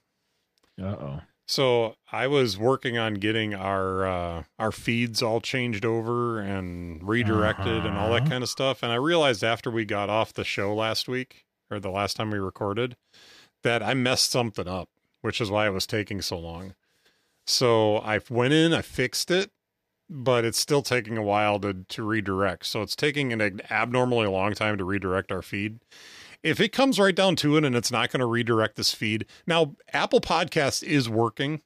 Uh 0.82 0.86
oh. 0.86 1.22
So 1.48 1.96
I 2.12 2.28
was 2.28 2.58
working 2.58 2.98
on 2.98 3.16
getting 3.16 3.54
our 3.54 4.06
uh, 4.08 4.44
our 4.58 4.72
feeds 4.72 5.22
all 5.22 5.42
changed 5.42 5.86
over 5.86 6.40
and 6.40 7.06
redirected 7.08 7.86
and 7.86 7.98
all 7.98 8.10
that 8.12 8.22
Uh-huh. 8.24 8.30
kind 8.30 8.44
of 8.44 8.50
stuff. 8.50 8.82
And 8.82 8.92
I 8.92 8.96
realized 8.96 9.44
after 9.44 9.70
we 9.70 9.86
got 9.86 10.10
off 10.10 10.34
the 10.34 10.44
show 10.46 10.74
last 10.74 11.08
week 11.08 11.46
or 11.70 11.80
the 11.80 11.92
last 11.92 12.16
time 12.16 12.32
we 12.32 12.40
recorded 12.40 12.96
that 13.62 13.84
I 13.84 13.94
messed 13.94 14.32
something 14.32 14.68
up, 14.68 14.90
which 15.22 15.40
is 15.42 15.52
why 15.52 15.68
it 15.68 15.72
was 15.72 15.86
taking 15.86 16.22
so 16.22 16.40
long. 16.40 16.76
So 17.46 17.98
I 17.98 18.20
went 18.30 18.54
in, 18.54 18.74
I 18.74 18.82
fixed 18.82 19.30
it, 19.32 19.52
but 20.10 20.46
it's 20.46 20.60
still 20.60 20.82
taking 20.82 21.18
a 21.18 21.24
while 21.24 21.60
to 21.60 21.74
to 21.74 22.04
redirect. 22.04 22.66
So 22.66 22.82
it's 22.82 22.96
taking 22.96 23.34
an 23.34 23.62
abnormally 23.70 24.28
long 24.28 24.54
time 24.54 24.78
to 24.78 24.84
redirect 24.84 25.32
our 25.32 25.42
feed. 25.42 25.80
If 26.42 26.60
it 26.60 26.74
comes 26.74 27.00
right 27.00 27.16
down 27.16 27.36
to 27.38 27.58
it 27.58 27.64
and 27.64 27.76
it's 27.76 27.92
not 27.92 28.12
going 28.12 28.20
to 28.20 28.26
redirect 28.26 28.76
this 28.76 28.94
feed. 28.94 29.26
Now, 29.48 29.76
Apple 29.94 30.20
Podcast 30.20 30.84
is 30.84 31.08
working 31.10 31.62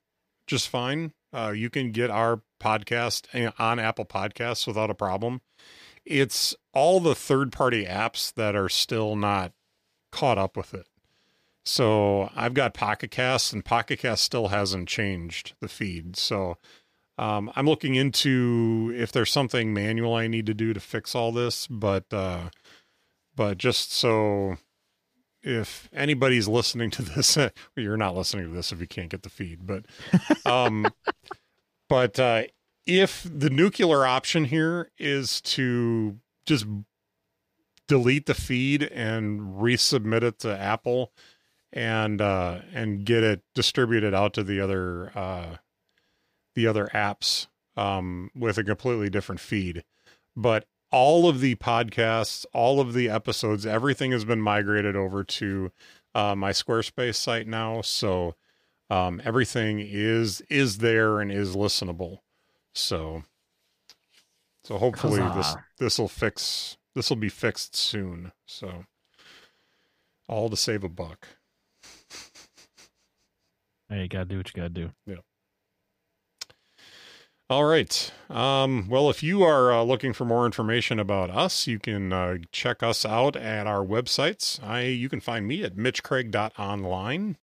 just 0.46 0.70
fine. 0.70 1.14
Uh, 1.34 1.52
you 1.56 1.70
can 1.70 1.92
get 1.92 2.10
our 2.10 2.42
podcast 2.62 3.26
on 3.60 3.80
Apple 3.80 4.06
Podcasts 4.06 4.66
without 4.66 4.90
a 4.90 4.96
problem. 4.96 5.42
It's 6.06 6.56
all 6.74 7.00
the 7.00 7.16
third 7.16 7.52
party 7.52 7.86
apps 7.86 8.34
that 8.36 8.56
are 8.56 8.70
still 8.70 9.16
not 9.16 9.52
caught 10.12 10.38
up 10.38 10.56
with 10.56 10.74
it. 10.74 10.88
So 11.68 12.32
I've 12.34 12.54
got 12.54 12.74
Pocket 12.74 13.12
Cast, 13.12 13.52
and 13.52 13.64
Pocket 13.64 14.00
Cast 14.00 14.24
still 14.24 14.48
hasn't 14.48 14.88
changed 14.88 15.54
the 15.60 15.68
feed. 15.68 16.16
So 16.16 16.58
um, 17.18 17.52
I'm 17.56 17.66
looking 17.66 17.96
into 17.96 18.94
if 18.96 19.12
there's 19.12 19.32
something 19.32 19.74
manual 19.74 20.14
I 20.14 20.28
need 20.28 20.46
to 20.46 20.54
do 20.54 20.74
to 20.74 20.80
fix 20.80 21.14
all 21.14 21.34
this. 21.34 21.68
But 21.68 22.06
uh, 22.14 22.50
but 23.36 23.58
just 23.58 23.92
so 23.92 24.58
if 25.44 25.90
anybody's 25.92 26.48
listening 26.48 26.90
to 26.92 27.02
this, 27.16 27.36
well, 27.36 27.52
you're 27.76 27.98
not 27.98 28.16
listening 28.16 28.46
to 28.46 28.56
this 28.56 28.72
if 28.72 28.80
you 28.80 28.88
can't 28.88 29.10
get 29.10 29.24
the 29.24 29.30
feed. 29.30 29.68
But 29.68 29.86
um, 30.46 30.88
but 31.90 32.18
uh, 32.18 32.44
if 32.86 33.28
the 33.30 33.50
nuclear 33.50 34.06
option 34.06 34.46
here 34.46 34.90
is 34.98 35.42
to 35.42 36.18
just 36.46 36.66
delete 37.90 38.26
the 38.26 38.34
feed 38.34 38.84
and 38.84 39.42
resubmit 39.42 40.24
it 40.24 40.40
to 40.40 40.58
Apple 40.58 41.12
and 41.74 42.22
uh 42.22 42.60
and 42.74 43.06
get 43.06 43.24
it 43.24 43.42
distributed 43.54 44.14
out 44.14 44.34
to 44.34 44.44
the 44.44 44.60
other 44.60 45.12
uh 45.18 45.58
the 46.56 46.68
other 46.68 46.88
apps 46.94 47.48
um 47.76 48.32
with 48.36 48.58
a 48.58 48.64
completely 48.64 49.10
different 49.10 49.40
feed. 49.40 49.84
But 50.36 50.66
all 50.92 51.28
of 51.28 51.42
the 51.42 51.56
podcasts 51.56 52.46
all 52.54 52.80
of 52.80 52.94
the 52.94 53.10
episodes 53.10 53.66
everything 53.66 54.12
has 54.12 54.26
been 54.26 54.42
migrated 54.42 54.96
over 54.96 55.24
to 55.24 55.72
uh 56.16 56.36
my 56.36 56.52
squarespace 56.52 57.16
site 57.16 57.48
now. 57.48 57.82
So 57.82 58.36
um 58.90 59.22
everything 59.26 59.80
is 59.80 60.42
is 60.50 60.78
there 60.78 61.20
and 61.20 61.32
is 61.32 61.56
listenable. 61.56 62.20
So 62.74 63.24
so 64.64 64.78
hopefully 64.78 65.22
this 65.36 65.56
this 65.80 66.00
will 66.00 66.08
fix 66.08 66.78
this 66.96 67.10
will 67.10 67.18
be 67.18 67.30
fixed 67.30 67.76
soon. 67.76 68.32
So 68.46 68.86
all 70.30 70.50
to 70.50 70.58
save 70.58 70.84
a 70.84 70.90
buck 70.90 71.28
Hey, 73.90 74.04
you 74.04 74.08
gotta 74.08 74.26
do 74.26 74.38
what 74.38 74.54
you 74.54 74.62
gotta 74.62 74.70
do. 74.70 74.92
Yeah. 75.06 75.18
All 77.50 77.64
right. 77.64 78.12
Um, 78.30 78.90
well, 78.90 79.10
if 79.10 79.24
you 79.24 79.44
are 79.44 79.72
uh, 79.72 79.84
looking 79.84 80.12
for 80.12 80.26
more 80.26 80.46
information 80.46 81.00
about 81.00 81.30
us, 81.30 81.66
you 81.66 81.80
can 81.80 82.12
uh, 82.12 82.40
check 82.52 82.84
us 82.84 83.06
out 83.06 83.38
at 83.38 83.66
our 83.66 83.86
websites. 83.86 84.62
I 84.62 84.82
you 84.82 85.08
can 85.08 85.22
find 85.22 85.48
me 85.48 85.64
at 85.64 85.78
mitchcraig.online. 85.78 87.38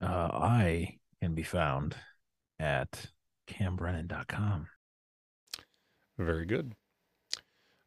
Uh, 0.00 0.06
I 0.32 0.98
can 1.20 1.34
be 1.34 1.44
found 1.44 1.94
at 2.58 3.06
cambrennan.com. 3.46 4.68
Very 6.18 6.44
good. 6.44 6.74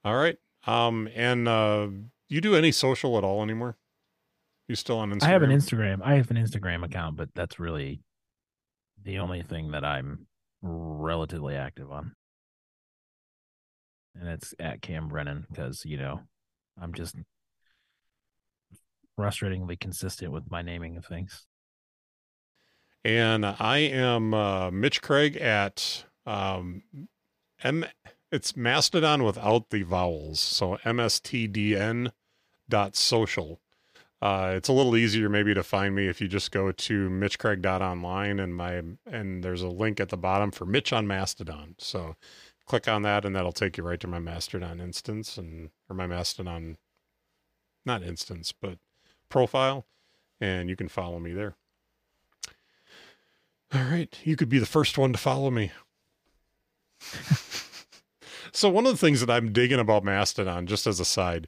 All 0.05 0.15
right. 0.15 0.37
Um, 0.65 1.09
and 1.13 1.47
uh, 1.47 1.89
you 2.29 2.39
do 2.39 2.55
any 2.55 2.71
social 2.71 3.17
at 3.17 3.23
all 3.25 3.43
anymore? 3.43 3.77
You 4.71 4.75
still 4.75 4.99
on 4.99 5.11
Instagram? 5.11 5.23
I 5.23 5.29
have 5.31 5.43
an 5.43 5.49
Instagram. 5.49 5.99
I 6.01 6.13
have 6.13 6.31
an 6.31 6.37
Instagram 6.37 6.85
account, 6.85 7.17
but 7.17 7.27
that's 7.35 7.59
really 7.59 7.99
the 9.03 9.19
only 9.19 9.43
thing 9.43 9.71
that 9.71 9.83
I'm 9.83 10.27
relatively 10.61 11.55
active 11.55 11.91
on. 11.91 12.15
And 14.17 14.29
it's 14.29 14.53
at 14.61 14.81
Cam 14.81 15.09
Brennan 15.09 15.45
because, 15.49 15.83
you 15.83 15.97
know, 15.97 16.21
I'm 16.81 16.93
just 16.93 17.17
frustratingly 19.19 19.77
consistent 19.77 20.31
with 20.31 20.49
my 20.49 20.61
naming 20.61 20.95
of 20.95 21.05
things. 21.05 21.45
and 23.03 23.45
I 23.45 23.79
am 23.79 24.33
uh, 24.33 24.71
Mitch 24.71 25.01
Craig 25.01 25.35
at 25.35 26.05
um, 26.25 26.83
M. 27.61 27.85
It's 28.31 28.55
Mastodon 28.55 29.25
without 29.25 29.69
the 29.69 29.83
vowels, 29.83 30.39
so 30.39 30.77
mstdn 30.85 32.11
dot 32.69 32.95
social. 32.95 33.59
Uh, 34.21 34.53
it's 34.55 34.69
a 34.69 34.73
little 34.73 34.95
easier 34.95 35.29
maybe 35.29 35.53
to 35.53 35.63
find 35.63 35.95
me 35.95 36.07
if 36.07 36.21
you 36.21 36.27
just 36.27 36.51
go 36.51 36.71
to 36.71 37.09
mitchcraig.online 37.09 38.39
and 38.39 38.55
my 38.55 38.81
and 39.05 39.43
there's 39.43 39.63
a 39.63 39.67
link 39.67 39.99
at 39.99 40.09
the 40.09 40.17
bottom 40.17 40.51
for 40.51 40.65
Mitch 40.65 40.93
on 40.93 41.07
Mastodon. 41.07 41.75
So 41.79 42.15
click 42.67 42.87
on 42.87 43.01
that 43.01 43.25
and 43.25 43.35
that'll 43.35 43.51
take 43.51 43.77
you 43.77 43.83
right 43.83 43.99
to 43.99 44.07
my 44.07 44.19
Mastodon 44.19 44.79
instance 44.79 45.37
and 45.37 45.71
or 45.89 45.95
my 45.95 46.05
Mastodon 46.05 46.77
not 47.83 48.03
instance, 48.03 48.51
but 48.51 48.77
profile 49.27 49.85
and 50.39 50.69
you 50.69 50.75
can 50.75 50.87
follow 50.87 51.19
me 51.19 51.33
there. 51.33 51.55
All 53.73 53.83
right. 53.83 54.15
You 54.23 54.35
could 54.35 54.49
be 54.49 54.59
the 54.59 54.65
first 54.65 54.97
one 54.97 55.13
to 55.13 55.19
follow 55.19 55.49
me. 55.49 55.71
so, 58.51 58.69
one 58.69 58.85
of 58.85 58.91
the 58.91 58.97
things 58.97 59.21
that 59.21 59.29
I'm 59.29 59.53
digging 59.53 59.79
about 59.79 60.03
Mastodon, 60.03 60.67
just 60.67 60.85
as 60.85 60.99
a 60.99 61.05
side, 61.05 61.47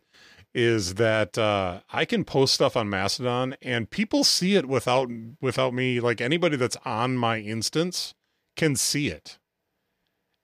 is 0.54 0.96
that 0.96 1.38
uh, 1.38 1.82
I 1.92 2.06
can 2.06 2.24
post 2.24 2.54
stuff 2.54 2.78
on 2.78 2.90
Mastodon 2.90 3.56
and 3.62 3.90
people 3.90 4.24
see 4.24 4.56
it 4.56 4.68
without 4.68 5.10
without 5.42 5.74
me. 5.74 6.00
Like 6.00 6.22
anybody 6.22 6.56
that's 6.58 6.78
on 6.86 7.18
my 7.18 7.40
instance 7.40 8.14
can 8.56 8.76
see 8.76 9.08
it, 9.10 9.40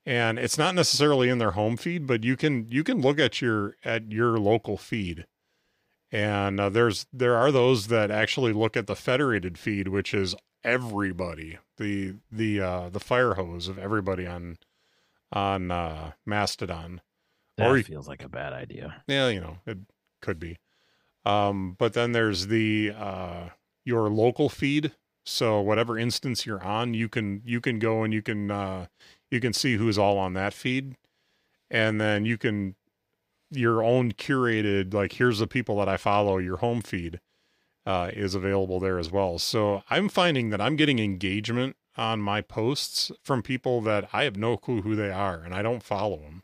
and 0.06 0.40
it's 0.40 0.58
not 0.58 0.74
necessarily 0.76 1.30
in 1.30 1.38
their 1.38 1.52
home 1.52 1.78
feed, 1.78 2.08
but 2.08 2.24
you 2.24 2.36
can 2.36 2.68
you 2.72 2.84
can 2.84 3.02
look 3.02 3.20
at 3.20 3.42
your 3.42 3.76
at 3.84 4.12
your 4.12 4.38
local 4.40 4.78
feed 4.78 5.26
and 6.12 6.60
uh, 6.60 6.70
there's 6.70 7.06
there 7.14 7.36
are 7.36 7.52
those 7.52 7.86
that 7.88 8.10
actually 8.10 8.52
look 8.52 8.76
at 8.76 8.88
the 8.88 8.96
federated 8.96 9.60
feed 9.60 9.88
which 9.88 10.12
is 10.12 10.34
everybody 10.64 11.60
the 11.78 12.16
the 12.32 12.60
uh 12.60 12.90
the 12.90 13.00
fire 13.00 13.36
hose 13.36 13.68
of 13.68 13.78
everybody 13.78 14.26
on 14.26 14.58
on 15.32 15.70
uh 15.70 16.12
mastodon 16.26 17.00
That 17.58 17.70
Or 17.70 17.84
feels 17.84 18.08
like 18.08 18.24
a 18.24 18.28
bad 18.30 18.54
idea. 18.54 19.04
yeah 19.08 19.30
you 19.30 19.40
know 19.40 19.58
it 19.68 19.78
could 20.22 20.40
be. 20.40 20.58
Um 21.26 21.76
but 21.78 21.94
then 21.94 22.12
there's 22.12 22.48
the 22.48 22.94
uh 22.96 23.50
your 23.86 24.10
local 24.10 24.50
feed. 24.50 24.94
So 25.26 25.62
whatever 25.62 25.98
instance 25.98 26.46
you're 26.46 26.64
on 26.64 26.94
you 26.94 27.10
can 27.10 27.42
you 27.46 27.62
can 27.62 27.80
go 27.80 28.04
and 28.04 28.14
you 28.14 28.22
can 28.22 28.52
uh 28.52 28.88
you 29.32 29.40
can 29.40 29.54
see 29.54 29.76
who's 29.76 29.98
all 29.98 30.18
on 30.18 30.34
that 30.34 30.54
feed. 30.54 30.96
And 31.72 32.02
then 32.02 32.26
you 32.26 32.38
can 32.38 32.76
your 33.52 33.84
own 33.84 34.12
curated 34.12 34.94
like 34.94 35.14
here's 35.14 35.40
the 35.40 35.48
people 35.48 35.78
that 35.78 35.90
i 35.90 35.98
follow 35.98 36.38
your 36.38 36.58
home 36.58 36.82
feed 36.82 37.20
uh, 37.86 38.12
is 38.14 38.36
available 38.36 38.80
there 38.80 39.00
as 39.00 39.12
well. 39.12 39.40
So 39.40 39.82
i'm 39.90 40.10
finding 40.10 40.50
that 40.50 40.62
i'm 40.62 40.76
getting 40.76 41.00
engagement 41.00 41.76
on 41.98 42.22
my 42.22 42.42
posts 42.42 43.12
from 43.24 43.42
people 43.42 43.82
that 43.82 44.08
i 44.14 44.24
have 44.24 44.38
no 44.38 44.56
clue 44.58 44.82
who 44.82 44.96
they 44.96 45.12
are 45.12 45.42
and 45.42 45.54
i 45.54 45.62
don't 45.62 45.84
follow 45.84 46.18
them 46.18 46.44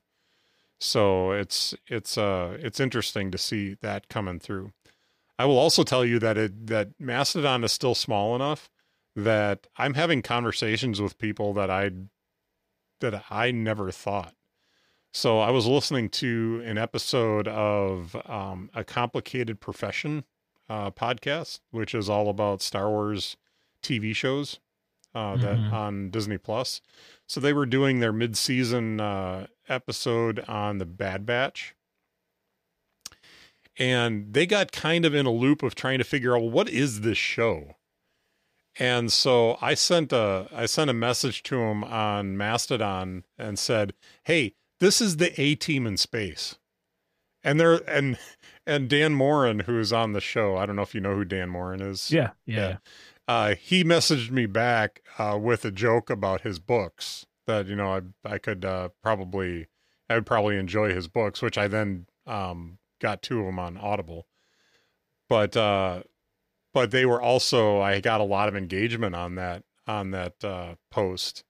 so 0.79 1.31
it's 1.31 1.73
it's 1.87 2.17
uh 2.17 2.57
it's 2.59 2.79
interesting 2.79 3.31
to 3.31 3.37
see 3.37 3.75
that 3.81 4.09
coming 4.09 4.39
through. 4.39 4.71
I 5.37 5.45
will 5.45 5.57
also 5.57 5.83
tell 5.83 6.05
you 6.05 6.19
that 6.19 6.37
it 6.37 6.67
that 6.67 6.89
mastodon 6.99 7.63
is 7.63 7.71
still 7.71 7.95
small 7.95 8.35
enough 8.35 8.69
that 9.17 9.67
i'm 9.77 9.93
having 9.93 10.21
conversations 10.21 11.01
with 11.01 11.17
people 11.17 11.53
that 11.53 11.69
i 11.69 11.89
that 12.99 13.23
i 13.29 13.51
never 13.51 13.91
thought. 13.91 14.33
So 15.13 15.39
I 15.39 15.49
was 15.49 15.65
listening 15.65 16.09
to 16.09 16.61
an 16.65 16.77
episode 16.77 17.47
of 17.47 18.17
um, 18.25 18.69
a 18.73 18.83
complicated 18.83 19.61
profession 19.61 20.25
uh, 20.67 20.91
podcast, 20.91 21.61
which 21.71 21.95
is 21.95 22.09
all 22.09 22.29
about 22.29 22.61
Star 22.61 22.89
Wars 22.89 23.37
TV 23.81 24.13
shows 24.13 24.59
uh, 25.15 25.35
that 25.37 25.57
Mhm. 25.57 25.71
on 25.71 26.09
Disney 26.11 26.37
Plus. 26.37 26.81
So 27.27 27.39
they 27.39 27.53
were 27.53 27.65
doing 27.65 27.99
their 27.99 28.13
mid-season 28.13 28.99
uh, 28.99 29.47
episode 29.67 30.41
on 30.41 30.77
the 30.77 30.85
Bad 30.85 31.25
Batch, 31.25 31.73
and 33.77 34.33
they 34.33 34.45
got 34.45 34.71
kind 34.71 35.05
of 35.05 35.13
in 35.13 35.25
a 35.25 35.31
loop 35.31 35.63
of 35.63 35.75
trying 35.75 35.97
to 35.97 36.03
figure 36.03 36.35
out 36.35 36.41
well, 36.41 36.51
what 36.51 36.69
is 36.69 37.01
this 37.01 37.17
show. 37.17 37.75
And 38.77 39.11
so 39.11 39.57
I 39.61 39.73
sent 39.73 40.11
a 40.11 40.47
I 40.51 40.65
sent 40.65 40.89
a 40.89 40.93
message 40.93 41.43
to 41.43 41.59
him 41.61 41.83
on 41.83 42.37
Mastodon 42.37 43.23
and 43.37 43.57
said, 43.57 43.93
"Hey, 44.25 44.55
this 44.79 44.99
is 45.01 45.17
the 45.17 45.39
A 45.41 45.55
team 45.55 45.87
in 45.87 45.97
space. 45.97 46.57
And 47.43 47.59
there 47.59 47.75
and 47.89 48.17
and 48.67 48.89
Dan 48.89 49.13
Moren, 49.13 49.61
who's 49.61 49.93
on 49.93 50.11
the 50.13 50.19
show, 50.21 50.57
I 50.57 50.65
don't 50.65 50.75
know 50.75 50.81
if 50.81 50.93
you 50.95 50.99
know 51.01 51.15
who 51.15 51.23
Dan 51.25 51.49
Moren 51.49 51.81
is. 51.81 52.11
Yeah, 52.11 52.31
yeah. 52.45 52.55
Yeah. 52.55 52.77
Uh, 53.27 53.55
he 53.55 53.83
messaged 53.83 54.29
me 54.29 54.45
back 54.45 55.01
uh, 55.17 55.37
with 55.41 55.65
a 55.65 55.71
joke 55.71 56.09
about 56.09 56.41
his 56.41 56.59
books 56.59 57.25
that 57.47 57.67
you 57.67 57.75
know 57.75 57.95
I 58.25 58.33
I 58.33 58.37
could 58.37 58.65
uh, 58.65 58.89
probably 59.01 59.67
I 60.09 60.15
would 60.15 60.25
probably 60.25 60.57
enjoy 60.57 60.93
his 60.93 61.07
books, 61.07 61.41
which 61.41 61.57
I 61.57 61.67
then 61.67 62.05
um, 62.27 62.77
got 62.99 63.21
two 63.21 63.39
of 63.39 63.45
them 63.45 63.59
on 63.59 63.77
Audible. 63.77 64.27
But 65.27 65.57
uh, 65.57 66.03
but 66.73 66.91
they 66.91 67.05
were 67.05 67.21
also 67.21 67.79
I 67.81 67.99
got 67.99 68.21
a 68.21 68.25
lot 68.25 68.47
of 68.47 68.55
engagement 68.55 69.15
on 69.15 69.35
that 69.35 69.63
on 69.87 70.11
that 70.11 70.43
uh, 70.43 70.75
post 70.91 71.43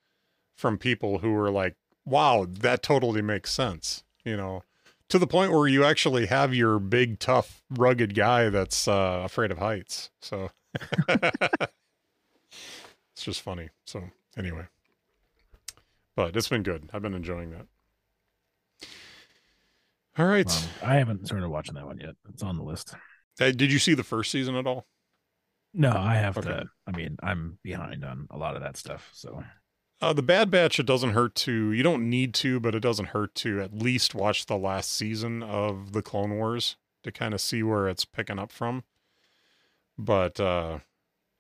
from 0.58 0.78
people 0.78 1.20
who 1.20 1.34
were 1.34 1.52
like, 1.52 1.76
"Wow, 2.06 2.48
that 2.50 2.84
totally 2.84 3.22
makes 3.22 3.52
sense," 3.52 4.04
you 4.24 4.38
know, 4.38 4.64
to 5.10 5.20
the 5.20 5.28
point 5.28 5.52
where 5.52 5.68
you 5.68 5.84
actually 5.84 6.28
have 6.28 6.54
your 6.54 6.80
big, 6.80 7.20
tough, 7.20 7.64
rugged 7.70 8.16
guy 8.16 8.50
that's 8.50 8.88
uh, 8.88 9.22
afraid 9.26 9.52
of 9.52 9.58
heights. 9.58 10.10
So 10.22 10.52
it's 11.10 11.72
just 13.18 13.42
funny. 13.42 13.70
So 13.86 14.04
anyway, 14.38 14.66
but 16.16 16.36
it's 16.36 16.48
been 16.50 16.64
good. 16.64 16.90
I've 16.94 17.02
been 17.02 17.14
enjoying 17.14 17.52
that. 17.52 17.68
All 20.18 20.26
right. 20.26 20.46
Well, 20.48 20.76
I 20.82 20.96
haven't 20.96 21.26
started 21.26 21.50
watching 21.50 21.76
that 21.76 21.86
one 21.86 21.98
yet. 22.00 22.16
It's 22.30 22.44
on 22.44 22.58
the 22.58 22.64
list. 22.64 22.96
Uh, 23.40 23.52
did 23.52 23.72
you 23.72 23.80
see 23.80 23.94
the 23.94 24.04
first 24.04 24.32
season 24.32 24.56
at 24.56 24.66
all? 24.66 24.86
No, 25.74 25.92
I 25.92 26.16
have 26.16 26.38
Okay. 26.38 26.50
to. 26.50 26.70
I 26.88 26.92
mean, 26.92 27.18
I'm 27.22 27.60
behind 27.62 28.06
on 28.06 28.28
a 28.32 28.38
lot 28.38 28.56
of 28.56 28.62
that 28.62 28.78
stuff. 28.78 29.10
So 29.14 29.44
Uh, 30.02 30.14
the 30.14 30.22
Bad 30.24 30.50
Batch, 30.52 30.80
it 30.80 30.86
doesn't 30.86 31.12
hurt 31.12 31.36
to, 31.36 31.72
you 31.72 31.84
don't 31.84 32.10
need 32.10 32.34
to, 32.36 32.60
but 32.60 32.76
it 32.76 32.80
doesn't 32.82 33.08
hurt 33.08 33.34
to 33.36 33.62
at 33.62 33.74
least 33.74 34.14
watch 34.16 34.46
the 34.46 34.58
last 34.58 34.92
season 34.94 35.42
of 35.44 35.92
the 35.94 36.02
Clone 36.02 36.36
Wars 36.36 36.76
to 37.04 37.12
kind 37.12 37.34
of 37.34 37.42
see 37.42 37.64
where 37.64 37.88
it's 37.88 38.06
picking 38.06 38.40
up 38.40 38.52
from. 38.52 38.84
But 39.98 40.40
uh, 40.40 40.80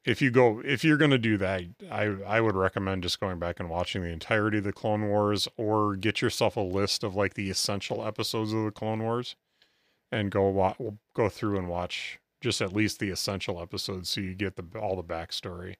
if 0.05 0.21
you 0.21 0.31
go, 0.31 0.61
if 0.63 0.83
you're 0.83 0.97
going 0.97 1.11
to 1.11 1.17
do 1.17 1.37
that, 1.37 1.63
I, 1.91 2.03
I 2.25 2.41
would 2.41 2.55
recommend 2.55 3.03
just 3.03 3.19
going 3.19 3.39
back 3.39 3.59
and 3.59 3.69
watching 3.69 4.01
the 4.03 4.09
entirety 4.09 4.59
of 4.59 4.63
the 4.63 4.73
Clone 4.73 5.07
Wars 5.07 5.47
or 5.57 5.95
get 5.95 6.21
yourself 6.21 6.55
a 6.55 6.61
list 6.61 7.03
of 7.03 7.15
like 7.15 7.33
the 7.33 7.49
essential 7.49 8.05
episodes 8.05 8.53
of 8.53 8.63
the 8.63 8.71
Clone 8.71 9.03
Wars 9.03 9.35
and 10.11 10.31
go 10.31 10.47
wa- 10.47 10.75
go 11.13 11.29
through 11.29 11.57
and 11.57 11.67
watch 11.67 12.19
just 12.41 12.61
at 12.61 12.73
least 12.73 12.99
the 12.99 13.09
essential 13.09 13.61
episodes 13.61 14.09
so 14.09 14.21
you 14.21 14.35
get 14.35 14.55
the 14.55 14.79
all 14.79 14.95
the 14.95 15.03
backstory. 15.03 15.75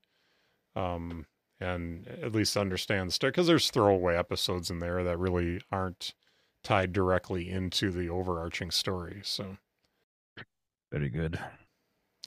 Um, 0.75 1.27
and 1.59 2.07
at 2.07 2.33
least 2.33 2.57
understand 2.57 3.07
the 3.07 3.13
story 3.13 3.31
because 3.31 3.47
there's 3.47 3.71
throwaway 3.71 4.17
episodes 4.17 4.69
in 4.69 4.79
there 4.79 5.03
that 5.03 5.17
really 5.17 5.61
aren't 5.71 6.13
tied 6.63 6.91
directly 6.91 7.49
into 7.49 7.91
the 7.91 8.09
overarching 8.09 8.71
story. 8.71 9.21
So, 9.23 9.57
very 10.91 11.09
good, 11.09 11.39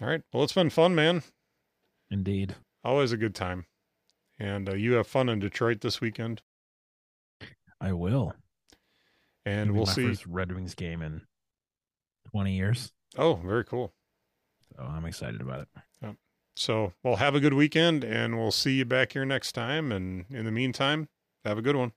all 0.00 0.08
right. 0.08 0.22
Well, 0.32 0.44
it's 0.44 0.52
been 0.52 0.70
fun, 0.70 0.94
man. 0.94 1.22
indeed. 2.10 2.56
Always 2.84 3.12
a 3.12 3.16
good 3.16 3.34
time. 3.34 3.66
And 4.38 4.68
uh, 4.68 4.74
you 4.74 4.92
have 4.94 5.06
fun 5.06 5.28
in 5.28 5.40
Detroit 5.40 5.80
this 5.80 6.00
weekend. 6.00 6.42
I 7.80 7.92
will. 7.92 8.34
And 9.44 9.70
It'll 9.70 9.76
we'll 9.76 9.86
my 9.86 9.92
see. 9.92 10.06
First 10.06 10.26
Red 10.26 10.52
Wings 10.52 10.74
game 10.74 11.02
in 11.02 11.22
20 12.30 12.54
years. 12.56 12.92
Oh, 13.16 13.34
very 13.34 13.64
cool. 13.64 13.92
So 14.76 14.82
I'm 14.82 15.04
excited 15.06 15.40
about 15.40 15.62
it. 15.62 15.68
Yeah. 16.02 16.12
So, 16.56 16.92
well, 17.02 17.16
have 17.16 17.34
a 17.34 17.40
good 17.40 17.54
weekend, 17.54 18.04
and 18.04 18.36
we'll 18.36 18.50
see 18.52 18.72
you 18.74 18.84
back 18.84 19.12
here 19.12 19.24
next 19.24 19.52
time. 19.52 19.90
And 19.90 20.26
in 20.30 20.44
the 20.44 20.52
meantime, 20.52 21.08
have 21.44 21.58
a 21.58 21.62
good 21.62 21.76
one. 21.76 21.92